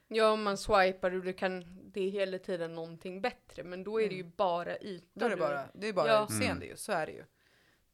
Ja, 0.09 0.31
om 0.31 0.43
man 0.43 0.59
swipar 0.59 1.11
och 1.14 1.22
du 1.25 1.33
kan, 1.33 1.81
det 1.93 2.01
är 2.01 2.11
hela 2.11 2.39
tiden 2.39 2.75
någonting 2.75 3.20
bättre, 3.20 3.62
men 3.64 3.85
då 3.85 4.01
är 4.01 4.09
det 4.09 4.14
ju 4.14 4.25
bara 4.25 4.79
yta. 4.79 5.07
Då 5.14 5.27
är 5.27 5.31
det 5.31 5.37
bara, 5.37 5.68
det 5.75 5.87
är 5.89 5.93
bara 5.93 6.09
Ja. 6.09 6.25
utseende 6.31 6.66
ju, 6.66 6.77
så 6.77 6.93
är 6.93 7.07
det 7.07 7.12
ju. 7.12 7.25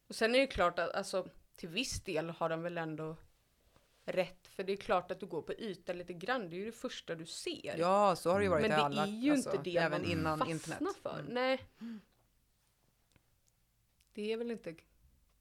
Och 0.07 0.15
sen 0.15 0.35
är 0.35 0.39
det 0.39 0.47
klart 0.47 0.79
att, 0.79 0.89
alltså, 0.95 1.27
till 1.55 1.69
viss 1.69 2.03
del 2.03 2.29
har 2.29 2.49
de 2.49 2.61
väl 2.61 2.77
ändå 2.77 3.17
rätt, 4.11 4.47
för 4.47 4.63
det 4.63 4.73
är 4.73 4.77
klart 4.77 5.11
att 5.11 5.19
du 5.19 5.25
går 5.25 5.41
på 5.41 5.53
yta 5.53 5.93
lite 5.93 6.13
grann, 6.13 6.49
det 6.49 6.55
är 6.55 6.57
ju 6.57 6.65
det 6.65 6.71
första 6.71 7.15
du 7.15 7.25
ser. 7.25 7.75
Ja, 7.77 8.15
så 8.15 8.31
har 8.31 8.39
det 8.39 8.43
ju 8.43 8.49
varit 8.49 8.61
men 8.61 8.69
det 8.69 8.77
alla, 8.77 9.03
är 9.03 9.07
ju 9.07 9.31
alltså, 9.31 9.51
inte 9.51 9.63
det 9.63 9.77
även 9.77 10.01
man 10.01 10.11
innan 10.11 10.39
fastnar 10.39 10.51
internet. 10.53 10.95
för. 11.03 11.19
Mm. 11.19 11.33
Nej. 11.33 11.65
Det 14.13 14.33
är 14.33 14.37
väl 14.37 14.51
inte, 14.51 14.75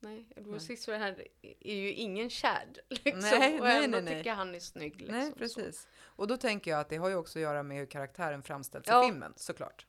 nej, 0.00 0.26
Edward 0.36 0.50
Nej. 0.50 0.60
Scissorhands 0.60 1.20
är 1.60 1.74
ju 1.74 1.92
ingen 1.92 2.30
kärd. 2.30 2.78
Liksom. 2.88 3.20
Nej, 3.20 3.58
och 3.60 3.64
nej, 3.66 3.84
ändå 3.84 3.98
nej, 4.00 4.14
tycker 4.18 4.32
han 4.32 4.54
är 4.54 4.60
snygg. 4.60 4.96
Liksom, 5.00 5.18
Nej, 5.18 5.30
så. 5.30 5.38
precis. 5.38 5.88
Och 6.02 6.26
då 6.26 6.36
tänker 6.36 6.70
jag 6.70 6.80
att 6.80 6.88
det 6.88 6.96
har 6.96 7.08
ju 7.08 7.14
också 7.14 7.38
att 7.38 7.42
göra 7.42 7.62
med 7.62 7.76
hur 7.78 7.86
karaktären 7.86 8.42
framställs 8.42 8.84
Ja. 8.88 9.04
i 9.04 9.08
filmen, 9.08 9.32
såklart. 9.36 9.86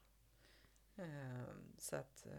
Ehm, 0.98 1.76
så 1.78 1.96
att, 1.96 2.26
eh, 2.26 2.32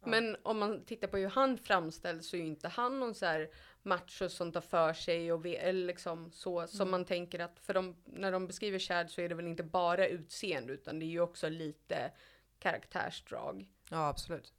ja. 0.00 0.06
Men 0.06 0.36
om 0.42 0.58
man 0.58 0.84
tittar 0.84 1.08
på 1.08 1.16
hur 1.16 1.28
han 1.28 1.58
framställs 1.58 2.28
så 2.28 2.36
är 2.36 2.40
ju 2.40 2.46
inte 2.46 2.68
han 2.68 3.00
någon 3.00 3.14
så 3.14 3.26
här 3.26 3.50
macho 3.82 4.28
som 4.28 4.52
tar 4.52 4.60
för 4.60 4.92
sig 4.92 5.32
och 5.32 5.46
eller 5.46 5.86
liksom 5.86 6.30
så 6.32 6.66
som 6.66 6.80
Mm. 6.80 6.90
man 6.90 7.04
tänker 7.04 7.38
att 7.38 7.60
för 7.60 7.74
de, 7.74 7.96
när 8.04 8.32
de 8.32 8.46
beskriver 8.46 8.78
Chad 8.78 9.10
så 9.10 9.20
är 9.20 9.28
det 9.28 9.34
väl 9.34 9.46
inte 9.46 9.62
bara 9.62 10.06
utseende 10.08 10.72
utan 10.72 10.98
det 10.98 11.04
är 11.04 11.08
ju 11.08 11.20
också 11.20 11.48
lite 11.48 12.12
karaktärsdrag. 12.58 13.68
Ja, 13.90 14.08
absolut. 14.08 14.52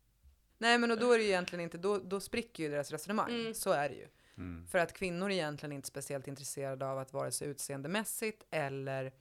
Nej, 0.57 0.77
men 0.77 0.91
och 0.91 0.99
då 0.99 1.11
är 1.11 1.17
det 1.17 1.23
ju 1.23 1.29
egentligen 1.29 1.63
inte, 1.63 1.77
då, 1.77 1.97
då 1.97 2.19
spricker 2.19 2.63
ju 2.63 2.69
deras 2.69 2.91
resonemang. 2.91 3.29
Mm. 3.31 3.53
Så 3.53 3.71
är 3.71 3.89
det 3.89 3.95
ju. 3.95 4.07
Mm. 4.37 4.67
För 4.67 4.79
att 4.79 4.93
kvinnor 4.93 5.31
är 5.31 5.33
egentligen 5.33 5.71
inte 5.73 5.87
speciellt 5.87 6.27
intresserade 6.27 6.85
av 6.85 6.97
att 6.97 7.13
vare 7.13 7.31
sig 7.31 7.47
utseendemässigt 7.47 8.43
eller 8.51 9.13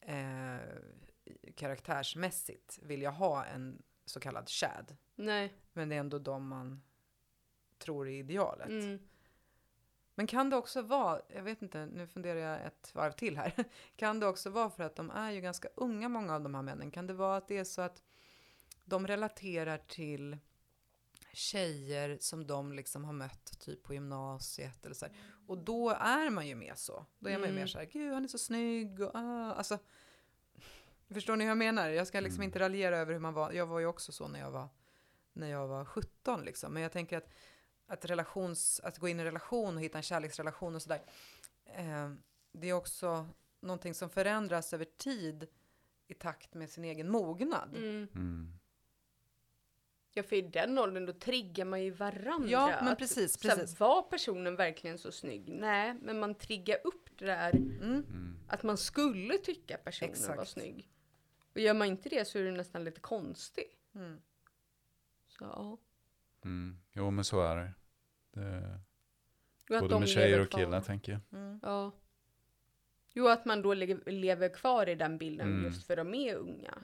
eh, 0.00 0.56
karaktärsmässigt 1.54 2.78
vilja 2.82 3.10
ha 3.10 3.44
en 3.44 3.82
så 4.04 4.20
kallad 4.20 4.48
chad. 4.48 4.96
Nej. 5.14 5.52
Men 5.72 5.88
det 5.88 5.94
är 5.94 6.00
ändå 6.00 6.18
de 6.18 6.48
man 6.48 6.82
tror 7.78 8.08
är 8.08 8.12
idealet. 8.12 8.68
Mm. 8.68 8.98
Men 10.14 10.26
kan 10.26 10.50
det 10.50 10.56
också 10.56 10.82
vara, 10.82 11.20
jag 11.28 11.42
vet 11.42 11.62
inte, 11.62 11.86
nu 11.86 12.06
funderar 12.06 12.38
jag 12.40 12.66
ett 12.66 12.94
varv 12.94 13.12
till 13.12 13.36
här. 13.36 13.52
Kan 13.96 14.20
det 14.20 14.26
också 14.26 14.50
vara 14.50 14.70
för 14.70 14.82
att 14.82 14.96
de 14.96 15.10
är 15.10 15.30
ju 15.30 15.40
ganska 15.40 15.68
unga, 15.76 16.08
många 16.08 16.34
av 16.34 16.42
de 16.42 16.54
här 16.54 16.62
männen? 16.62 16.90
Kan 16.90 17.06
det 17.06 17.14
vara 17.14 17.36
att 17.36 17.48
det 17.48 17.58
är 17.58 17.64
så 17.64 17.82
att 17.82 18.02
de 18.84 19.06
relaterar 19.06 19.78
till 19.78 20.38
tjejer 21.32 22.18
som 22.20 22.46
de 22.46 22.72
liksom 22.72 23.04
har 23.04 23.12
mött 23.12 23.60
typ 23.60 23.82
på 23.82 23.94
gymnasiet 23.94 24.84
eller 24.86 24.94
så 24.94 25.06
här. 25.06 25.14
Och 25.46 25.58
då 25.58 25.90
är 25.90 26.30
man 26.30 26.46
ju 26.46 26.54
mer 26.54 26.74
så. 26.74 27.06
Då 27.18 27.28
är 27.28 27.32
man 27.32 27.42
ju 27.42 27.48
Mm. 27.48 27.54
mer 27.54 27.66
så 27.66 27.78
här, 27.78 27.84
gud 27.84 28.12
han 28.12 28.24
är 28.24 28.28
så 28.28 28.38
snygg 28.38 29.00
och 29.00 29.10
ah, 29.14 29.52
alltså. 29.54 29.78
Förstår 31.14 31.36
ni 31.36 31.44
hur 31.44 31.50
jag 31.50 31.58
menar? 31.58 31.88
Jag 31.88 32.06
ska 32.06 32.20
liksom 32.20 32.40
Mm. 32.40 32.48
inte 32.48 32.58
raljera 32.58 32.98
över 32.98 33.12
hur 33.12 33.20
man 33.20 33.34
var. 33.34 33.52
Jag 33.52 33.66
var 33.66 33.78
ju 33.80 33.86
också 33.86 34.12
så 34.12 34.28
när 34.28 34.40
jag 34.40 34.50
var, 34.50 34.68
när 35.32 35.50
jag 35.50 35.66
var 35.68 35.84
17 35.84 36.44
liksom. 36.44 36.72
Men 36.72 36.82
jag 36.82 36.92
tänker 36.92 37.16
att, 37.18 37.28
att, 37.86 38.04
relations, 38.04 38.80
att 38.84 38.98
gå 38.98 39.08
in 39.08 39.16
i 39.18 39.20
en 39.20 39.26
relation 39.26 39.76
och 39.76 39.82
hitta 39.82 39.98
en 39.98 40.02
kärleksrelation 40.02 40.74
och 40.74 40.82
sådär. 40.82 41.02
Eh, 41.64 42.10
det 42.52 42.68
är 42.68 42.72
också 42.72 43.26
någonting 43.60 43.94
som 43.94 44.10
förändras 44.10 44.72
över 44.72 44.84
tid 44.84 45.46
i 46.08 46.14
takt 46.14 46.54
med 46.54 46.70
sin 46.70 46.84
egen 46.84 47.10
mognad. 47.10 47.76
Mm. 47.76 48.08
Mm. 48.14 48.52
Ja 50.12 50.22
för 50.22 50.36
i 50.36 50.42
den 50.42 50.78
åldern 50.78 51.06
då 51.06 51.12
triggar 51.12 51.64
man 51.64 51.82
ju 51.82 51.90
varandra. 51.90 52.48
Ja, 52.50 52.66
men 52.66 52.88
Att, 52.88 52.98
precis, 52.98 53.40
så 53.40 53.48
här, 53.48 53.56
precis. 53.56 53.80
var 53.80 54.02
personen 54.02 54.56
verkligen 54.56 54.98
så 54.98 55.12
snygg? 55.12 55.48
Nej, 55.48 55.94
men 56.02 56.20
man 56.20 56.34
triggar 56.34 56.78
upp 56.84 57.08
det 57.18 57.26
där 57.26 57.50
Mm. 57.54 57.82
Mm. 57.82 58.38
att 58.48 58.62
man 58.62 58.76
skulle 58.78 59.38
tycka 59.38 59.76
personen 59.78 60.10
var 60.10 60.32
Exakt. 60.34 60.48
snygg. 60.50 60.90
Och 61.54 61.60
gör 61.60 61.74
man 61.74 61.86
inte 61.88 62.08
det 62.08 62.24
så 62.24 62.38
är 62.38 62.42
det 62.42 62.52
nästan 62.52 62.84
lite 62.84 63.00
konstigt. 63.00 63.78
Mm. 63.94 64.20
Så, 65.28 65.44
ja. 65.44 65.78
Mm. 66.46 66.78
Jo 66.92 67.10
men 67.10 67.24
så 67.24 67.40
är 67.40 67.56
det. 67.56 67.72
det 68.32 68.78
både 69.68 69.88
de 69.88 70.00
med 70.00 70.08
tjejer 70.08 70.40
och 70.40 70.50
killar 70.50 70.80
tänker 70.80 71.12
jag. 71.12 71.20
Mm. 71.40 71.60
Ja. 71.62 71.92
Jo, 73.12 73.28
att 73.28 73.44
man 73.44 73.62
då 73.62 73.74
le- 73.74 73.98
lever 74.06 74.48
kvar 74.54 74.88
i 74.88 74.94
den 74.94 75.18
bilden 75.18 75.48
Mm. 75.48 75.64
just 75.64 75.86
för 75.86 75.96
de 75.96 76.14
är 76.14 76.34
unga. 76.34 76.78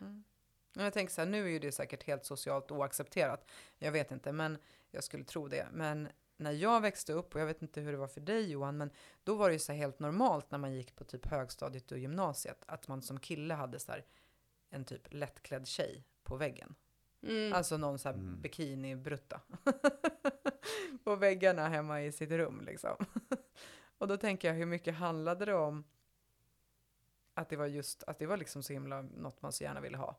Men 0.74 0.84
jag 0.84 0.92
tänker 0.92 1.12
så 1.14 1.20
här, 1.20 1.28
nu 1.28 1.44
är 1.44 1.48
ju 1.48 1.58
det 1.58 1.72
säkert 1.72 2.02
helt 2.02 2.24
socialt 2.24 2.70
oaccepterat. 2.70 3.50
Jag 3.78 3.92
vet 3.92 4.10
inte, 4.10 4.32
men 4.32 4.58
jag 4.90 5.04
skulle 5.04 5.24
tro 5.24 5.48
det. 5.48 5.66
Men 5.72 6.08
när 6.36 6.52
jag 6.52 6.80
växte 6.80 7.12
upp, 7.12 7.34
och 7.34 7.40
jag 7.40 7.46
vet 7.46 7.62
inte 7.62 7.80
hur 7.80 7.92
det 7.92 7.98
var 7.98 8.08
för 8.08 8.20
dig 8.20 8.50
Johan, 8.50 8.76
men 8.76 8.90
då 9.24 9.34
var 9.34 9.48
det 9.48 9.52
ju 9.52 9.58
så 9.58 9.72
här 9.72 9.78
helt 9.78 9.98
normalt 9.98 10.50
när 10.50 10.58
man 10.58 10.72
gick 10.74 10.96
på 10.96 11.04
typ 11.04 11.26
högstadiet 11.26 11.92
och 11.92 11.98
gymnasiet, 11.98 12.64
att 12.66 12.88
man 12.88 13.02
som 13.02 13.20
kille 13.20 13.54
hade 13.54 13.78
så 13.78 13.92
här 13.92 14.04
en 14.70 14.84
typ 14.84 15.12
lättklädd 15.12 15.66
tjej 15.66 16.04
på 16.22 16.36
väggen. 16.36 16.74
Mm. 17.22 17.52
Alltså 17.52 17.76
någon 17.76 17.98
så 17.98 18.08
här 18.08 18.14
Mm. 18.16 18.40
bikini-brutta. 18.40 19.40
på 21.04 21.16
väggarna 21.16 21.68
hemma 21.68 22.02
i 22.02 22.12
sitt 22.12 22.30
rum 22.30 22.60
liksom. 22.66 22.96
och 23.98 24.08
då 24.08 24.16
tänker 24.16 24.48
jag, 24.48 24.54
hur 24.54 24.66
mycket 24.66 24.94
handlade 24.94 25.44
det 25.44 25.54
om 25.54 25.84
att 27.34 27.48
det 27.48 27.56
var 27.56 27.66
just, 27.66 28.02
att 28.02 28.18
det 28.18 28.26
var 28.26 28.36
liksom 28.36 28.62
så 28.62 28.72
himla 28.72 29.02
något 29.02 29.42
man 29.42 29.52
så 29.52 29.64
gärna 29.64 29.80
ville 29.80 29.96
ha? 29.96 30.16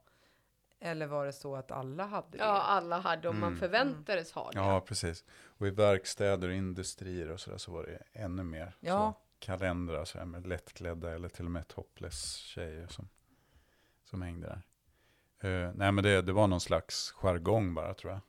Eller 0.79 1.07
var 1.07 1.25
det 1.25 1.33
så 1.33 1.55
att 1.55 1.71
alla 1.71 2.05
hade 2.05 2.27
det? 2.31 2.37
Ja, 2.37 2.61
alla 2.61 2.99
hade 2.99 3.29
om 3.29 3.39
man 3.39 3.47
Mm. 3.47 3.59
förväntades 3.59 4.31
ha 4.31 4.51
det. 4.51 4.57
Ja 4.59 4.81
precis. 4.81 5.25
Och 5.43 5.67
i 5.67 5.69
verkstäder 5.69 6.47
och 6.47 6.53
industrier 6.53 7.29
och 7.31 7.39
sådär 7.39 7.57
så 7.57 7.71
var 7.71 7.83
det 7.83 8.03
ännu 8.11 8.43
mer. 8.43 8.75
Ja. 8.79 9.13
Så 9.13 9.19
kalendrar 9.45 10.05
så 10.05 10.17
här 10.17 10.25
med 10.25 10.47
lättklädda 10.47 11.11
eller 11.13 11.29
till 11.29 11.45
och 11.45 11.51
med 11.51 11.67
topless 11.67 12.33
tjejer 12.35 12.87
som, 12.87 13.09
som 14.03 14.21
hängde 14.21 14.47
där. 14.47 14.61
Eh, 15.43 15.71
nej 15.75 15.91
men 15.91 16.03
det, 16.03 16.21
det 16.21 16.33
var 16.33 16.47
någon 16.47 16.61
slags 16.61 17.11
jargong 17.11 17.73
bara 17.73 17.93
tror 17.93 18.13
jag. 18.13 18.21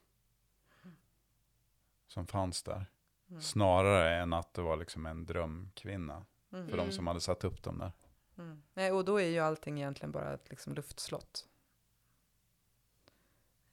Som 2.07 2.27
fanns 2.27 2.63
där. 2.63 2.87
Mm. 3.29 3.43
Snarare 3.43 4.17
än 4.17 4.33
att 4.33 4.55
det 4.55 4.63
var 4.63 4.77
liksom 4.77 5.07
en 5.07 5.27
drömkvinna. 5.27 6.25
Mm. 6.53 6.69
För 6.69 6.77
de 6.77 6.93
som 6.93 7.07
hade 7.07 7.21
satt 7.21 7.45
upp 7.45 7.63
dem 7.63 7.79
där. 7.79 7.93
Mm. 8.39 8.63
Nej, 8.75 8.93
och 8.93 9.05
då 9.05 9.21
är 9.21 9.27
ju 9.27 9.39
allting 9.39 9.79
egentligen 9.79 10.13
bara 10.13 10.35
ett 10.35 10.51
liksom 10.51 10.75
luftslott. 10.75 11.49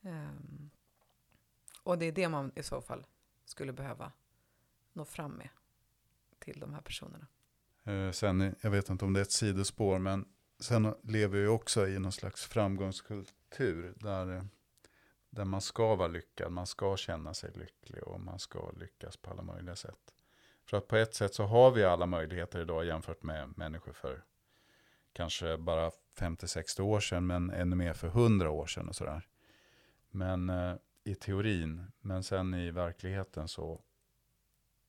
Ehm, 0.02 0.70
och 1.84 1.98
det 1.98 2.06
är 2.06 2.12
det 2.12 2.30
man 2.30 2.52
i 2.56 2.64
så 2.64 2.82
fall 2.82 3.06
skulle 3.46 3.74
behöva 3.74 4.12
nå 4.94 5.06
fram 5.06 5.32
med 5.32 5.50
till 6.40 6.60
de 6.60 6.74
här 6.74 6.82
personerna. 6.82 7.28
Eh, 7.84 8.12
sen, 8.12 8.56
jag 8.62 8.72
vet 8.72 8.90
inte 8.90 9.06
om 9.06 9.14
det 9.14 9.20
är 9.20 9.22
ett 9.22 9.32
sidospår, 9.32 10.00
men 10.00 10.26
sen 10.62 10.96
lever 11.04 11.40
vi 11.40 11.48
också 11.48 11.88
i 11.88 12.00
någon 12.00 12.12
slags 12.12 12.46
framgångskultur 12.46 13.94
där, 13.96 14.46
där 15.30 15.46
man 15.46 15.62
ska 15.62 15.96
vara 15.96 16.08
lyckad, 16.08 16.52
man 16.52 16.68
ska 16.68 16.98
känna 16.98 17.34
sig 17.34 17.52
lycklig 17.56 18.04
och 18.04 18.22
man 18.22 18.40
ska 18.40 18.72
lyckas 18.72 19.18
på 19.18 19.32
alla 19.32 19.42
möjliga 19.42 19.76
sätt. 19.76 20.14
För 20.66 20.78
att 20.78 20.88
på 20.88 20.96
ett 20.96 21.16
sätt 21.16 21.34
så 21.34 21.44
har 21.44 21.72
vi 21.72 21.84
alla 21.84 22.06
möjligheter 22.06 22.62
idag 22.62 22.86
jämfört 22.86 23.24
med 23.24 23.58
människor 23.58 23.94
för 23.94 24.24
kanske 25.14 25.58
bara 25.58 25.92
50-60 26.18 26.82
år 26.82 27.00
sedan, 27.00 27.28
men 27.28 27.50
ännu 27.50 27.76
mer 27.76 27.94
för 27.94 28.08
100 28.08 28.50
år 28.50 28.66
sedan 28.66 28.90
och 28.90 28.96
sådär. 28.96 29.28
Men 30.10 30.50
eh, 30.50 30.76
i 31.04 31.16
teorin, 31.16 31.92
men 32.02 32.24
sen 32.24 32.54
i 32.54 32.72
verkligheten 32.72 33.48
så, 33.48 33.82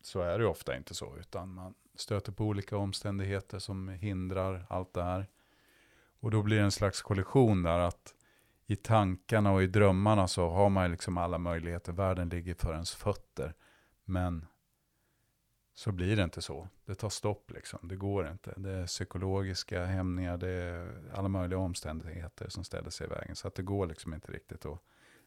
så 0.00 0.20
är 0.20 0.38
det 0.38 0.46
ofta 0.46 0.76
inte 0.76 0.94
så, 0.94 1.16
utan 1.16 1.54
man 1.54 1.74
stöter 1.94 2.32
på 2.32 2.44
olika 2.44 2.76
omständigheter 2.76 3.58
som 3.58 3.88
hindrar 3.88 4.66
allt 4.68 4.94
det 4.94 5.02
här. 5.02 5.28
Och 6.22 6.30
då 6.30 6.42
blir 6.42 6.56
det 6.56 6.62
en 6.62 6.72
slags 6.72 7.02
kollision 7.02 7.62
där 7.62 7.78
att 7.78 8.14
i 8.66 8.76
tankarna 8.76 9.52
och 9.52 9.62
i 9.62 9.66
drömmarna 9.66 10.28
så 10.28 10.50
har 10.50 10.70
man 10.70 10.90
liksom 10.90 11.18
alla 11.18 11.38
möjligheter, 11.38 11.92
världen 11.92 12.28
ligger 12.28 12.54
för 12.54 12.72
ens 12.72 12.94
fötter. 12.94 13.54
Men 14.04 14.46
så 15.74 15.92
blir 15.92 16.16
det 16.16 16.22
inte 16.22 16.42
så. 16.42 16.68
Det 16.84 16.94
tar 16.94 17.08
stopp 17.08 17.50
liksom. 17.50 17.88
Det 17.88 17.96
går 17.96 18.28
inte. 18.28 18.54
Det 18.56 18.70
är 18.70 18.86
psykologiska 18.86 19.84
hämningar, 19.84 20.36
det 20.36 20.48
är 20.48 21.02
alla 21.14 21.28
möjliga 21.28 21.58
omständigheter 21.58 22.48
som 22.48 22.64
ställer 22.64 22.90
sig 22.90 23.06
i 23.06 23.10
vägen. 23.10 23.36
Så 23.36 23.48
att 23.48 23.54
det 23.54 23.62
går 23.62 23.86
liksom 23.86 24.14
inte 24.14 24.32
riktigt 24.32 24.66
att 24.66 24.78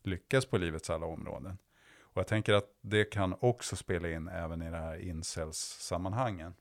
lyckas 0.04 0.46
på 0.46 0.58
livets 0.58 0.89
alla 0.89 1.06
områden. 1.06 1.58
Och 2.00 2.18
jag 2.18 2.28
tänker 2.28 2.54
att 2.54 2.78
det 2.82 3.06
kan 3.06 3.36
också 3.39 3.76
spela 3.76 4.10
in 4.10 4.28
även 4.28 4.62
i 4.62 4.72
det 4.72 4.78
här 4.78 4.98
incels-sammanhangen. 4.98 6.54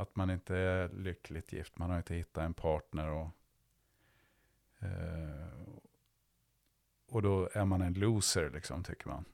Att 0.00 0.16
man 0.16 0.30
inte 0.30 0.56
är 0.56 0.88
lyckligt 0.88 1.52
gift, 1.52 1.78
man 1.78 1.90
har 1.90 1.96
inte 1.96 2.14
hittat 2.14 2.44
en 2.44 2.54
partner 2.54 3.08
och 3.08 3.28
eh, 4.78 5.50
och 7.10 7.22
då 7.22 7.48
är 7.52 7.64
man 7.64 7.82
en 7.82 7.92
loser, 7.92 8.50
liksom, 8.50 8.84
tycker 8.84 9.08
man 9.08 9.24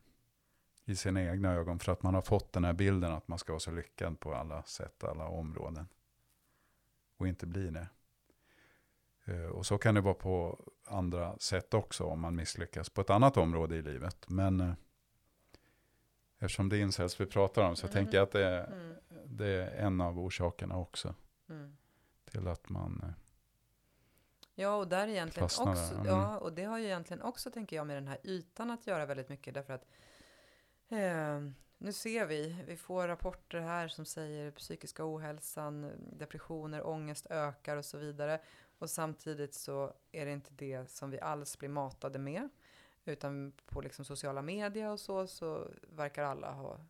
i 0.85 0.97
sina 0.97 1.23
egna 1.23 1.53
ögon 1.53 1.79
för 1.79 1.93
att 1.93 2.03
man 2.03 2.15
har 2.15 2.23
fått 2.23 2.53
den 2.53 2.65
här 2.65 2.73
bilden 2.73 3.13
att 3.13 3.29
man 3.29 3.39
ska 3.39 3.53
vara 3.53 3.61
så 3.61 3.71
lyckad 3.71 4.21
på 4.21 4.35
alla 4.35 4.63
sätt, 4.63 5.05
alla 5.05 5.29
områden. 5.29 5.89
Och 7.17 7.29
inte 7.29 7.47
bli 7.47 7.71
det. 7.71 7.89
Eh, 9.25 9.47
och 9.47 9.67
så 9.67 9.79
kan 9.79 9.95
det 9.95 10.01
vara 10.01 10.15
på 10.15 10.61
andra 10.85 11.39
sätt 11.39 11.75
också 11.75 12.05
om 12.05 12.21
man 12.21 12.37
misslyckas 12.37 12.91
på 12.91 13.01
ett 13.01 13.11
annat 13.11 13.37
område 13.37 13.77
i 13.77 13.83
livet. 13.83 14.29
Men 14.29 14.61
eh, 14.61 14.73
eftersom 16.39 16.69
det 16.69 16.77
är 16.77 16.81
incels 16.81 17.21
vi 17.21 17.27
pratar 17.27 17.63
om 17.63 17.77
så 17.77 17.87
mm. 17.87 17.93
tänker 17.93 18.17
jag 18.17 18.23
att 18.23 18.33
det 18.33 18.45
är, 18.45 18.67
mm. 18.67 18.97
det 19.25 19.47
är 19.47 19.87
en 19.87 20.01
av 20.01 20.19
orsakerna 20.19 20.77
också. 20.77 21.15
Mm. 21.49 21.77
Till 22.25 22.49
att 22.49 22.69
man 22.69 23.03
eh, 23.03 23.11
Ja, 24.59 24.77
och 24.77 24.89
där 24.89 25.09
egentligen 25.09 25.45
också, 25.45 25.63
mm. 25.63 26.07
ja, 26.07 26.39
och 26.39 26.53
det 26.53 26.65
har 26.65 26.79
ju 26.79 26.85
egentligen 26.85 27.23
också, 27.23 27.51
tänker 27.51 27.77
jag, 27.77 27.87
med 27.87 27.97
den 27.97 28.09
här 28.09 28.19
ytan 28.25 28.71
att 28.71 28.87
göra 28.87 29.07
väldigt 29.07 29.29
mycket, 29.29 29.55
därför 29.55 29.73
att 29.73 29.87
Eh, 30.89 31.41
nu 31.79 31.93
ser 31.93 32.27
vi, 32.27 32.65
vi 32.67 32.77
får 32.77 33.09
rapporter 33.09 33.61
här 33.61 33.89
som 33.89 34.05
säger 34.05 34.51
psykiska 34.51 35.15
ohälsan, 35.15 35.93
depressioner, 36.13 36.87
ångest 36.87 37.27
ökar 37.31 37.77
och 37.77 37.85
så 37.85 37.99
vidare. 37.99 38.41
Och 38.79 38.91
samtidigt 38.91 39.55
så 39.55 39.93
är 40.13 40.27
det 40.27 40.33
inte 40.33 40.51
det 40.53 40.91
som 40.91 41.11
vi 41.11 41.21
alls 41.21 41.59
blir 41.59 41.69
matade 41.69 42.19
med. 42.19 42.49
Utan 43.07 43.53
på 43.67 43.81
liksom 43.81 44.05
sociala 44.05 44.43
medier 44.43 44.91
och 44.91 45.01
så, 45.01 45.27
så 45.27 45.71
verkar 45.83 46.25
alla 46.25 46.53
ha 46.53 46.81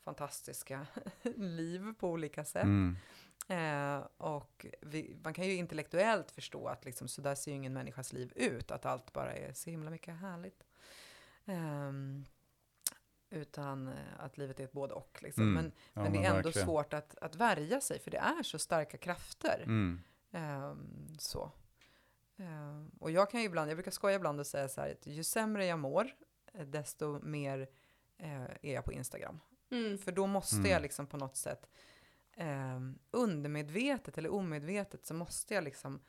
fantastiska 0.00 0.86
liv 1.36 1.94
på 1.98 2.08
olika 2.08 2.44
sätt. 2.44 2.64
Mm. 2.64 2.96
Eh, 3.48 4.06
och 4.16 4.66
vi, 4.80 5.16
man 5.24 5.34
kan 5.34 5.46
ju 5.46 5.54
intellektuellt 5.54 6.30
förstå 6.30 6.68
att 6.68 6.84
liksom, 6.84 7.08
så 7.08 7.22
där 7.22 7.34
ser 7.34 7.50
ju 7.50 7.56
ingen 7.56 7.72
människas 7.72 8.12
liv 8.12 8.32
ut, 8.36 8.70
att 8.70 8.86
allt 8.86 9.12
bara 9.12 9.34
är 9.34 9.52
så 9.52 9.70
himla 9.70 9.90
mycket 9.90 10.14
härligt. 10.14 10.64
Utan 13.32 13.88
eh, 13.88 13.94
att 14.18 14.38
livet 14.38 14.60
är 14.60 14.64
ett 14.64 14.72
både 14.72 14.94
och. 14.94 15.18
Liksom. 15.22 15.42
Mm. 15.42 15.54
Men, 15.54 15.72
ja, 15.92 16.02
men, 16.02 16.12
det 16.12 16.18
är 16.18 16.30
ändå 16.30 16.42
verkligen. 16.42 16.66
svårt 16.66 16.92
att, 16.92 17.18
att 17.18 17.36
värja 17.36 17.80
sig, 17.80 17.98
för 17.98 18.10
det 18.10 18.18
är 18.18 18.42
så 18.42 18.58
starka 18.58 18.96
krafter. 18.96 19.62
Mm. 19.66 20.00
Um, 20.30 21.08
så. 21.18 21.50
Um, 22.36 22.90
och 23.00 23.10
jag 23.10 23.30
kan 23.30 23.40
ju 23.40 23.46
ibland, 23.46 23.70
jag 23.70 23.76
brukar 23.76 23.90
skoja 23.90 24.16
ibland 24.16 24.40
och 24.40 24.46
säga 24.46 24.68
så 24.68 24.80
här, 24.80 24.90
att 24.90 25.06
ju 25.06 25.24
sämre 25.24 25.66
jag 25.66 25.78
mår, 25.78 26.10
eh, 26.54 26.66
desto 26.66 27.20
mer 27.22 27.58
uh, 28.22 28.50
är 28.62 28.74
jag 28.74 28.84
på 28.84 28.92
Instagram. 28.92 29.40
Mm. 29.70 29.98
För 29.98 30.12
då 30.12 30.26
måste 30.26 30.56
jag 30.56 30.66
mm. 30.66 30.82
liksom 30.82 31.06
på 31.06 31.16
något 31.16 31.36
sätt, 31.36 31.70
um, 32.36 32.98
undermedvetet 33.10 34.18
eller 34.18 34.32
omedvetet, 34.32 35.06
så 35.06 35.14
måste 35.14 35.54
jag 35.54 35.64
liksom 35.64 36.00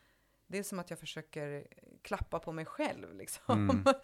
det 0.46 0.58
är 0.58 0.62
som 0.62 0.78
att 0.78 0.90
jag 0.90 0.98
försöker 0.98 1.66
klappa 2.02 2.38
på 2.38 2.52
mig 2.52 2.64
själv. 2.64 3.14
Liksom. 3.14 3.70
Mm. 3.70 3.84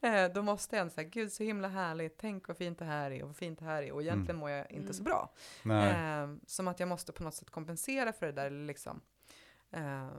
Eh, 0.00 0.32
då 0.32 0.42
måste 0.42 0.76
jag 0.76 0.92
säga, 0.92 1.08
gud 1.08 1.32
så 1.32 1.42
himla 1.42 1.68
härligt, 1.68 2.18
tänk 2.18 2.48
vad 2.48 2.56
fint 2.56 2.78
det 2.78 2.84
här 2.84 3.10
är 3.10 3.22
och 3.22 3.28
vad 3.28 3.36
fint 3.36 3.58
det 3.58 3.64
här 3.64 3.82
är. 3.82 3.92
Och 3.92 4.02
egentligen 4.02 4.30
mm. 4.30 4.40
mår 4.40 4.50
jag 4.50 4.72
inte 4.72 4.94
så 4.94 5.02
mm. 5.02 5.04
bra. 5.04 5.34
Eh, 5.64 6.36
som 6.46 6.68
att 6.68 6.80
jag 6.80 6.88
måste 6.88 7.12
på 7.12 7.22
något 7.22 7.34
sätt 7.34 7.50
kompensera 7.50 8.12
för 8.12 8.26
det 8.26 8.32
där. 8.32 8.50
Liksom. 8.50 9.00
Eh, 9.70 10.10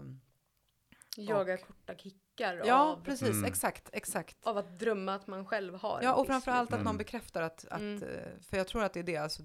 Jaga 1.23 1.57
korta 1.57 1.95
kickar. 1.95 2.61
Ja, 2.65 2.91
av, 2.91 3.03
precis. 3.03 3.29
Mm. 3.29 3.45
Exakt, 3.45 3.89
exakt. 3.93 4.37
Av 4.43 4.57
att 4.57 4.79
drömma 4.79 5.15
att 5.15 5.27
man 5.27 5.45
själv 5.45 5.75
har 5.75 6.01
Ja, 6.01 6.15
och 6.15 6.27
framförallt 6.27 6.73
att 6.73 6.83
någon 6.83 6.97
bekräftar 6.97 7.41
att, 7.41 7.65
att 7.65 7.79
mm. 7.79 8.03
Eh, 8.03 8.39
för 8.41 8.57
jag 8.57 8.67
tror 8.67 8.83
att 8.83 8.93
det 8.93 8.99
är 8.99 9.03
det, 9.03 9.17
alltså, 9.17 9.43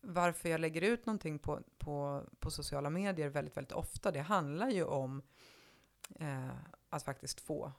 varför 0.00 0.48
jag 0.48 0.60
lägger 0.60 0.82
ut 0.82 1.06
någonting 1.06 1.38
på, 1.38 1.60
på, 1.78 2.24
på 2.38 2.50
sociala 2.50 2.90
medier 2.90 3.28
väldigt, 3.28 3.56
väldigt 3.56 3.72
ofta, 3.72 4.10
det 4.10 4.20
handlar 4.20 4.70
ju 4.70 4.84
om 4.84 5.22
eh, 6.20 6.48
att 6.90 7.02
faktiskt 7.02 7.40
få 7.40 7.72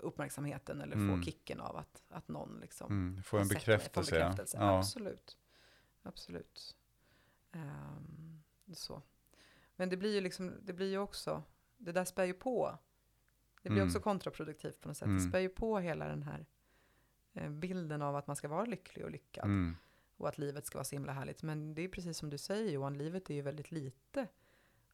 uppmärksamheten 0.00 0.80
eller 0.80 0.96
mm. 0.96 1.18
få 1.18 1.24
kicken 1.24 1.60
av 1.60 1.76
att, 1.76 2.02
att 2.08 2.28
någon 2.28 2.58
liksom 2.60 2.92
mm, 2.92 3.22
få 3.22 3.38
en 3.38 3.48
bekräftelse. 3.48 4.14
Mig, 4.14 4.20
bekräftelse. 4.20 4.56
Ja. 4.60 4.78
Absolut. 4.78 5.36
Absolut. 6.02 6.76
Um, 7.52 8.42
så. 8.72 9.02
Men 9.76 9.88
det 9.88 9.96
blir 9.96 10.14
ju 10.14 10.20
liksom, 10.20 10.54
det 10.62 10.72
blir 10.72 10.90
ju 10.90 10.98
också, 10.98 11.42
det 11.76 11.92
där 11.92 12.04
spär 12.04 12.24
ju 12.24 12.34
på. 12.34 12.78
Det 13.66 13.70
blir 13.70 13.82
mm. 13.82 13.88
också 13.88 14.00
kontraproduktivt 14.00 14.80
på 14.80 14.88
något 14.88 14.96
sätt. 14.96 15.08
Det 15.08 15.12
mm. 15.12 15.28
spär 15.28 15.38
ju 15.38 15.48
på 15.48 15.78
hela 15.78 16.08
den 16.08 16.22
här 16.22 16.46
eh, 17.34 17.50
bilden 17.50 18.02
av 18.02 18.16
att 18.16 18.26
man 18.26 18.36
ska 18.36 18.48
vara 18.48 18.64
lycklig 18.64 19.04
och 19.04 19.10
lyckad. 19.10 19.44
Mm. 19.44 19.76
Och 20.16 20.28
att 20.28 20.38
livet 20.38 20.66
ska 20.66 20.78
vara 20.78 20.84
så 20.84 20.94
himla 20.94 21.12
härligt. 21.12 21.42
Men 21.42 21.74
det 21.74 21.82
är 21.82 21.88
precis 21.88 22.18
som 22.18 22.30
du 22.30 22.38
säger 22.38 22.70
Johan, 22.70 22.98
livet 22.98 23.30
är 23.30 23.34
ju 23.34 23.42
väldigt 23.42 23.70
lite 23.70 24.28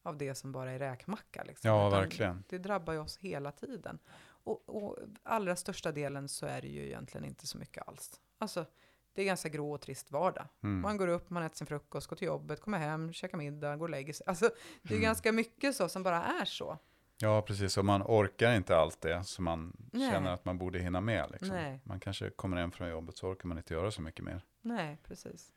av 0.03 0.17
det 0.17 0.35
som 0.35 0.51
bara 0.51 0.71
är 0.71 0.79
räkmacka. 0.79 1.43
Liksom. 1.43 1.69
Ja, 1.69 1.87
Utan 1.87 1.99
verkligen. 1.99 2.43
Det 2.49 2.57
drabbar 2.57 2.93
ju 2.93 2.99
oss 2.99 3.17
hela 3.17 3.51
tiden. 3.51 3.99
Och, 4.25 4.69
och 4.69 4.97
allra 5.23 5.55
största 5.55 5.91
delen 5.91 6.29
så 6.29 6.45
är 6.45 6.61
det 6.61 6.67
ju 6.67 6.85
egentligen 6.85 7.25
inte 7.25 7.47
så 7.47 7.57
mycket 7.57 7.87
alls. 7.87 8.21
Alltså, 8.37 8.65
det 9.13 9.21
är 9.21 9.25
ganska 9.25 9.49
grå 9.49 9.73
och 9.73 9.81
trist 9.81 10.11
vardag. 10.11 10.47
Mm. 10.63 10.81
Man 10.81 10.97
går 10.97 11.07
upp, 11.07 11.29
man 11.29 11.43
äter 11.43 11.55
sin 11.55 11.67
frukost, 11.67 12.07
går 12.07 12.15
till 12.15 12.27
jobbet, 12.27 12.61
kommer 12.61 12.77
hem, 12.77 13.13
käkar 13.13 13.37
middag, 13.37 13.75
går 13.75 13.85
och 13.85 13.89
lägger 13.89 14.13
sig. 14.13 14.27
Alltså, 14.27 14.49
det 14.81 14.93
är 14.93 14.97
mm. 14.97 15.03
ganska 15.03 15.31
mycket 15.31 15.75
så 15.75 15.89
som 15.89 16.03
bara 16.03 16.23
är 16.23 16.45
så. 16.45 16.77
Ja, 17.17 17.41
precis. 17.41 17.77
Och 17.77 17.85
man 17.85 18.03
orkar 18.03 18.55
inte 18.55 18.77
allt 18.77 19.01
det 19.01 19.23
som 19.23 19.45
man 19.45 19.89
Nej. 19.91 20.11
känner 20.11 20.31
att 20.31 20.45
man 20.45 20.57
borde 20.57 20.79
hinna 20.79 21.01
med. 21.01 21.31
Liksom. 21.31 21.79
Man 21.83 21.99
kanske 21.99 22.29
kommer 22.29 22.57
hem 22.57 22.71
från 22.71 22.89
jobbet 22.89 23.17
så 23.17 23.27
orkar 23.27 23.47
man 23.47 23.57
inte 23.57 23.73
göra 23.73 23.91
så 23.91 24.01
mycket 24.01 24.25
mer. 24.25 24.41
Nej, 24.61 24.97
precis. 25.07 25.53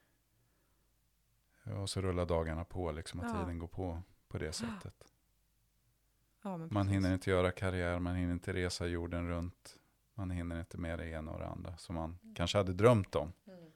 Och 1.65 1.91
så 1.91 2.01
rullar 2.01 2.27
dagarna 2.27 2.65
på, 2.65 2.93
liksom, 2.93 3.21
att 3.21 3.27
ja. 3.27 3.41
tiden 3.41 3.59
går 3.59 3.69
på 3.69 4.03
på 4.29 4.39
det 4.39 4.53
sättet. 4.53 4.95
Ja, 6.43 6.57
man 6.57 6.89
hinner 6.89 7.15
inte 7.15 7.31
göra 7.31 7.51
karriär, 7.51 7.99
man 7.99 8.15
hinner 8.15 8.33
inte 8.33 8.53
resa 8.53 8.87
jorden 8.87 9.29
runt. 9.29 9.79
Man 10.15 10.31
hinner 10.31 10.61
inte 10.61 10.79
med 10.79 10.99
det 10.99 11.09
ena 11.09 11.31
och 11.31 11.39
det 11.39 11.47
andra 11.47 11.77
som 11.77 11.95
man 11.95 12.19
mm. 12.23 12.35
kanske 12.35 12.59
hade 12.59 12.73
drömt 12.73 13.15
om. 13.15 13.33
Mm. 13.47 13.73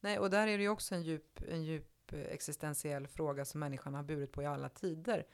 Nej, 0.00 0.18
och 0.18 0.30
där 0.30 0.46
är 0.46 0.56
det 0.58 0.62
ju 0.62 0.68
också 0.68 0.94
en 0.94 1.02
djup, 1.02 1.40
en 1.48 1.64
djup 1.64 1.95
existentiell 2.12 3.06
fråga 3.06 3.44
som 3.44 3.60
människan 3.60 3.94
har 3.94 4.02
burit 4.02 4.32
på 4.32 4.42
i 4.42 4.46
alla 4.46 4.68
tider. 4.68 5.26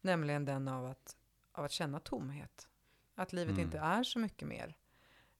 Nämligen 0.00 0.44
den 0.44 0.68
av 0.68 0.86
att, 0.86 1.16
av 1.52 1.64
att 1.64 1.72
känna 1.72 2.00
tomhet. 2.00 2.68
Att 3.14 3.32
livet 3.32 3.52
mm. 3.52 3.64
inte 3.64 3.78
är 3.78 4.02
så 4.02 4.18
mycket 4.18 4.48
mer. 4.48 4.76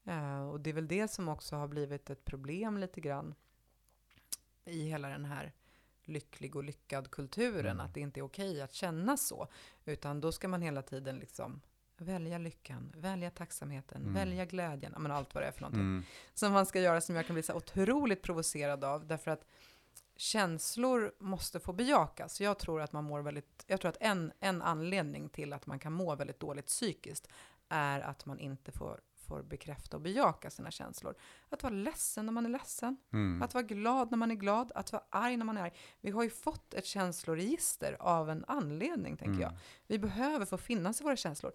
Uh, 0.08 0.48
och 0.48 0.60
det 0.60 0.70
är 0.70 0.74
väl 0.74 0.88
det 0.88 1.08
som 1.08 1.28
också 1.28 1.56
har 1.56 1.68
blivit 1.68 2.10
ett 2.10 2.24
problem 2.24 2.78
lite 2.78 3.00
grann 3.00 3.34
i 4.64 4.82
hela 4.82 5.08
den 5.08 5.24
här 5.24 5.52
lycklig 6.04 6.56
och 6.56 6.64
lyckad 6.64 7.10
kulturen, 7.10 7.66
mm. 7.66 7.86
att 7.86 7.94
det 7.94 8.00
inte 8.00 8.20
är 8.20 8.24
okej 8.24 8.62
att 8.62 8.72
känna 8.72 9.16
så. 9.16 9.48
Utan 9.84 10.20
då 10.20 10.32
ska 10.32 10.48
man 10.48 10.62
hela 10.62 10.82
tiden 10.82 11.16
liksom 11.16 11.60
välja 11.96 12.38
lyckan, 12.38 12.92
välja 12.96 13.30
tacksamheten, 13.30 14.02
mm. 14.02 14.14
välja 14.14 14.44
glädjen, 14.44 14.94
men 14.98 15.12
allt 15.12 15.34
vad 15.34 15.42
det 15.42 15.46
är 15.46 15.52
för 15.52 15.60
någonting. 15.60 15.80
Mm. 15.80 16.04
Som 16.34 16.52
man 16.52 16.66
ska 16.66 16.80
göra 16.80 17.00
som 17.00 17.16
jag 17.16 17.26
kan 17.26 17.34
bli 17.34 17.42
så 17.42 17.54
otroligt 17.54 18.22
provocerad 18.22 18.84
av, 18.84 19.06
därför 19.06 19.30
att 19.30 19.44
känslor 20.18 21.12
måste 21.18 21.60
få 21.60 21.72
bejakas. 21.72 22.40
Jag 22.40 22.58
tror 22.58 22.80
att 22.80 22.92
man 22.92 23.04
mår 23.04 23.20
väldigt, 23.20 23.64
jag 23.66 23.80
tror 23.80 23.88
att 23.88 23.96
en, 24.00 24.32
en 24.40 24.62
anledning 24.62 25.28
till 25.28 25.52
att 25.52 25.66
man 25.66 25.78
kan 25.78 25.92
må 25.92 26.14
väldigt 26.16 26.40
dåligt 26.40 26.66
psykiskt 26.66 27.28
är 27.68 28.00
att 28.00 28.26
man 28.26 28.38
inte 28.38 28.72
får, 28.72 29.00
får 29.16 29.42
bekräfta 29.42 29.96
och 29.96 30.00
bejaka 30.02 30.50
sina 30.50 30.70
känslor. 30.70 31.14
Att 31.48 31.62
vara 31.62 31.74
ledsen 31.74 32.26
när 32.26 32.32
man 32.32 32.46
är 32.46 32.50
ledsen, 32.50 32.96
Mm. 33.12 33.42
att 33.42 33.54
vara 33.54 33.64
glad 33.64 34.10
när 34.10 34.18
man 34.18 34.30
är 34.30 34.34
glad, 34.34 34.72
att 34.74 34.92
vara 34.92 35.02
arg 35.10 35.36
när 35.36 35.44
man 35.44 35.56
är 35.56 35.62
arg. 35.62 35.72
Vi 36.00 36.10
har 36.10 36.22
ju 36.22 36.30
fått 36.30 36.74
ett 36.74 36.86
känsloregister 36.86 37.96
av 38.00 38.30
en 38.30 38.44
anledning, 38.48 39.16
tänker 39.16 39.40
jag. 39.42 39.50
Mm. 39.50 39.60
Vi 39.86 39.98
behöver 39.98 40.46
få 40.46 40.58
finnas 40.58 41.00
i 41.00 41.04
våra 41.04 41.16
känslor. 41.16 41.52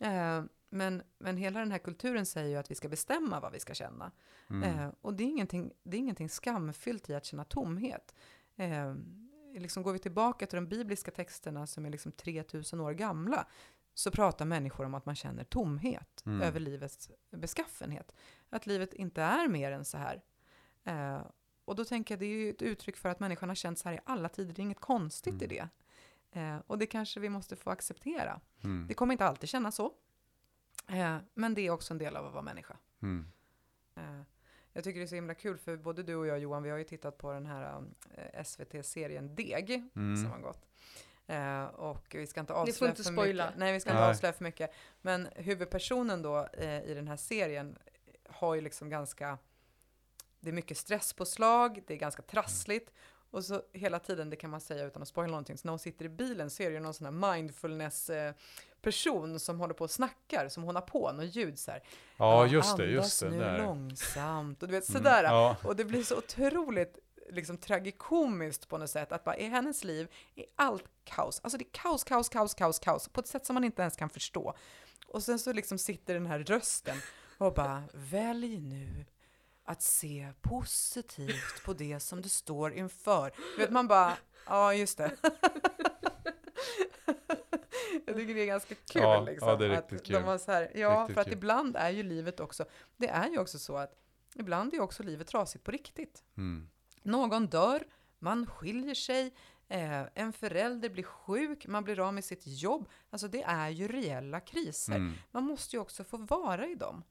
Eh, 0.00 0.42
men, 0.72 1.02
men 1.18 1.36
hela 1.36 1.60
den 1.60 1.70
här 1.70 1.78
kulturen 1.78 2.26
säger 2.26 2.48
ju 2.48 2.56
att 2.56 2.70
vi 2.70 2.74
ska 2.74 2.88
bestämma 2.88 3.40
vad 3.40 3.52
vi 3.52 3.60
ska 3.60 3.74
känna. 3.74 4.12
Mm. 4.50 4.62
Eh, 4.62 4.90
och 5.00 5.14
det 5.14 5.24
är, 5.24 5.28
ingenting, 5.28 5.72
det 5.82 5.96
är 5.96 5.98
ingenting 5.98 6.28
skamfyllt 6.28 7.10
i 7.10 7.14
att 7.14 7.24
känna 7.24 7.44
tomhet. 7.44 8.14
Eh, 8.56 8.94
liksom 9.54 9.82
går 9.82 9.92
vi 9.92 9.98
tillbaka 9.98 10.46
till 10.46 10.56
de 10.56 10.68
bibliska 10.68 11.10
texterna 11.10 11.66
som 11.66 11.86
är 11.86 11.90
liksom 11.90 12.12
3000 12.12 12.80
år 12.80 12.92
gamla, 12.92 13.46
så 13.94 14.10
pratar 14.10 14.44
människor 14.44 14.84
om 14.86 14.94
att 14.94 15.06
man 15.06 15.14
känner 15.16 15.44
tomhet 15.44 16.22
Mm. 16.26 16.42
över 16.42 16.60
livets 16.60 17.10
beskaffenhet. 17.30 18.14
Att 18.50 18.66
livet 18.66 18.94
inte 18.94 19.22
är 19.22 19.48
mer 19.48 19.72
än 19.72 19.84
så 19.84 19.96
här. 19.98 20.22
Eh, 20.84 21.20
och 21.64 21.76
då 21.76 21.84
tänker 21.84 22.14
jag, 22.14 22.20
det 22.20 22.26
är 22.26 22.28
ju 22.30 22.50
ett 22.50 22.62
uttryck 22.62 22.96
för 22.96 23.08
att 23.08 23.20
människan 23.20 23.48
har 23.48 23.56
känt 23.56 23.78
så 23.78 23.88
här 23.88 23.96
i 23.96 24.00
alla 24.04 24.28
tider, 24.28 24.54
det 24.54 24.60
är 24.60 24.64
inget 24.64 24.80
konstigt 24.80 25.42
i 25.42 25.46
det. 25.46 25.68
Eh, 26.32 26.56
och 26.66 26.78
det 26.78 26.86
kanske 26.86 27.20
vi 27.20 27.28
måste 27.28 27.56
få 27.56 27.70
acceptera. 27.70 28.40
Mm. 28.64 28.86
Det 28.88 28.94
kommer 28.94 29.12
inte 29.12 29.26
alltid 29.26 29.48
kännas 29.48 29.74
så. 29.74 29.92
Eh, 30.92 31.16
men 31.34 31.54
det 31.54 31.60
är 31.66 31.70
också 31.70 31.94
en 31.94 31.98
del 31.98 32.16
av 32.16 32.26
att 32.26 32.32
vara 32.32 32.42
människa. 32.42 32.76
Mm. 33.02 33.26
Eh, 33.96 34.20
jag 34.72 34.84
tycker 34.84 35.00
det 35.00 35.04
är 35.04 35.08
så 35.08 35.14
himla 35.14 35.34
kul, 35.34 35.58
för 35.58 35.76
både 35.76 36.02
du 36.02 36.14
och 36.14 36.26
jag 36.26 36.38
Johan, 36.38 36.62
vi 36.62 36.70
har 36.70 36.78
ju 36.78 36.84
tittat 36.84 37.18
på 37.18 37.32
den 37.32 37.46
här 37.46 37.84
eh, 38.14 38.44
SVT-serien 38.44 39.34
Deg, 39.34 39.82
Mm. 39.96 40.16
som 40.16 40.30
har 40.32 40.38
gått. 40.38 40.66
Eh, 41.26 41.64
och 41.64 42.06
vi 42.14 42.26
ska 42.26 42.40
inte 42.40 42.52
avslöja 42.54 42.90
inte 42.90 43.02
för 43.02 43.12
spoila. 43.12 43.44
mycket. 43.46 43.58
Nej, 43.58 43.72
vi 43.72 43.80
ska 43.80 43.90
Nej. 43.92 44.02
inte 44.02 44.10
avslöja 44.10 44.32
för 44.32 44.44
mycket. 44.44 44.70
Men 45.00 45.28
huvudpersonen 45.36 46.22
då 46.22 46.46
eh, 46.52 46.82
i 46.82 46.94
den 46.94 47.08
här 47.08 47.16
serien 47.16 47.78
har 48.28 48.54
ju 48.54 48.60
liksom 48.60 48.90
ganska, 48.90 49.38
det 50.40 50.48
är 50.48 50.54
mycket 50.54 50.78
stresspåslag, 50.78 51.82
det 51.86 51.94
är 51.94 51.98
ganska 51.98 52.22
trassligt. 52.22 52.92
Och 53.30 53.44
så 53.44 53.62
hela 53.72 53.98
tiden, 53.98 54.30
det 54.30 54.36
kan 54.36 54.50
man 54.50 54.60
säga 54.60 54.84
utan 54.84 55.02
att 55.02 55.08
spoila 55.08 55.30
någonting, 55.30 55.58
så 55.58 55.66
när 55.68 55.72
hon 55.72 55.78
sitter 55.78 56.04
i 56.04 56.08
bilen 56.08 56.50
så 56.50 56.62
är 56.62 56.70
det 56.70 56.74
ju 56.74 56.80
någon 56.80 56.94
sån 56.94 57.04
här 57.04 57.12
mindfulness-person 58.86 59.40
som 59.40 59.60
håller 59.60 59.74
på 59.74 59.84
och 59.84 59.90
snackar, 59.90 60.48
som 60.48 60.62
hon 60.62 60.74
har 60.74 60.82
på, 60.82 61.12
något 61.12 61.36
ljud 61.36 61.58
så 61.58 61.70
här. 61.70 61.82
Ja, 62.16 62.46
just 62.46 62.76
det, 62.76 62.86
just 62.86 63.20
det. 63.20 63.30
nu 63.30 63.38
Där. 63.38 63.58
långsamt. 63.58 64.62
Och 64.62 64.68
du 64.68 64.72
vet, 64.74 64.88
Mm. 64.88 65.02
sådär. 65.02 65.24
Ja. 65.24 65.56
Och 65.64 65.76
det 65.76 65.84
blir 65.84 66.02
så 66.02 66.16
otroligt 66.18 66.98
liksom 67.30 67.56
tragikomiskt 67.58 68.68
på 68.68 68.78
något 68.78 68.90
sätt, 68.90 69.12
att 69.12 69.24
bara 69.24 69.36
i 69.36 69.48
hennes 69.48 69.84
liv 69.84 70.08
är 70.34 70.44
allt 70.56 70.84
kaos. 71.04 71.40
Alltså 71.42 71.58
det 71.58 71.64
är 71.64 71.72
kaos, 71.72 72.04
kaos, 72.04 72.28
kaos, 72.28 72.54
kaos, 72.54 72.78
kaos, 72.78 73.08
på 73.08 73.20
ett 73.20 73.26
sätt 73.26 73.46
som 73.46 73.54
man 73.54 73.64
inte 73.64 73.82
ens 73.82 73.96
kan 73.96 74.10
förstå. 74.10 74.54
Och 75.08 75.22
sen 75.22 75.38
så 75.38 75.52
liksom 75.52 75.78
sitter 75.78 76.14
den 76.14 76.26
här 76.26 76.38
rösten 76.38 76.96
och 77.38 77.54
bara, 77.54 77.82
välj 77.92 78.58
nu 78.60 79.04
att 79.64 79.82
se 79.82 80.28
positivt 80.40 81.64
på 81.64 81.72
det 81.72 82.00
som 82.00 82.22
du 82.22 82.28
står 82.28 82.72
inför. 82.72 83.32
Du 83.56 83.62
vet, 83.62 83.70
man 83.70 83.88
bara, 83.88 84.16
ja 84.46 84.74
just 84.74 84.98
det. 84.98 85.10
Jag 88.06 88.16
tycker 88.16 88.34
det 88.34 88.42
är 88.42 88.46
ganska 88.46 88.74
kul. 88.74 89.02
Ja, 89.02 89.20
liksom, 89.20 89.48
ja, 89.48 89.56
det 89.56 89.66
är 89.66 89.70
att 89.70 89.92
riktigt 89.92 90.08
De 90.08 90.14
kul. 90.14 90.22
var 90.26 90.38
så 90.38 90.52
här, 90.52 90.70
ja, 90.74 91.00
Riktigt 91.00 91.14
för 91.14 91.20
att 91.20 91.26
kul. 91.26 91.36
ibland 91.36 91.76
är 91.76 91.90
ju 91.90 92.02
livet 92.02 92.40
också, 92.40 92.64
det 92.96 93.08
är 93.08 93.28
ju 93.30 93.38
också 93.38 93.58
så 93.58 93.76
att 93.76 93.94
ibland 94.36 94.74
är 94.74 94.80
också 94.80 95.02
livet 95.02 95.26
trasigt 95.26 95.64
på 95.64 95.70
riktigt. 95.70 96.22
Mm. 96.36 96.68
Någon 97.02 97.46
dör, 97.46 97.84
man 98.18 98.46
skiljer 98.46 98.94
sig, 98.94 99.34
eh, 99.68 100.02
en 100.14 100.32
förälder 100.32 100.88
blir 100.90 101.02
sjuk, 101.04 101.66
man 101.66 101.84
blir 101.84 102.00
av 102.08 102.14
med 102.14 102.24
sitt 102.24 102.42
jobb. 102.46 102.88
Alltså 103.10 103.28
det 103.28 103.42
är 103.42 103.68
ju 103.68 103.88
reella 103.88 104.40
kriser. 104.40 104.94
Mm. 104.94 105.12
Man 105.30 105.44
måste 105.44 105.76
ju 105.76 105.80
också 105.82 106.04
få 106.04 106.16
vara 106.16 106.66
i 106.66 106.74
dem. 106.74 107.02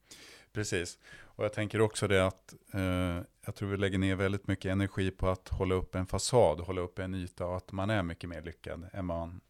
Precis. 0.54 1.00
Och 1.22 1.44
jag 1.46 1.54
tänker 1.54 1.82
också 1.82 2.08
det 2.08 2.28
att 2.28 2.54
eh, 2.74 3.22
jag 3.46 3.56
tror 3.56 3.70
vi 3.70 3.78
lägger 3.78 3.98
ner 3.98 4.16
väldigt 4.16 4.48
mycket 4.48 4.72
energi 4.72 5.12
på 5.12 5.30
att 5.30 5.50
hålla 5.50 5.76
upp 5.76 5.96
en 5.96 6.06
fasad, 6.08 6.60
hålla 6.60 6.82
upp 6.82 7.00
en 7.00 7.16
yta 7.16 7.46
och 7.46 7.58
att 7.58 7.72
man 7.72 7.90
är 7.90 8.04
mycket 8.04 8.30
mer 8.30 8.42
lyckad 8.42 8.90
än 8.94 9.06
man, 9.06 9.42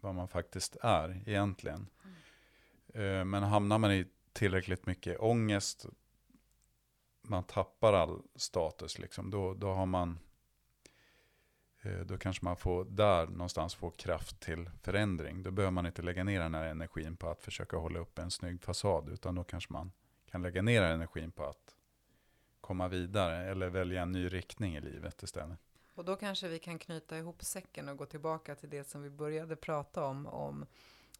vad 0.00 0.14
man 0.14 0.28
faktiskt 0.28 0.76
är 0.80 1.22
egentligen. 1.26 1.86
Mm. 2.94 3.30
men 3.30 3.42
hamnar 3.42 3.78
man 3.78 3.92
i 3.92 4.06
tillräckligt 4.32 4.86
mycket 4.86 5.20
ångest, 5.20 5.86
man 7.22 7.44
tappar 7.44 7.92
all 7.92 8.22
status, 8.36 8.98
liksom, 8.98 9.30
då, 9.30 9.54
då 9.54 9.72
har 9.72 9.86
man 9.86 10.18
eh, 11.82 12.00
då 12.00 12.18
kanske 12.18 12.44
man 12.44 12.56
får 12.56 12.84
där 12.84 13.26
någonstans 13.26 13.74
få 13.74 13.90
kraft 13.90 14.40
till 14.40 14.70
förändring. 14.82 15.42
Då 15.42 15.50
behöver 15.50 15.72
man 15.72 15.86
inte 15.86 16.02
lägga 16.02 16.24
ner 16.24 16.40
den 16.40 16.54
här 16.54 16.64
energin 16.64 17.16
på 17.16 17.28
att 17.28 17.42
försöka 17.42 17.76
hålla 17.76 17.98
upp 17.98 18.18
en 18.18 18.30
snygg 18.30 18.62
fasad, 18.62 19.08
utan 19.08 19.34
då 19.34 19.44
kanske 19.44 19.72
man 19.72 19.92
kan 20.30 20.42
lägga 20.42 20.62
ner 20.62 20.82
energin 20.82 21.30
på 21.30 21.44
att 21.44 21.74
komma 22.60 22.88
vidare 22.88 23.50
eller 23.50 23.68
välja 23.68 24.02
en 24.02 24.12
ny 24.12 24.28
riktning 24.28 24.76
i 24.76 24.80
livet 24.80 25.22
istället. 25.22 25.58
Och 25.98 26.04
då 26.04 26.16
kanske 26.16 26.48
vi 26.48 26.58
kan 26.58 26.78
knyta 26.78 27.18
ihop 27.18 27.42
säcken 27.42 27.88
och 27.88 27.96
gå 27.96 28.06
tillbaka 28.06 28.54
till 28.54 28.70
det 28.70 28.88
som 28.88 29.02
vi 29.02 29.10
började 29.10 29.56
prata 29.56 30.04
om, 30.04 30.26
om 30.26 30.66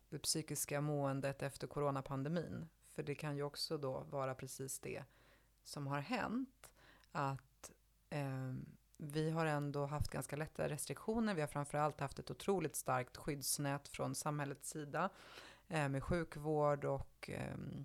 det 0.08 0.18
psykiska 0.18 0.80
måendet 0.80 1.42
efter 1.42 1.66
coronapandemin. 1.66 2.68
För 2.86 3.02
det 3.02 3.14
kan 3.14 3.36
ju 3.36 3.42
också 3.42 3.78
då 3.78 4.00
vara 4.10 4.34
precis 4.34 4.78
det 4.78 5.04
som 5.64 5.86
har 5.86 6.00
hänt. 6.00 6.70
Att 7.12 7.72
eh, 8.10 8.54
vi 8.96 9.30
har 9.30 9.46
ändå 9.46 9.86
haft 9.86 10.10
ganska 10.10 10.36
lätta 10.36 10.68
restriktioner. 10.68 11.34
Vi 11.34 11.40
har 11.40 11.48
framförallt 11.48 12.00
haft 12.00 12.18
ett 12.18 12.30
otroligt 12.30 12.76
starkt 12.76 13.16
skyddsnät 13.16 13.88
från 13.88 14.14
samhällets 14.14 14.70
sida 14.70 15.10
eh, 15.68 15.88
med 15.88 16.04
sjukvård 16.04 16.84
och 16.84 17.30
ehm, 17.32 17.84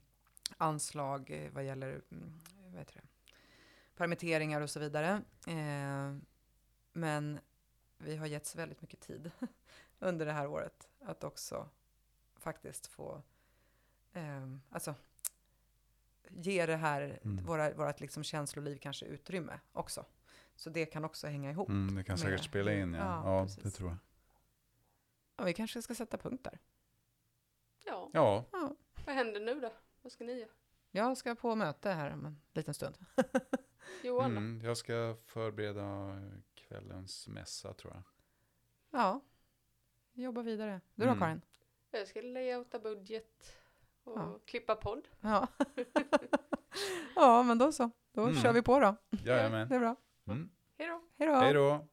eh, 0.49 0.55
anslag 0.57 1.49
vad 1.53 1.65
gäller 1.65 2.01
mm, 2.11 2.41
vad 2.71 2.79
heter 2.79 2.93
det? 2.93 3.07
permitteringar 3.97 4.61
och 4.61 4.69
så 4.69 4.79
vidare. 4.79 5.21
Eh, 5.47 6.15
men 6.93 7.39
vi 7.97 8.15
har 8.15 8.25
getts 8.27 8.55
väldigt 8.55 8.81
mycket 8.81 8.99
tid 8.99 9.31
under 9.99 10.25
det 10.25 10.31
här 10.31 10.47
året 10.47 10.89
att 10.99 11.23
också 11.23 11.69
faktiskt 12.37 12.87
få 12.87 13.21
eh, 14.13 14.47
alltså, 14.69 14.95
ge 16.29 16.65
det 16.65 16.75
här, 16.75 17.19
Mm. 17.23 17.45
våra, 17.45 17.73
vårat 17.73 17.99
liksom 18.01 18.23
känsloliv 18.23 18.77
kanske 18.77 19.05
utrymme 19.05 19.59
också. 19.71 20.05
Så 20.55 20.69
det 20.69 20.85
kan 20.85 21.05
också 21.05 21.27
hänga 21.27 21.51
ihop. 21.51 21.69
Mm, 21.69 21.95
det 21.95 22.03
kan 22.03 22.17
säkert 22.17 22.31
med- 22.31 22.43
spela 22.43 22.73
in, 22.73 22.93
ja. 22.93 23.03
Ja, 23.25 23.39
Ja, 23.39 23.47
det 23.63 23.71
tror 23.71 23.89
jag. 23.89 23.97
Ja, 25.35 25.43
vi 25.43 25.53
kanske 25.53 25.81
ska 25.81 25.95
sätta 25.95 26.17
punkt 26.17 26.43
där. 26.43 26.59
Ja, 27.85 28.09
Ja, 28.13 28.45
vad 29.05 29.15
händer 29.15 29.39
nu 29.39 29.59
då? 29.59 29.73
Vad 30.01 30.11
ska 30.11 30.23
ni 30.23 30.33
göra? 30.39 30.49
Jag 30.91 31.17
ska 31.17 31.35
på 31.35 31.55
möte 31.55 31.89
här 31.89 32.13
om 32.13 32.25
en 32.25 32.41
liten 32.53 32.73
stund. 32.73 32.97
Johan 34.03 34.31
mm, 34.37 34.61
jag 34.65 34.77
ska 34.77 35.15
förbereda 35.25 36.15
kvällens 36.73 37.27
mässa 37.27 37.73
tror 37.73 37.93
jag. 37.93 38.03
Ja, 39.01 39.21
jobba 40.13 40.41
vidare. 40.41 40.81
Du 40.95 41.03
då 41.05 41.09
Mm. 41.11 41.19
Karin? 41.19 41.41
Jag 41.91 42.07
ska 42.07 42.21
layouta 42.21 42.79
budget 42.79 43.55
och 44.03 44.17
Ja. 44.19 44.39
klippa 44.45 44.75
podd. 44.75 45.07
Ja. 45.21 45.47
ja, 47.15 47.43
men 47.43 47.57
då 47.57 47.71
så. 47.71 47.89
Då 48.11 48.21
Mm. 48.23 48.35
kör 48.35 48.53
vi 48.53 48.61
på 48.61 48.79
då. 48.79 48.95
Jajamän. 49.25 49.69
Det 49.69 49.75
är 49.75 49.79
bra. 49.79 49.95
Mm. 50.27 50.49
Hej 50.77 50.87
då! 50.87 51.01
Hej 51.17 51.27
då! 51.27 51.35
Hej 51.35 51.53
då! 51.53 51.87